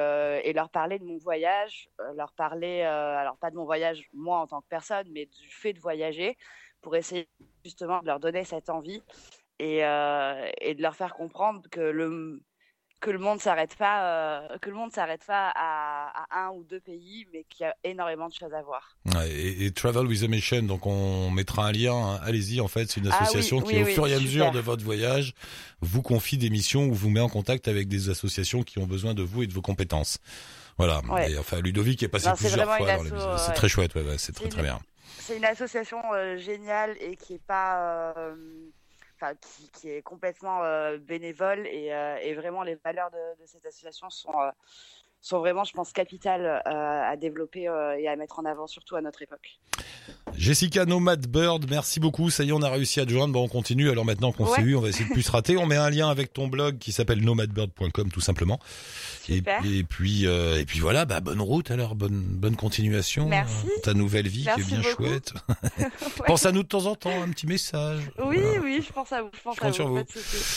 leur 0.54 0.70
parler 0.70 1.00
de 1.00 1.06
mon 1.06 1.18
voyage, 1.18 1.90
leur 2.16 2.34
parler, 2.34 2.82
alors 2.82 3.38
pas 3.38 3.50
de 3.50 3.56
mon 3.56 3.66
voyage 3.66 4.08
moi 4.14 4.40
en 4.40 4.48
tant 4.48 4.62
que 4.62 4.68
personne, 4.70 5.08
mais 5.12 5.26
du 5.26 5.50
fait 5.50 5.74
de 5.74 5.80
voyager 5.80 6.38
pour 6.82 6.96
essayer 6.96 7.28
justement 7.64 8.02
de 8.02 8.08
leur 8.08 8.20
donner 8.20 8.44
cette 8.44 8.70
envie 8.70 9.02
et 9.60 9.80
de 9.80 10.82
leur 10.82 10.96
faire 10.96 11.14
comprendre 11.14 11.62
que 11.72 11.80
le 11.80 12.42
que 13.04 13.12
le 13.12 13.20
monde 13.20 13.42
s'arrête 13.42 13.76
pas 13.76 14.06
euh, 14.06 14.58
que 14.62 14.70
le 14.70 14.76
monde 14.78 14.94
s'arrête 14.94 15.26
pas 15.28 15.52
à, 15.56 16.26
à 16.32 16.46
un 16.46 16.52
ou 16.52 16.64
deux 16.64 16.80
pays 16.80 17.28
mais 17.34 17.44
qu'il 17.50 17.66
y 17.66 17.68
a 17.68 17.76
énormément 17.84 18.30
de 18.30 18.34
choses 18.34 18.54
à 18.54 18.62
voir. 18.62 18.96
Ouais, 19.14 19.30
et, 19.30 19.66
et 19.66 19.72
Travel 19.72 20.08
with 20.08 20.24
a 20.24 20.28
Mission, 20.28 20.64
donc 20.64 20.86
on 20.86 21.30
mettra 21.30 21.68
un 21.68 21.74
lien, 21.74 21.94
hein. 21.94 22.20
allez-y, 22.24 22.62
en 22.62 22.70
fait, 22.70 22.90
c'est 22.90 23.02
une 23.02 23.08
Ah 23.12 23.18
oui, 23.20 23.24
association 23.24 23.60
qui, 23.60 23.76
oui, 23.76 23.84
au 23.84 23.86
oui, 23.86 23.94
fur 23.94 24.08
et 24.08 24.14
à 24.14 24.20
mesure 24.20 24.52
de 24.52 24.60
votre 24.60 24.86
voyage, 24.86 25.34
vous 25.82 26.02
confie 26.02 26.38
des 26.38 26.50
missions 26.50 26.86
ou 26.86 26.94
vous 26.94 27.10
met 27.10 27.20
en 27.20 27.30
contact 27.30 27.68
avec 27.68 27.90
des 27.90 28.10
associations 28.10 28.64
qui 28.64 28.80
ont 28.80 28.88
besoin 28.88 29.14
de 29.14 29.22
vous 29.22 29.44
et 29.44 29.48
de 29.48 29.54
vos 29.54 29.62
compétences. 29.62 30.20
Voilà. 30.78 31.02
Ouais. 31.10 31.34
Et 31.34 31.38
enfin, 31.38 31.60
Ludovic 31.60 32.02
est 32.04 32.08
passé 32.08 32.30
Non, 32.30 32.36
plusieurs 32.36 32.78
fois 32.78 32.88
dans 32.88 33.04
l'émission. 33.04 33.38
C'est 33.38 33.50
ouais. 33.50 33.54
très 33.54 33.68
chouette, 33.68 33.92
c'est 34.18 34.34
très 34.34 34.48
très 34.48 34.62
bien. 34.62 34.80
C'est 35.20 35.38
une 35.38 35.46
association 35.46 36.00
euh, 36.14 36.38
géniale 36.38 36.96
et 37.02 37.18
qui 37.18 37.34
est 37.34 37.46
pas, 37.46 38.14
euh, 38.18 38.36
qui, 39.74 39.90
est 39.90 40.02
complètement 40.02 40.64
euh, 40.64 40.98
bénévole 40.98 41.68
et, 41.68 41.94
euh, 41.94 42.18
et 42.22 42.34
vraiment 42.34 42.64
les 42.64 42.76
valeurs 42.76 43.12
de, 43.12 43.46
cette 43.46 43.66
association 43.66 44.10
sont 44.10 44.40
euh, 44.40 44.52
sont 45.22 45.40
vraiment, 45.40 45.64
je 45.64 45.72
pense, 45.72 45.94
capitales 45.94 46.62
à 46.66 47.16
développer 47.16 47.62
et 47.62 48.10
à 48.10 48.16
mettre 48.18 48.40
en 48.40 48.44
avant, 48.46 48.68
surtout 48.68 48.98
à 48.98 49.02
notre 49.02 49.22
époque. 49.22 49.58
Jessica 50.38 50.86
Nomad 50.86 51.28
Bird, 51.28 51.66
merci 51.70 52.00
beaucoup. 52.00 52.30
Ça 52.30 52.44
y 52.44 52.50
est, 52.50 52.52
on 52.52 52.62
a 52.62 52.70
réussi 52.70 53.00
à 53.00 53.06
te 53.06 53.12
joindre. 53.12 53.34
Bon, 53.34 53.44
on 53.44 53.48
continue. 53.48 53.90
Alors 53.90 54.04
maintenant 54.06 54.32
qu'on 54.32 54.46
Ouais. 54.46 54.56
s'est 54.58 54.62
eu, 54.64 54.76
on 54.76 54.82
va 54.82 54.90
essayer 54.90 55.06
de 55.06 55.14
plus 55.14 55.22
se 55.24 55.32
rater. 55.32 55.58
On 55.58 55.66
met 55.66 55.76
un 55.78 55.90
lien 55.90 56.10
avec 56.10 56.34
ton 56.34 56.48
blog 56.48 56.78
qui 56.80 56.92
s'appelle 56.92 57.22
nomadbird.com 57.24 58.12
tout 58.12 58.22
simplement. 58.22 58.60
Et, 59.30 59.36
Super. 59.36 59.62
et 59.66 59.84
puis 59.84 60.28
euh, 60.28 60.60
et 60.60 60.66
puis 60.66 60.80
voilà, 60.80 61.06
bah 61.06 61.22
bonne 61.22 61.40
route 61.40 61.72
alors, 61.72 61.96
bonne 61.96 62.22
bonne 62.22 62.56
continuation. 62.58 63.28
Merci. 63.30 63.54
euh, 63.68 63.82
ta 63.84 63.94
nouvelle 63.94 64.28
vie 64.28 64.44
Merci 64.46 64.64
qui 64.64 64.74
est 64.74 64.78
bien 64.80 64.90
beaucoup. 64.90 65.04
chouette. 65.06 65.34
Ouais. 65.78 65.86
Pense 66.28 66.46
à 66.46 66.52
nous 66.52 66.64
de 66.64 66.68
temps 66.68 66.86
en 66.88 66.96
temps, 66.96 67.22
un 67.24 67.30
petit 67.30 67.48
message. 67.48 68.02
Oui, 68.26 68.38
Voilà. 68.42 68.60
oui, 68.62 68.84
je 68.86 68.92
pense 68.92 69.12
à 69.14 69.22
vous. 69.22 69.30
Je 69.34 69.42
pense 69.42 69.56
Je 69.56 69.62
compte 69.62 69.70
à 69.70 69.74
sur 69.74 69.88
vous. 69.88 70.00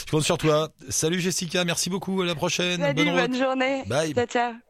Je 0.06 0.10
compte 0.10 0.24
sur 0.24 0.38
toi. 0.38 0.70
Salut 0.88 1.20
Jessica, 1.20 1.64
merci 1.64 1.90
beaucoup. 1.90 2.22
À 2.22 2.26
la 2.26 2.34
prochaine. 2.34 2.80
Salut, 2.80 3.04
bonne 3.04 3.10
route. 3.20 3.30
bonne 3.30 3.38
journée. 3.40 3.82
Bye. 3.86 4.14
Ciao, 4.14 4.26
ciao. 4.26 4.65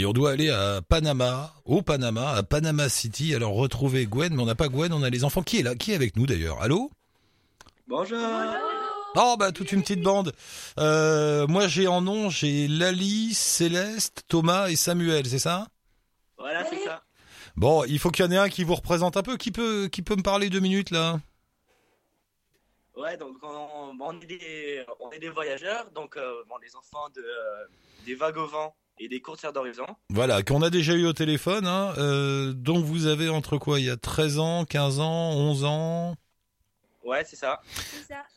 Et 0.00 0.06
on 0.06 0.14
doit 0.14 0.30
aller 0.30 0.48
à 0.48 0.80
Panama, 0.80 1.52
au 1.66 1.82
Panama, 1.82 2.30
à 2.30 2.42
Panama 2.42 2.88
City. 2.88 3.34
Alors 3.34 3.52
retrouver 3.52 4.06
Gwen, 4.06 4.34
mais 4.34 4.42
on 4.42 4.46
n'a 4.46 4.54
pas 4.54 4.68
Gwen, 4.68 4.94
on 4.94 5.02
a 5.02 5.10
les 5.10 5.24
enfants. 5.24 5.42
Qui 5.42 5.58
est 5.58 5.62
là? 5.62 5.74
Qui 5.74 5.92
est 5.92 5.94
avec 5.94 6.16
nous 6.16 6.24
d'ailleurs? 6.24 6.62
Allô? 6.62 6.90
Bonjour. 7.86 8.18
Oh 9.16 9.36
bah 9.38 9.52
toute 9.52 9.72
une 9.72 9.82
petite 9.82 10.00
bande. 10.00 10.32
Euh, 10.78 11.46
moi 11.48 11.68
j'ai 11.68 11.86
en 11.86 12.00
nom, 12.00 12.30
j'ai 12.30 12.66
Lali, 12.66 13.34
Céleste, 13.34 14.24
Thomas 14.26 14.68
et 14.68 14.76
Samuel, 14.76 15.26
c'est 15.26 15.38
ça? 15.38 15.66
Voilà, 16.38 16.64
c'est 16.64 16.82
ça. 16.82 17.02
Bon, 17.56 17.84
il 17.84 17.98
faut 17.98 18.10
qu'il 18.10 18.24
y 18.24 18.28
en 18.28 18.30
ait 18.30 18.38
un 18.38 18.48
qui 18.48 18.64
vous 18.64 18.76
représente 18.76 19.18
un 19.18 19.22
peu. 19.22 19.36
Qui 19.36 19.50
peut, 19.50 19.88
qui 19.92 20.00
peut 20.00 20.16
me 20.16 20.22
parler 20.22 20.48
deux 20.48 20.60
minutes 20.60 20.92
là? 20.92 21.20
Ouais, 22.96 23.18
donc 23.18 23.36
on, 23.42 23.94
on 24.00 24.20
est, 24.22 24.26
des, 24.26 24.82
on 24.98 25.10
est 25.10 25.18
des 25.18 25.28
voyageurs, 25.28 25.90
donc 25.94 26.16
euh, 26.16 26.42
bon, 26.48 26.56
les 26.62 26.74
enfants 26.74 27.10
de, 27.14 27.20
euh, 27.20 27.66
des 28.06 28.14
vagues 28.14 28.38
au 28.38 28.46
vent 28.46 28.74
et 28.98 29.08
des 29.08 29.20
courtières 29.20 29.52
d'horizon. 29.52 29.86
Voilà, 30.10 30.42
qu'on 30.42 30.62
a 30.62 30.70
déjà 30.70 30.94
eu 30.94 31.06
au 31.06 31.12
téléphone. 31.12 31.66
Hein, 31.66 31.94
euh, 31.98 32.52
donc 32.52 32.84
vous 32.84 33.06
avez 33.06 33.28
entre 33.28 33.56
quoi 33.58 33.80
Il 33.80 33.86
y 33.86 33.90
a 33.90 33.96
13 33.96 34.38
ans, 34.38 34.64
15 34.64 35.00
ans, 35.00 35.32
11 35.32 35.64
ans. 35.64 36.16
Ouais, 37.04 37.24
c'est 37.24 37.36
ça. 37.36 37.60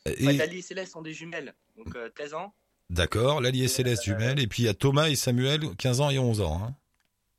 Et- 0.05 0.25
Ouais, 0.25 0.33
Lali 0.33 0.59
et 0.59 0.61
Céleste 0.61 0.93
sont 0.93 1.01
des 1.01 1.13
jumelles, 1.13 1.53
donc 1.77 1.95
euh, 1.95 2.09
13 2.15 2.33
ans. 2.33 2.53
D'accord, 2.89 3.41
Lali 3.41 3.63
et 3.63 3.67
Céleste 3.67 4.03
jumelles. 4.03 4.39
Et 4.39 4.47
puis 4.47 4.63
il 4.63 4.65
y 4.65 4.69
a 4.69 4.73
Thomas 4.73 5.09
et 5.09 5.15
Samuel, 5.15 5.61
15 5.77 6.01
ans 6.01 6.09
et 6.09 6.19
11 6.19 6.41
ans. 6.41 6.61
hein. 6.63 6.75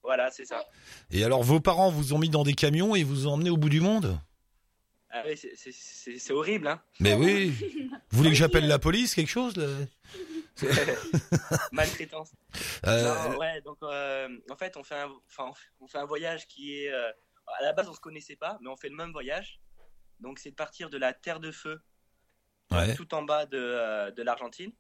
Voilà, 0.03 0.31
c'est 0.31 0.45
ça. 0.45 0.63
Et 1.11 1.25
alors 1.25 1.43
vos 1.43 1.61
parents 1.61 1.91
vous 1.91 2.13
ont 2.13 2.19
mis 2.19 2.29
dans 2.29 2.43
des 2.43 2.53
camions 2.53 2.95
et 2.95 3.05
vous 3.05 3.27
ont 3.27 3.33
emmené 3.33 3.49
au 3.51 3.57
bout 3.57 3.71
du 3.71 3.81
monde? 3.81 4.19
Ah 5.11 5.23
oui, 5.27 5.37
c'est- 5.37 5.53
c'est- 5.57 5.73
c'est 5.73 6.19
c'est 6.19 6.33
horrible, 6.33 6.67
hein. 6.69 6.81
Mais 7.01 7.15
oui 7.15 7.53
Vous 8.11 8.19
voulez 8.19 8.31
que 8.31 8.37
j'appelle 8.37 8.67
la 8.67 8.79
police, 8.79 9.15
quelque 9.15 9.31
chose 9.31 9.57
là? 9.57 9.67
Maltraitance. 11.73 12.33
Euh, 12.87 13.31
Non, 13.31 13.39
ouais, 13.39 13.61
donc 13.63 13.79
euh, 13.83 14.29
en 14.51 14.57
fait, 14.57 14.77
on 14.77 14.85
fait, 14.85 14.95
un, 15.01 15.11
on 15.81 15.87
fait- 15.89 15.99
un 15.99 16.05
voyage 16.05 16.47
qui 16.47 16.75
est. 16.79 16.93
euh, 16.93 17.11
à 17.59 17.63
la 17.63 17.73
base, 17.73 17.89
on 17.89 17.95
se 17.95 18.01
connaissait 18.01 18.37
pas, 18.37 18.59
mais 18.63 18.69
on 18.71 18.77
fait 18.77 18.89
le 18.89 18.97
même 18.97 19.13
voyage. 19.13 19.61
Donc, 20.21 20.39
c'est 20.39 20.51
de 20.51 20.55
partir 20.55 20.89
de 20.91 20.97
la 20.97 21.13
Terre 21.13 21.41
de 21.41 21.51
Feu, 21.51 21.83
ouais. 22.71 22.95
tout 22.95 23.13
en 23.15 23.23
bas 23.23 23.47
de, 23.47 24.11
de 24.13 24.23
l'Argentine, 24.23 24.73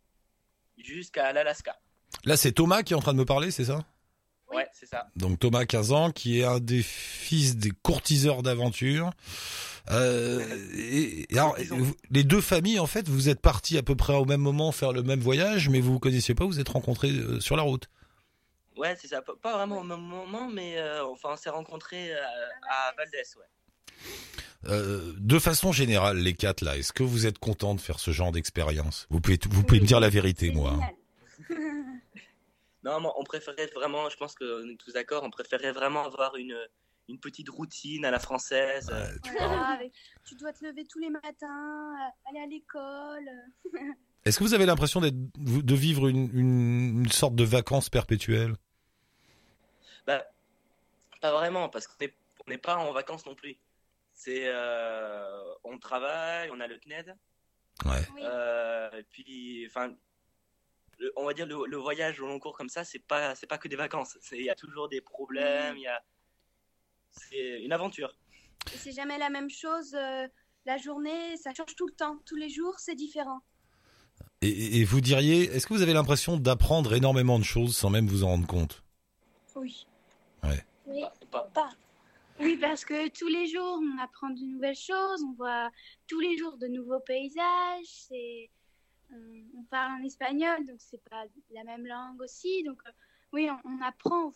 jusqu'à 0.79 1.33
l'Alaska. 1.33 1.79
Là 2.25 2.37
c'est 2.37 2.53
Thomas 2.53 2.83
qui 2.83 2.93
est 2.93 2.97
en 2.97 3.01
train 3.01 3.13
de 3.13 3.19
me 3.19 3.25
parler, 3.25 3.51
c'est 3.51 3.65
ça? 3.65 3.85
Ouais, 4.53 4.69
c'est 4.73 4.87
ça. 4.87 5.09
Donc 5.17 5.41
Thomas, 5.41 5.67
15 5.67 5.93
ans, 5.93 6.11
qui 6.13 6.41
est 6.41 6.45
un 6.45 6.61
des 6.61 6.83
fils 6.83 7.57
des 7.57 7.71
courtiseurs 7.83 8.43
d'aventure. 8.43 9.11
Euh, 9.90 10.42
et, 10.77 11.27
et 11.33 11.38
alors, 11.38 11.57
vous- 11.70 11.94
les 12.11 12.25
deux 12.25 12.40
familles, 12.40 12.79
en 12.81 12.87
fait, 12.87 13.09
vous 13.09 13.29
êtes 13.29 13.40
partis 13.40 13.77
à 13.77 13.83
peu 13.83 13.94
près 13.94 14.14
au 14.14 14.25
même 14.25 14.40
moment 14.40 14.73
faire 14.73 14.92
le 14.92 15.03
même 15.03 15.20
voyage, 15.20 15.68
mais 15.68 15.81
vous 15.81 15.92
vous 15.94 15.99
connaissiez 15.99 16.35
pas, 16.35 16.44
vous 16.47 16.59
êtes 16.61 16.70
rencontrés 16.70 17.11
euh, 17.11 17.38
sur 17.40 17.57
la 17.57 17.62
route. 17.62 17.88
Ouais, 18.77 18.97
c'est 19.01 19.09
ça. 19.09 19.23
Pas- 19.23 19.57
vraiment 19.57 19.81
au 19.81 19.85
même 19.85 20.01
moment, 20.01 20.49
mais 20.49 20.79
euh, 20.79 21.05
enfin, 21.07 21.31
on 21.33 21.37
s'est 21.37 21.51
rencontrés 21.51 22.12
à 22.14 22.92
Valdez, 22.97 23.23
ouais. 23.37 23.44
De 25.18 25.38
façon 25.38 25.73
générale, 25.73 26.16
les 26.18 26.33
quatre 26.33 26.62
là, 26.62 26.77
est-ce 26.79 26.92
que 26.94 27.03
vous 27.03 27.27
êtes 27.27 27.38
contents 27.38 27.75
de 27.75 27.81
faire 27.83 28.01
ce 28.01 28.11
genre 28.12 28.33
d'expérience? 28.33 29.07
Vous 29.11 29.20
pouvez, 29.20 29.38
vous 29.51 29.62
pouvez 29.62 29.81
me 29.81 29.87
dire 29.87 30.01
la 30.01 30.09
vérité, 30.09 30.51
moi. 30.51 30.79
Non, 32.83 33.01
mais 33.01 33.09
on 33.16 33.25
préférait 33.25 33.70
vraiment, 33.75 34.11
je 34.11 34.16
pense 34.18 34.35
qu'on 34.35 34.68
est 34.68 34.77
tous 34.79 34.92
d'accord, 34.92 35.23
on 35.25 35.31
préférait 35.31 35.73
vraiment 35.73 36.05
avoir 36.05 36.37
une, 36.37 36.55
une 37.09 37.19
petite 37.19 37.49
routine 37.49 38.05
à 38.05 38.11
la 38.11 38.19
française. 38.19 38.88
euh, 38.90 39.01
Ouais, 39.12 39.19
tu 39.23 39.31
Voilà, 39.33 39.49
parles. 39.49 39.73
avec- 39.81 39.93
tu 40.25 40.35
dois 40.37 40.53
te 40.53 40.64
lever 40.64 40.85
tous 40.85 40.99
les 40.99 41.11
matins, 41.11 41.95
euh, 41.95 42.31
aller 42.31 42.40
à 42.40 42.47
l'école. 42.47 43.29
euh. 43.29 43.64
Est-ce 44.25 44.38
que 44.38 44.45
vous 44.45 44.55
avez 44.55 44.64
l'impression 44.67 45.01
d'être, 45.01 45.17
de 45.37 45.75
vivre 45.75 46.09
une, 46.09 46.31
une, 46.33 47.01
une 47.05 47.11
sorte 47.12 47.35
de 47.35 47.45
vacances 47.45 47.90
perpétuelles? 47.90 48.55
Bah, 50.07 50.25
pas 51.21 51.33
vraiment, 51.33 51.69
parce 51.69 51.87
qu'on 51.87 52.07
n'est 52.49 52.59
pas 52.59 52.77
en 52.77 52.93
vacances 52.93 53.27
non 53.27 53.35
plus. 53.35 53.57
C'est, 54.14 54.45
euh, 54.47 55.43
on 55.64 55.79
travaille, 55.79 56.49
on 56.53 56.61
a 56.61 56.67
le 56.67 56.79
CNED, 56.79 57.14
Ouais. 57.85 57.90
Oui. 58.14 58.21
euh, 58.23 58.90
et 58.93 59.03
puis, 59.03 59.67
enfin, 59.67 59.93
le- 60.99 61.12
on 61.17 61.25
va 61.27 61.35
dire 61.35 61.45
le, 61.47 61.67
le 61.67 61.77
voyage 61.77 62.21
au 62.21 62.27
long 62.27 62.38
cours 62.38 62.57
comme 62.57 62.69
ça, 62.69 62.85
c'est 62.85 63.01
pas, 63.01 63.35
c'est 63.35 63.47
pas 63.49 63.59
que 63.59 63.69
des 63.69 63.77
vacances. 63.77 64.17
C'est- 64.23 64.38
Il 64.38 64.45
y 64.45 64.51
a 64.51 64.55
toujours 64.55 64.88
des 64.88 65.01
problèmes, 65.03 65.77
il 65.77 65.83
y 65.83 65.87
a, 65.88 66.03
c'est 67.14 67.62
une 67.62 67.72
aventure. 67.72 68.14
Et 68.72 68.77
c'est 68.79 68.92
jamais 68.92 69.18
la 69.18 69.31
même 69.31 69.50
chose. 69.50 69.94
euh, 69.94 70.27
la 70.66 70.79
journée, 70.79 71.37
ça 71.37 71.53
change 71.53 71.74
tout 71.77 71.87
le 71.87 71.92
temps. 71.92 72.18
Tous 72.24 72.37
les 72.37 72.48
jours, 72.48 72.79
c'est 72.79 72.94
différent. 72.94 73.40
Et- 74.40 74.85
vous 74.85 75.00
diriez, 75.00 75.44
est-ce 75.44 75.66
que 75.66 75.74
vous 75.74 75.83
avez 75.83 75.92
l'impression 75.92 76.37
d'apprendre 76.38 76.94
énormément 76.94 77.38
de 77.38 77.44
choses 77.44 77.77
sans 77.77 77.90
même 77.90 78.07
vous 78.07 78.24
en 78.24 78.29
rendre 78.29 78.46
compte? 78.46 78.83
Oui. 79.57 79.87
Ouais. 80.42 80.64
Oui. 80.87 81.03
Pas- 81.31 81.48
pas- 81.55 81.70
Oui, 82.40 82.57
parce 82.57 82.85
que 82.85 83.09
tous 83.11 83.29
les 83.29 83.46
jours, 83.46 83.81
on 83.83 83.98
apprend 84.03 84.29
de 84.31 84.40
nouvelles 84.40 84.74
choses, 84.77 85.22
on 85.22 85.33
voit 85.35 85.70
tous 86.09 86.20
les 86.20 86.37
jours 86.37 86.57
de 86.59 86.66
nouveaux 86.66 87.00
paysages. 87.00 87.87
C'est, 87.87 88.50
on, 89.12 89.44
on 89.61 89.62
parle 89.64 90.00
en 90.00 90.05
espagnol, 90.05 90.66
donc 90.66 90.77
c'est 90.79 91.03
pas 91.11 91.24
la 91.53 91.62
même 91.64 91.87
langue 91.87 92.20
aussi. 92.20 92.62
Donc 92.64 92.81
euh, 92.87 92.90
oui, 93.33 93.48
on, 93.50 93.68
on 93.70 93.81
apprend. 93.83 94.33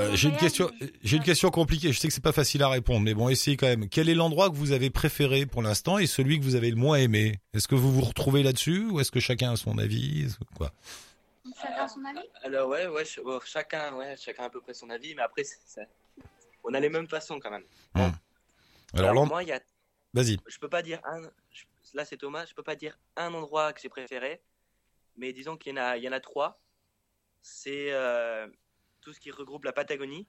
Euh, 0.00 0.16
j'ai 0.16 0.28
une 0.28 0.36
question, 0.36 0.70
je- 0.80 0.86
j'ai 1.02 1.16
une 1.18 1.22
question 1.22 1.50
compliquée. 1.50 1.92
Je 1.92 1.98
sais 1.98 2.08
que 2.08 2.14
c'est 2.14 2.22
pas 2.22 2.32
facile 2.32 2.62
à 2.62 2.68
répondre, 2.68 3.00
mais 3.00 3.14
bon, 3.14 3.28
essayez 3.28 3.56
quand 3.56 3.66
même. 3.66 3.88
Quel 3.88 4.08
est 4.08 4.14
l'endroit 4.14 4.50
que 4.50 4.54
vous 4.54 4.72
avez 4.72 4.90
préféré 4.90 5.46
pour 5.46 5.62
l'instant 5.62 5.98
et 5.98 6.06
celui 6.06 6.38
que 6.38 6.44
vous 6.44 6.54
avez 6.54 6.70
le 6.70 6.76
moins 6.76 6.96
aimé? 6.98 7.40
Est-ce 7.52 7.68
que 7.68 7.74
vous 7.74 7.92
vous 7.92 8.00
retrouvez 8.00 8.42
là-dessus 8.42 8.86
ou 8.86 9.00
est-ce 9.00 9.10
que 9.10 9.20
chacun 9.20 9.52
a 9.52 9.56
son 9.56 9.78
avis? 9.78 10.28
Quoi? 10.56 10.72
Chacun 11.60 11.88
son 11.88 12.04
avis? 12.04 12.26
Alors 12.42 12.68
ouais, 12.68 12.86
ouais, 12.86 13.04
ch- 13.04 13.20
bon, 13.24 13.40
chacun, 13.44 13.94
ouais, 13.94 14.16
chacun 14.16 14.44
a 14.44 14.46
à 14.46 14.50
peu 14.50 14.60
près 14.60 14.74
son 14.74 14.88
avis, 14.90 15.14
mais 15.14 15.22
après, 15.22 15.42
on 16.64 16.74
a 16.74 16.80
les 16.80 16.88
mêmes 16.88 17.08
façons 17.08 17.38
quand 17.40 17.50
même. 17.50 17.64
Alors, 17.94 19.10
Alors, 19.10 19.26
moi, 19.26 19.42
il 19.42 19.48
y 19.48 19.52
a, 19.52 19.60
vas-y. 20.14 20.36
je 20.46 20.58
peux 20.58 20.68
pas 20.68 20.82
dire 20.82 21.00
un. 21.04 21.22
je- 21.52 21.64
Là, 21.94 22.04
c'est 22.04 22.16
Thomas. 22.16 22.44
Je 22.46 22.54
peux 22.54 22.62
pas 22.62 22.76
dire 22.76 22.96
un 23.16 23.34
endroit 23.34 23.72
que 23.72 23.80
j'ai 23.80 23.88
préféré, 23.88 24.40
mais 25.16 25.32
disons 25.32 25.56
qu'il 25.56 25.74
y 25.74 25.80
en 25.80 25.82
a, 25.82 25.96
il 25.96 26.04
y 26.04 26.08
en 26.08 26.12
a 26.12 26.20
trois. 26.20 26.60
C'est 27.42 27.90
euh, 27.90 28.46
tout 29.00 29.12
ce 29.12 29.20
qui 29.20 29.30
regroupe 29.30 29.64
la 29.64 29.72
Patagonie. 29.72 30.26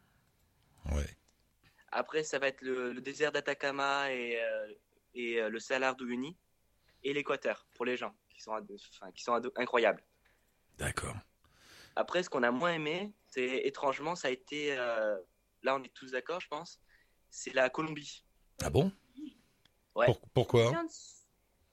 Ouais. 0.93 1.17
Après, 1.91 2.23
ça 2.23 2.39
va 2.39 2.47
être 2.47 2.62
le, 2.62 2.93
le 2.93 3.01
désert 3.01 3.31
d'Atacama 3.31 4.12
et, 4.13 4.41
euh, 4.41 4.73
et 5.13 5.41
euh, 5.41 5.49
le 5.49 5.60
Salar 5.60 5.95
d'Uyuni 5.95 6.38
et 7.03 7.13
l'Équateur 7.13 7.65
pour 7.75 7.86
les 7.86 7.97
gens 7.97 8.15
qui 8.29 8.41
sont, 8.41 8.53
enfin, 8.53 9.12
qui 9.12 9.23
sont 9.23 9.34
incroyables. 9.55 10.03
D'accord. 10.77 11.15
Après, 11.95 12.23
ce 12.23 12.29
qu'on 12.29 12.43
a 12.43 12.51
moins 12.51 12.73
aimé, 12.73 13.13
c'est 13.27 13.57
étrangement, 13.67 14.15
ça 14.15 14.29
a 14.29 14.31
été. 14.31 14.77
euh, 14.77 15.17
là, 15.63 15.75
on 15.75 15.84
est 15.84 15.93
tous 15.93 16.12
d'accord, 16.12 16.39
je 16.39 16.47
pense. 16.47 16.79
C'est 17.29 17.53
la 17.53 17.69
Colombie. 17.69 18.23
Ah 18.63 18.69
bon? 18.69 18.91
Ouais. 19.95 20.05
Pour- 20.05 20.21
Pourquoi? 20.34 20.71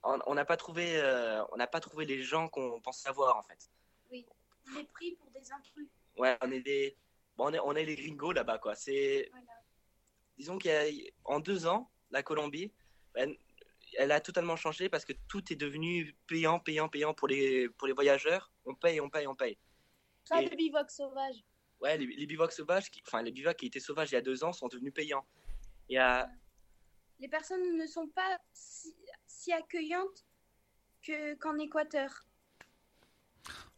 On 0.03 0.19
on 0.27 0.35
n'a 0.35 0.45
pas 0.45 0.57
trouvé, 0.57 0.99
euh, 0.99 1.45
on 1.53 1.57
n'a 1.57 1.67
pas 1.67 1.81
trouvé 1.81 2.05
les 2.07 2.23
gens 2.23 2.49
qu'on 2.49 2.81
pensait 2.81 3.09
avoir 3.09 3.37
en 3.37 3.43
fait. 3.43 3.71
On 4.11 4.79
est 4.79 4.85
pris 4.93 5.13
pour 5.13 5.31
des 5.31 5.53
intrus. 5.53 5.89
Ouais, 6.19 6.37
on 6.43 6.51
est 6.51 6.61
des, 6.61 6.97
bon, 7.37 7.47
on 7.47 7.53
est, 7.55 7.61
on 7.61 7.73
est 7.75 7.85
les 7.85 7.95
gringos 7.97 8.33
là-bas 8.33 8.59
quoi. 8.59 8.75
C'est, 8.75 9.29
Voilà. 9.31 9.47
disons 10.37 10.59
qu'en 10.59 11.41
deux 11.41 11.67
ans, 11.67 11.91
la 12.11 12.23
Colombie, 12.23 12.73
elle, 13.15 13.37
elle 13.97 14.13
a 14.13 14.21
totalement 14.21 14.57
changé 14.57 14.89
parce 14.89 15.05
que 15.05 15.13
tout 15.29 15.53
est 15.53 15.57
devenu 15.57 16.15
payant, 16.27 16.59
payant, 16.61 16.89
payant 16.89 17.15
pour 17.15 17.29
les, 17.29 17.69
pour 17.71 17.87
les 17.87 17.95
voyageurs. 17.95 18.53
On 18.67 18.75
paye, 18.75 19.01
on 19.01 19.09
paye, 19.09 19.27
on 19.27 19.35
paye. 19.35 19.57
Pas 20.29 20.43
Et- 20.43 20.49
de 20.49 20.55
bivouac 20.57 20.91
sauvage. 20.91 21.37
Ouais, 21.81 21.97
les, 21.97 22.07
les 22.07 22.27
bivouacs 22.27 22.51
sauvages, 22.53 22.91
qui, 22.91 23.01
enfin 23.07 23.23
les 23.23 23.31
bivouacs 23.31 23.57
qui 23.57 23.67
étaient 23.67 23.79
sauvages 23.79 24.11
il 24.11 24.15
y 24.15 24.19
a 24.19 24.21
deux 24.21 24.43
ans 24.43 24.53
sont 24.53 24.67
devenus 24.67 24.93
payants. 24.93 25.25
Il 25.89 25.95
y 25.95 25.99
a, 25.99 26.29
Les 27.21 27.29
personnes 27.29 27.77
ne 27.77 27.87
sont 27.87 28.09
pas 28.09 28.37
si, 28.53 28.93
si 29.29 29.53
accueillantes 29.53 30.27
que, 31.05 31.35
qu'en 31.37 31.57
Équateur. 31.59 32.11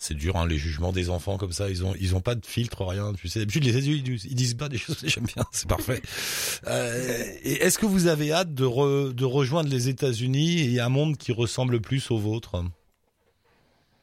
C'est 0.02 0.14
dur, 0.14 0.36
hein, 0.36 0.46
les 0.46 0.56
jugements 0.56 0.92
des 0.92 1.10
enfants 1.10 1.36
comme 1.36 1.52
ça. 1.52 1.68
Ils 1.68 1.84
ont, 1.84 1.94
ils 2.00 2.16
ont 2.16 2.22
pas 2.22 2.34
de 2.34 2.46
filtre, 2.46 2.86
rien. 2.86 3.12
Tu 3.12 3.28
sais, 3.28 3.38
d'habitude 3.40 3.64
les 3.64 3.76
adultes, 3.76 4.24
ils, 4.24 4.34
disent 4.34 4.54
pas 4.54 4.70
des 4.70 4.78
choses. 4.78 4.98
J'aime 5.04 5.26
bien, 5.26 5.44
c'est 5.52 5.68
parfait. 5.68 6.00
Euh, 6.66 7.22
et 7.42 7.62
est-ce 7.62 7.78
que 7.78 7.84
vous 7.84 8.06
avez 8.06 8.32
hâte 8.32 8.54
de, 8.54 8.64
re- 8.64 9.12
de 9.12 9.24
rejoindre 9.26 9.68
les 9.68 9.90
États-Unis 9.90 10.74
et 10.74 10.80
un 10.80 10.88
monde 10.88 11.18
qui 11.18 11.32
ressemble 11.32 11.82
plus 11.82 12.10
au 12.10 12.16
vôtre? 12.16 12.64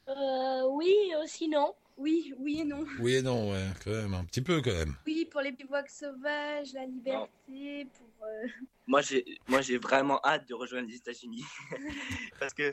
Euh, 0.08 0.62
oui, 0.70 0.94
aussi 1.20 1.48
non. 1.48 1.74
Oui, 1.96 2.32
oui 2.38 2.60
et 2.60 2.64
non. 2.64 2.84
Oui 3.00 3.14
et 3.16 3.22
non, 3.22 3.50
ouais, 3.50 3.66
quand 3.84 3.90
même, 3.90 4.14
un 4.14 4.22
petit 4.24 4.40
peu 4.40 4.62
quand 4.62 4.70
même. 4.72 4.94
Oui, 5.04 5.26
pour 5.28 5.40
les 5.40 5.50
bivouacs 5.50 5.90
sauvages, 5.90 6.72
la 6.74 6.86
liberté, 6.86 7.88
pour... 7.98 8.24
euh, 8.24 8.46
moi 8.86 9.02
j'ai, 9.02 9.24
moi 9.48 9.62
j'ai 9.62 9.78
vraiment 9.78 10.20
hâte 10.24 10.48
de 10.48 10.54
rejoindre 10.54 10.86
les 10.88 10.94
États-Unis 10.94 11.42
parce 12.38 12.54
que 12.54 12.72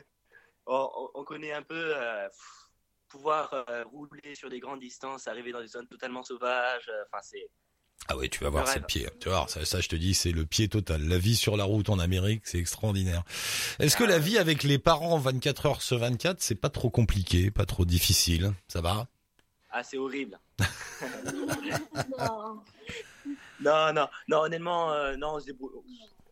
on, 0.64 0.88
on- 0.96 1.20
on 1.20 1.24
connaît 1.24 1.52
un 1.52 1.62
peu 1.62 1.74
euh, 1.74 2.28
pff, 2.28 2.65
pouvoir 3.08 3.64
euh, 3.68 3.84
rouler 3.84 4.34
sur 4.34 4.48
des 4.50 4.60
grandes 4.60 4.80
distances, 4.80 5.26
arriver 5.28 5.52
dans 5.52 5.60
des 5.60 5.68
zones 5.68 5.86
totalement 5.86 6.22
sauvages. 6.22 6.88
euh, 6.88 7.04
Enfin, 7.10 7.22
c'est 7.22 7.48
Ah 8.08 8.16
ouais, 8.16 8.28
tu 8.28 8.42
vas 8.44 8.50
voir, 8.50 8.66
c'est 8.68 8.78
le 8.80 8.86
pied. 8.86 9.08
Tu 9.20 9.28
vas 9.28 9.36
voir, 9.36 9.50
ça, 9.50 9.64
ça, 9.64 9.80
je 9.80 9.88
te 9.88 9.96
dis, 9.96 10.14
c'est 10.14 10.32
le 10.32 10.44
pied 10.46 10.68
total. 10.68 11.02
La 11.08 11.18
vie 11.18 11.36
sur 11.36 11.56
la 11.56 11.64
route 11.64 11.88
en 11.88 11.98
Amérique, 11.98 12.42
c'est 12.46 12.58
extraordinaire. 12.58 13.22
Est-ce 13.78 13.96
que 13.96 14.04
la 14.04 14.18
vie 14.18 14.38
avec 14.38 14.62
les 14.62 14.78
parents 14.78 15.18
24 15.18 15.66
heures 15.66 15.82
sur 15.82 15.98
24, 15.98 16.40
c'est 16.40 16.54
pas 16.54 16.70
trop 16.70 16.90
compliqué, 16.90 17.50
pas 17.50 17.66
trop 17.66 17.84
difficile? 17.84 18.52
Ça 18.68 18.80
va? 18.80 19.06
Assez 19.70 19.98
horrible. 19.98 20.38
Non. 22.18 22.62
Non, 23.60 23.92
non, 23.92 24.06
non, 24.28 24.38
honnêtement, 24.42 24.92
euh, 24.92 25.16
non, 25.16 25.34
on 25.34 25.40
se 25.40 25.46
débrouille. 25.46 25.72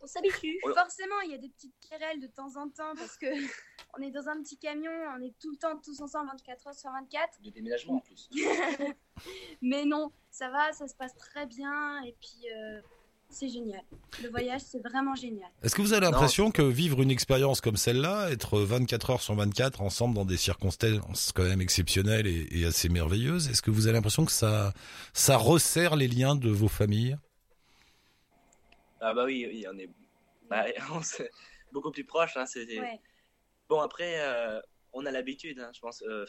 On 0.05 0.07
s'habitue. 0.07 0.59
Forcément, 0.63 1.21
il 1.25 1.31
y 1.31 1.35
a 1.35 1.39
des 1.39 1.49
petites 1.49 1.75
querelles 1.89 2.21
de 2.21 2.27
temps 2.27 2.57
en 2.57 2.69
temps 2.69 2.95
parce 2.95 3.17
que 3.17 3.27
on 3.99 4.03
est 4.03 4.11
dans 4.11 4.29
un 4.29 4.43
petit 4.43 4.59
camion, 4.59 4.91
on 5.17 5.23
est 5.23 5.33
tout 5.41 5.51
le 5.51 5.57
temps 5.57 5.79
tous 5.83 5.99
ensemble 6.03 6.29
24 6.33 6.67
heures 6.67 6.75
sur 6.75 6.91
24. 6.91 7.41
De 7.43 7.51
déménagement 7.51 7.97
en 7.97 8.01
plus. 8.01 8.29
Mais 9.63 9.87
non, 9.87 10.13
ça 10.31 10.51
va, 10.51 10.73
ça 10.73 10.87
se 10.89 10.95
passe 10.95 11.17
très 11.17 11.47
bien 11.47 12.03
et 12.03 12.15
puis 12.21 12.51
euh, 12.55 12.81
c'est 13.31 13.49
génial. 13.49 13.83
Le 14.23 14.29
voyage, 14.29 14.61
c'est 14.61 14.81
vraiment 14.81 15.15
génial. 15.15 15.49
Est-ce 15.63 15.75
que 15.75 15.81
vous 15.81 15.95
avez 15.95 16.05
l'impression 16.05 16.51
que 16.51 16.61
vivre 16.61 17.01
une 17.01 17.11
expérience 17.11 17.63
comme 17.63 17.79
celle-là, 17.79 18.31
être 18.31 18.59
24 18.59 19.11
heures 19.11 19.23
sur 19.23 19.35
24 19.35 19.81
ensemble 19.81 20.15
dans 20.15 20.27
des 20.27 20.37
circonstances 20.37 21.33
quand 21.33 21.45
même 21.45 21.63
exceptionnelles 21.63 22.27
et, 22.27 22.47
et 22.51 22.67
assez 22.67 22.91
merveilleuses, 22.91 23.49
est-ce 23.49 23.63
que 23.63 23.71
vous 23.71 23.87
avez 23.87 23.95
l'impression 23.95 24.27
que 24.27 24.33
ça, 24.33 24.75
ça 25.15 25.39
resserre 25.39 25.97
les 25.97 26.09
liens 26.09 26.37
de 26.37 26.51
vos 26.51 26.69
familles? 26.69 27.17
Ah 29.07 29.13
bah 29.13 29.25
oui, 29.25 29.47
oui, 29.47 29.67
on 29.71 29.79
est, 29.79 29.91
bah, 30.49 30.65
on 30.93 31.01
beaucoup 31.73 31.91
plus 31.91 32.05
proches. 32.05 32.37
Hein, 32.37 32.45
Ouais. 32.57 33.01
Bon 33.69 33.81
après, 33.81 34.21
euh, 34.21 34.61
on 34.93 35.05
a 35.05 35.11
l'habitude, 35.11 35.59
hein, 35.61 35.71
je 35.75 35.81
pense. 35.81 36.03
euh, 36.03 36.25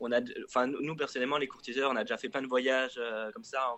on 0.00 0.10
a, 0.12 0.20
enfin 0.44 0.66
nous 0.66 0.96
personnellement, 0.96 1.38
les 1.38 1.48
courtiseurs, 1.48 1.90
on 1.90 1.96
a 1.96 2.02
déjà 2.02 2.16
fait 2.16 2.28
plein 2.28 2.42
de 2.42 2.46
voyages 2.46 2.94
euh, 2.98 3.30
comme 3.32 3.44
ça, 3.44 3.76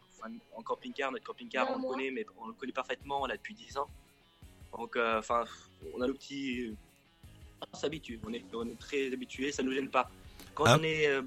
en, 0.55 0.63
camping-car. 0.63 1.13
Notre 1.13 1.25
camping-car, 1.25 1.71
on 1.71 1.77
le 1.83 1.89
connaît, 1.89 2.11
mais 2.11 2.25
on 2.39 2.47
le 2.49 2.53
connaît 2.55 2.73
parfaitement. 2.73 3.23
On 3.23 3.27
l'a 3.27 3.37
depuis 3.37 3.55
10 3.55 3.77
ans. 3.79 3.89
Donc, 4.77 4.97
euh, 4.97 5.19
enfin, 5.19 5.45
on 5.95 6.01
a 6.01 6.07
le 6.07 6.15
petit, 6.15 6.75
on 7.73 7.77
s'habitue. 7.77 8.21
On 8.25 8.33
est, 8.33 8.45
on 8.55 8.67
est 8.67 8.79
très 8.79 9.13
habitué, 9.13 9.53
ça 9.53 9.63
nous 9.63 9.73
gêne 9.73 9.91
pas. 9.91 10.11
Quand 10.55 10.65
Ah. 10.67 10.77
on 10.79 10.83
est 10.83 11.07
euh, 11.07 11.23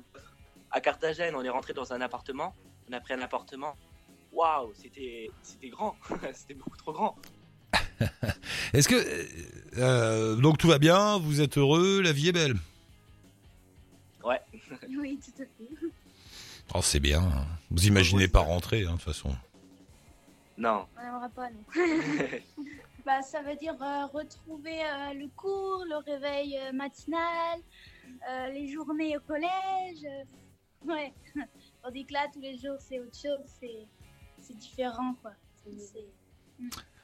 à 0.71 0.79
Carthagène, 0.81 1.35
on 1.35 1.43
est 1.43 1.49
rentré 1.49 1.73
dans 1.73 1.91
un 1.93 2.01
appartement. 2.01 2.55
On 2.89 2.93
a 2.93 2.99
pris 2.99 3.13
un 3.13 3.21
appartement. 3.21 3.75
Waouh, 4.33 4.73
c'était, 4.75 5.29
c'était 5.43 5.69
grand, 5.69 5.95
c'était 6.33 6.53
beaucoup 6.55 6.77
trop 6.77 6.93
grand. 6.93 7.15
Est-ce 8.73 8.87
que 8.87 8.95
euh, 9.77 10.35
donc 10.35 10.57
tout 10.57 10.67
va 10.67 10.79
bien, 10.79 11.17
vous 11.19 11.41
êtes 11.41 11.57
heureux, 11.57 12.01
la 12.01 12.11
vie 12.11 12.29
est 12.29 12.33
belle? 12.33 12.55
Oui, 14.89 15.19
tout 15.23 15.41
à 15.41 15.45
fait. 15.45 15.87
Oh 16.73 16.79
c'est 16.81 16.99
bien. 16.99 17.21
hein. 17.21 17.45
Vous 17.69 17.85
imaginez 17.87 18.27
pas 18.27 18.39
rentrer 18.39 18.83
hein, 18.83 18.91
de 18.91 18.93
toute 18.93 19.01
façon. 19.01 19.35
Non. 20.57 20.85
On 20.97 21.03
n'aimera 21.03 21.29
pas, 21.29 21.49
non. 21.49 21.63
bah, 23.05 23.21
ça 23.21 23.41
veut 23.41 23.55
dire 23.55 23.75
euh, 23.81 24.05
retrouver 24.07 24.81
euh, 24.81 25.13
le 25.13 25.27
cours, 25.35 25.83
le 25.89 25.97
réveil 25.97 26.57
euh, 26.57 26.71
matinal, 26.71 27.59
euh, 28.29 28.47
les 28.47 28.71
journées 28.71 29.17
au 29.17 29.21
collège. 29.21 30.03
euh, 30.05 30.87
ouais. 30.93 31.13
Tandis 31.83 32.05
que 32.05 32.13
là, 32.13 32.27
tous 32.33 32.41
les 32.41 32.57
jours, 32.57 32.77
c'est 32.79 32.99
autre 32.99 33.17
chose, 33.21 33.39
c'est, 33.59 33.85
c'est 34.43 34.57
différent, 34.57 35.15
quoi. 35.21 35.31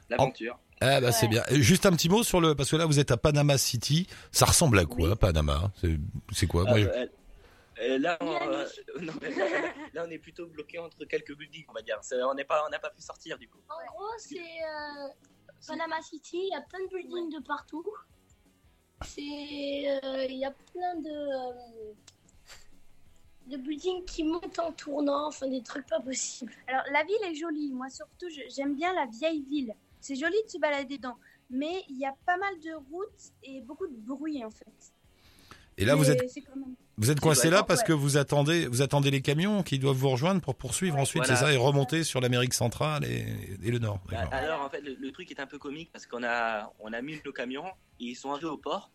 L'aventure. 0.10 0.60
Ah 0.82 1.02
bah 1.02 1.12
c'est 1.12 1.28
bien. 1.28 1.44
Juste 1.52 1.86
un 1.86 1.92
petit 1.92 2.10
mot 2.10 2.24
sur 2.24 2.40
le 2.42 2.56
parce 2.56 2.72
que 2.72 2.76
là 2.78 2.86
vous 2.86 3.00
êtes 3.00 3.12
à 3.12 3.18
Panama 3.18 3.58
City. 3.58 4.08
Ça 4.32 4.46
ressemble 4.46 4.80
à 4.80 4.86
quoi 4.86 5.10
Oui. 5.10 5.16
Panama? 5.16 5.72
C'est 6.34 6.48
quoi? 6.48 6.64
Moi, 6.64 6.80
je- 6.80 6.88
euh, 6.88 7.06
euh, 7.82 7.98
là, 8.00 8.18
on, 8.22 8.28
euh, 8.34 8.66
non, 9.02 9.14
là, 9.22 9.74
là, 9.94 10.04
on 10.08 10.10
est 10.10 10.18
plutôt 10.18 10.48
bloqué 10.48 10.80
entre 10.80 11.04
quelques 11.06 11.36
buildings, 11.38 11.66
on 11.70 11.74
va 11.74 11.82
dire. 11.82 12.00
On 12.30 12.34
n'est 12.34 12.46
pas, 12.46 12.64
on 12.66 12.70
n'a 12.70 12.80
pas 12.80 12.90
pu 12.90 13.02
sortir 13.02 13.38
du 13.38 13.48
coup. 13.50 13.60
En 13.70 13.94
gros, 13.94 14.08
c'est 14.18 14.38
euh, 14.38 15.08
Panama 15.68 16.02
City. 16.02 16.38
Il 16.44 16.50
y 16.54 16.56
a 16.56 16.62
plein 16.62 16.80
de 16.80 16.88
buildings 16.96 17.30
de 17.40 17.44
partout. 17.46 17.86
C'est, 19.06 19.22
euh, 19.22 20.26
il 20.30 20.38
y 20.38 20.46
a 20.46 20.52
plein 20.52 20.96
de 20.96 21.10
euh, 21.10 21.94
de 23.50 23.58
buildings 23.58 24.06
qui 24.06 24.24
montent 24.24 24.60
en 24.60 24.72
tournant. 24.72 25.28
Enfin, 25.28 25.48
des 25.48 25.62
trucs 25.64 25.86
pas 25.88 26.00
possibles. 26.00 26.54
Alors, 26.68 26.84
la 26.92 27.04
ville 27.04 27.24
est 27.32 27.36
jolie. 27.36 27.72
Moi, 27.74 27.90
surtout, 27.90 28.28
j'aime 28.56 28.76
bien 28.76 28.94
la 28.94 29.06
vieille 29.08 29.44
ville. 29.50 29.74
C'est 30.00 30.16
joli 30.16 30.36
de 30.46 30.50
se 30.50 30.58
balader 30.58 30.98
dedans. 30.98 31.18
Mais 31.50 31.84
il 31.90 31.98
y 31.98 32.06
a 32.06 32.14
pas 32.26 32.38
mal 32.38 32.60
de 32.60 32.74
routes 32.92 33.34
et 33.44 33.62
beaucoup 33.62 33.88
de 33.88 33.96
bruit, 33.98 34.44
en 34.46 34.52
fait. 34.52 34.94
Et 35.78 35.86
là 35.86 35.96
vous 35.96 36.12
êtes 36.12 36.20
même- 36.20 36.76
vous 36.98 37.10
êtes 37.10 37.22
coincé 37.22 37.50
là 37.50 37.64
parce 37.64 37.80
Ouais. 37.80 37.88
que 37.88 37.94
vous 37.94 38.18
attendez 38.18 38.68
vous 38.68 38.82
attendez 38.82 39.12
les 39.12 39.22
camions 39.22 39.64
qui 39.64 39.80
doivent 39.80 39.96
vous 39.96 40.10
rejoindre 40.10 40.42
pour 40.42 40.56
poursuivre 40.56 40.98
Ouais. 40.98 41.02
ensuite 41.04 41.24
Voilà. 41.24 41.38
c'est 41.38 41.46
ça 41.46 41.54
et 41.54 41.56
remonter 41.56 42.04
sur 42.04 42.20
l'Amérique 42.20 42.54
centrale 42.54 43.06
et, 43.06 43.26
et 43.64 43.72
le 43.72 43.80
Nord. 43.80 44.02
Bah, 44.12 44.28
alors, 44.34 44.62
en 44.62 44.70
fait, 44.70 44.82
le, 44.82 44.96
le 44.96 45.12
truc 45.14 45.32
est 45.32 45.40
un 45.40 45.48
peu 45.48 45.58
comique 45.58 45.90
parce 45.94 46.06
qu'on 46.06 46.22
a, 46.24 46.74
on 46.82 46.92
a 46.92 47.02
mis 47.02 47.22
nos 47.26 47.32
camions 47.32 47.64
et 48.02 48.08
ils 48.08 48.16
sont 48.16 48.30
arrivés 48.32 48.48
au 48.50 48.58
port. 48.58 48.92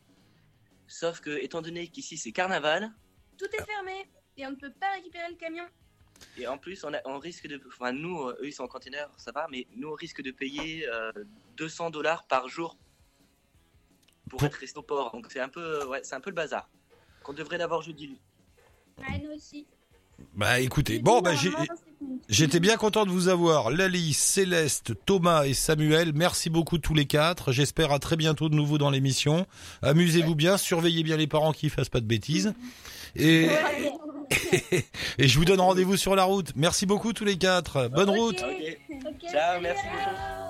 Sauf 0.86 1.20
que, 1.20 1.30
étant 1.42 1.62
donné 1.62 1.88
qu'ici 1.88 2.18
c'est 2.18 2.32
carnaval, 2.32 2.92
Tout 3.38 3.46
est 3.46 3.64
fermé 3.64 4.06
et 4.36 4.46
on 4.46 4.50
ne 4.50 4.56
peut 4.56 4.72
pas 4.80 4.92
récupérer 4.94 5.28
le 5.30 5.36
camion. 5.36 5.64
et 6.38 6.46
en 6.46 6.58
plus, 6.58 6.84
on, 6.84 6.92
a, 6.94 6.98
on 7.04 7.18
risque 7.18 7.46
de. 7.46 7.60
Enfin, 7.68 7.92
nous, 7.92 8.22
euh, 8.28 8.36
eux, 8.40 8.46
ils 8.48 8.52
sont 8.52 8.64
en 8.64 8.68
container, 8.68 9.08
ça 9.16 9.32
va, 9.32 9.46
mais 9.50 9.66
nous, 9.76 9.88
on 9.88 9.94
risque 9.94 10.22
de 10.22 10.30
payer 10.30 10.86
euh, 10.88 11.12
200 11.56 11.90
dollars 11.90 12.26
par 12.26 12.48
jour 12.48 12.76
pour 14.28 14.38
Pour- 14.38 14.46
être 14.48 14.54
resté 14.54 14.78
au 14.78 14.82
port. 14.82 15.12
Donc, 15.12 15.26
c'est 15.30 15.40
un 15.40 15.48
peu, 15.48 15.86
ouais, 15.86 16.00
c'est 16.02 16.14
un 16.14 16.20
peu 16.20 16.30
le 16.30 16.36
bazar. 16.36 16.68
Qu'on 17.22 17.32
devrait 17.32 17.58
l'avoir 17.58 17.82
jeudi. 17.82 18.16
Ouais, 18.98 19.18
nous 19.22 19.30
aussi. 19.34 19.66
Bah 20.34 20.60
écoutez, 20.60 21.00
bon 21.00 21.20
bah 21.20 21.34
j'ai 21.34 21.50
J'étais 22.28 22.60
bien 22.60 22.76
content 22.76 23.04
de 23.04 23.10
vous 23.10 23.26
avoir. 23.28 23.70
Lali, 23.70 24.12
Céleste, 24.12 24.92
Thomas 25.06 25.44
et 25.44 25.54
Samuel, 25.54 26.12
merci 26.14 26.50
beaucoup 26.50 26.78
tous 26.78 26.94
les 26.94 27.06
quatre. 27.06 27.50
J'espère 27.50 27.90
à 27.90 27.98
très 27.98 28.14
bientôt 28.16 28.48
de 28.48 28.54
nouveau 28.54 28.78
dans 28.78 28.90
l'émission. 28.90 29.46
Amusez-vous 29.82 30.36
bien, 30.36 30.56
surveillez 30.56 31.02
bien 31.02 31.16
les 31.16 31.26
parents 31.26 31.52
qui 31.52 31.68
fassent 31.68 31.88
pas 31.88 32.00
de 32.00 32.06
bêtises. 32.06 32.54
Et, 33.16 33.48
et 35.18 35.28
je 35.28 35.38
vous 35.38 35.44
donne 35.44 35.60
rendez-vous 35.60 35.96
sur 35.96 36.14
la 36.16 36.24
route. 36.24 36.52
Merci 36.56 36.86
beaucoup 36.86 37.12
tous 37.12 37.24
les 37.24 37.38
quatre. 37.38 37.88
Bonne 37.88 38.10
route. 38.10 38.44
Ciao, 39.30 39.60
merci 39.60 39.84
beaucoup. 39.84 40.43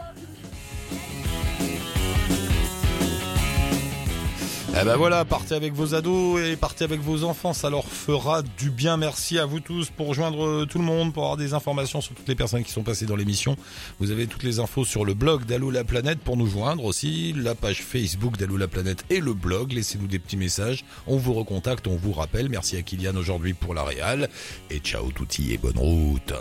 Eh 4.76 4.84
ben 4.84 4.96
voilà, 4.96 5.24
partez 5.24 5.54
avec 5.54 5.72
vos 5.72 5.94
ados 5.94 6.40
et 6.40 6.56
partez 6.56 6.82
avec 6.82 7.00
vos 7.00 7.22
enfants, 7.22 7.52
ça 7.52 7.70
leur 7.70 7.84
fera 7.84 8.42
du 8.42 8.70
bien. 8.70 8.96
Merci 8.96 9.38
à 9.38 9.46
vous 9.46 9.60
tous 9.60 9.90
pour 9.90 10.08
rejoindre 10.08 10.64
tout 10.64 10.78
le 10.78 10.84
monde, 10.84 11.12
pour 11.12 11.22
avoir 11.22 11.36
des 11.36 11.54
informations 11.54 12.00
sur 12.00 12.12
toutes 12.12 12.26
les 12.26 12.34
personnes 12.34 12.64
qui 12.64 12.72
sont 12.72 12.82
passées 12.82 13.06
dans 13.06 13.14
l'émission. 13.14 13.56
Vous 14.00 14.10
avez 14.10 14.26
toutes 14.26 14.42
les 14.42 14.58
infos 14.58 14.84
sur 14.84 15.04
le 15.04 15.14
blog 15.14 15.44
d'Allo 15.44 15.70
la 15.70 15.84
planète 15.84 16.18
pour 16.18 16.36
nous 16.36 16.48
joindre 16.48 16.84
aussi, 16.84 17.32
la 17.36 17.54
page 17.54 17.82
Facebook 17.82 18.36
d'Allo 18.36 18.56
la 18.56 18.66
planète 18.66 19.04
et 19.10 19.20
le 19.20 19.32
blog. 19.32 19.72
Laissez-nous 19.72 20.08
des 20.08 20.18
petits 20.18 20.36
messages, 20.36 20.84
on 21.06 21.18
vous 21.18 21.34
recontacte, 21.34 21.86
on 21.86 21.96
vous 21.96 22.12
rappelle. 22.12 22.48
Merci 22.48 22.76
à 22.76 22.82
Kylian 22.82 23.14
aujourd'hui 23.14 23.54
pour 23.54 23.74
la 23.74 23.84
réal 23.84 24.28
et 24.70 24.78
ciao 24.80 25.12
touti 25.12 25.52
et 25.52 25.58
bonne 25.58 25.78
route. 25.78 26.32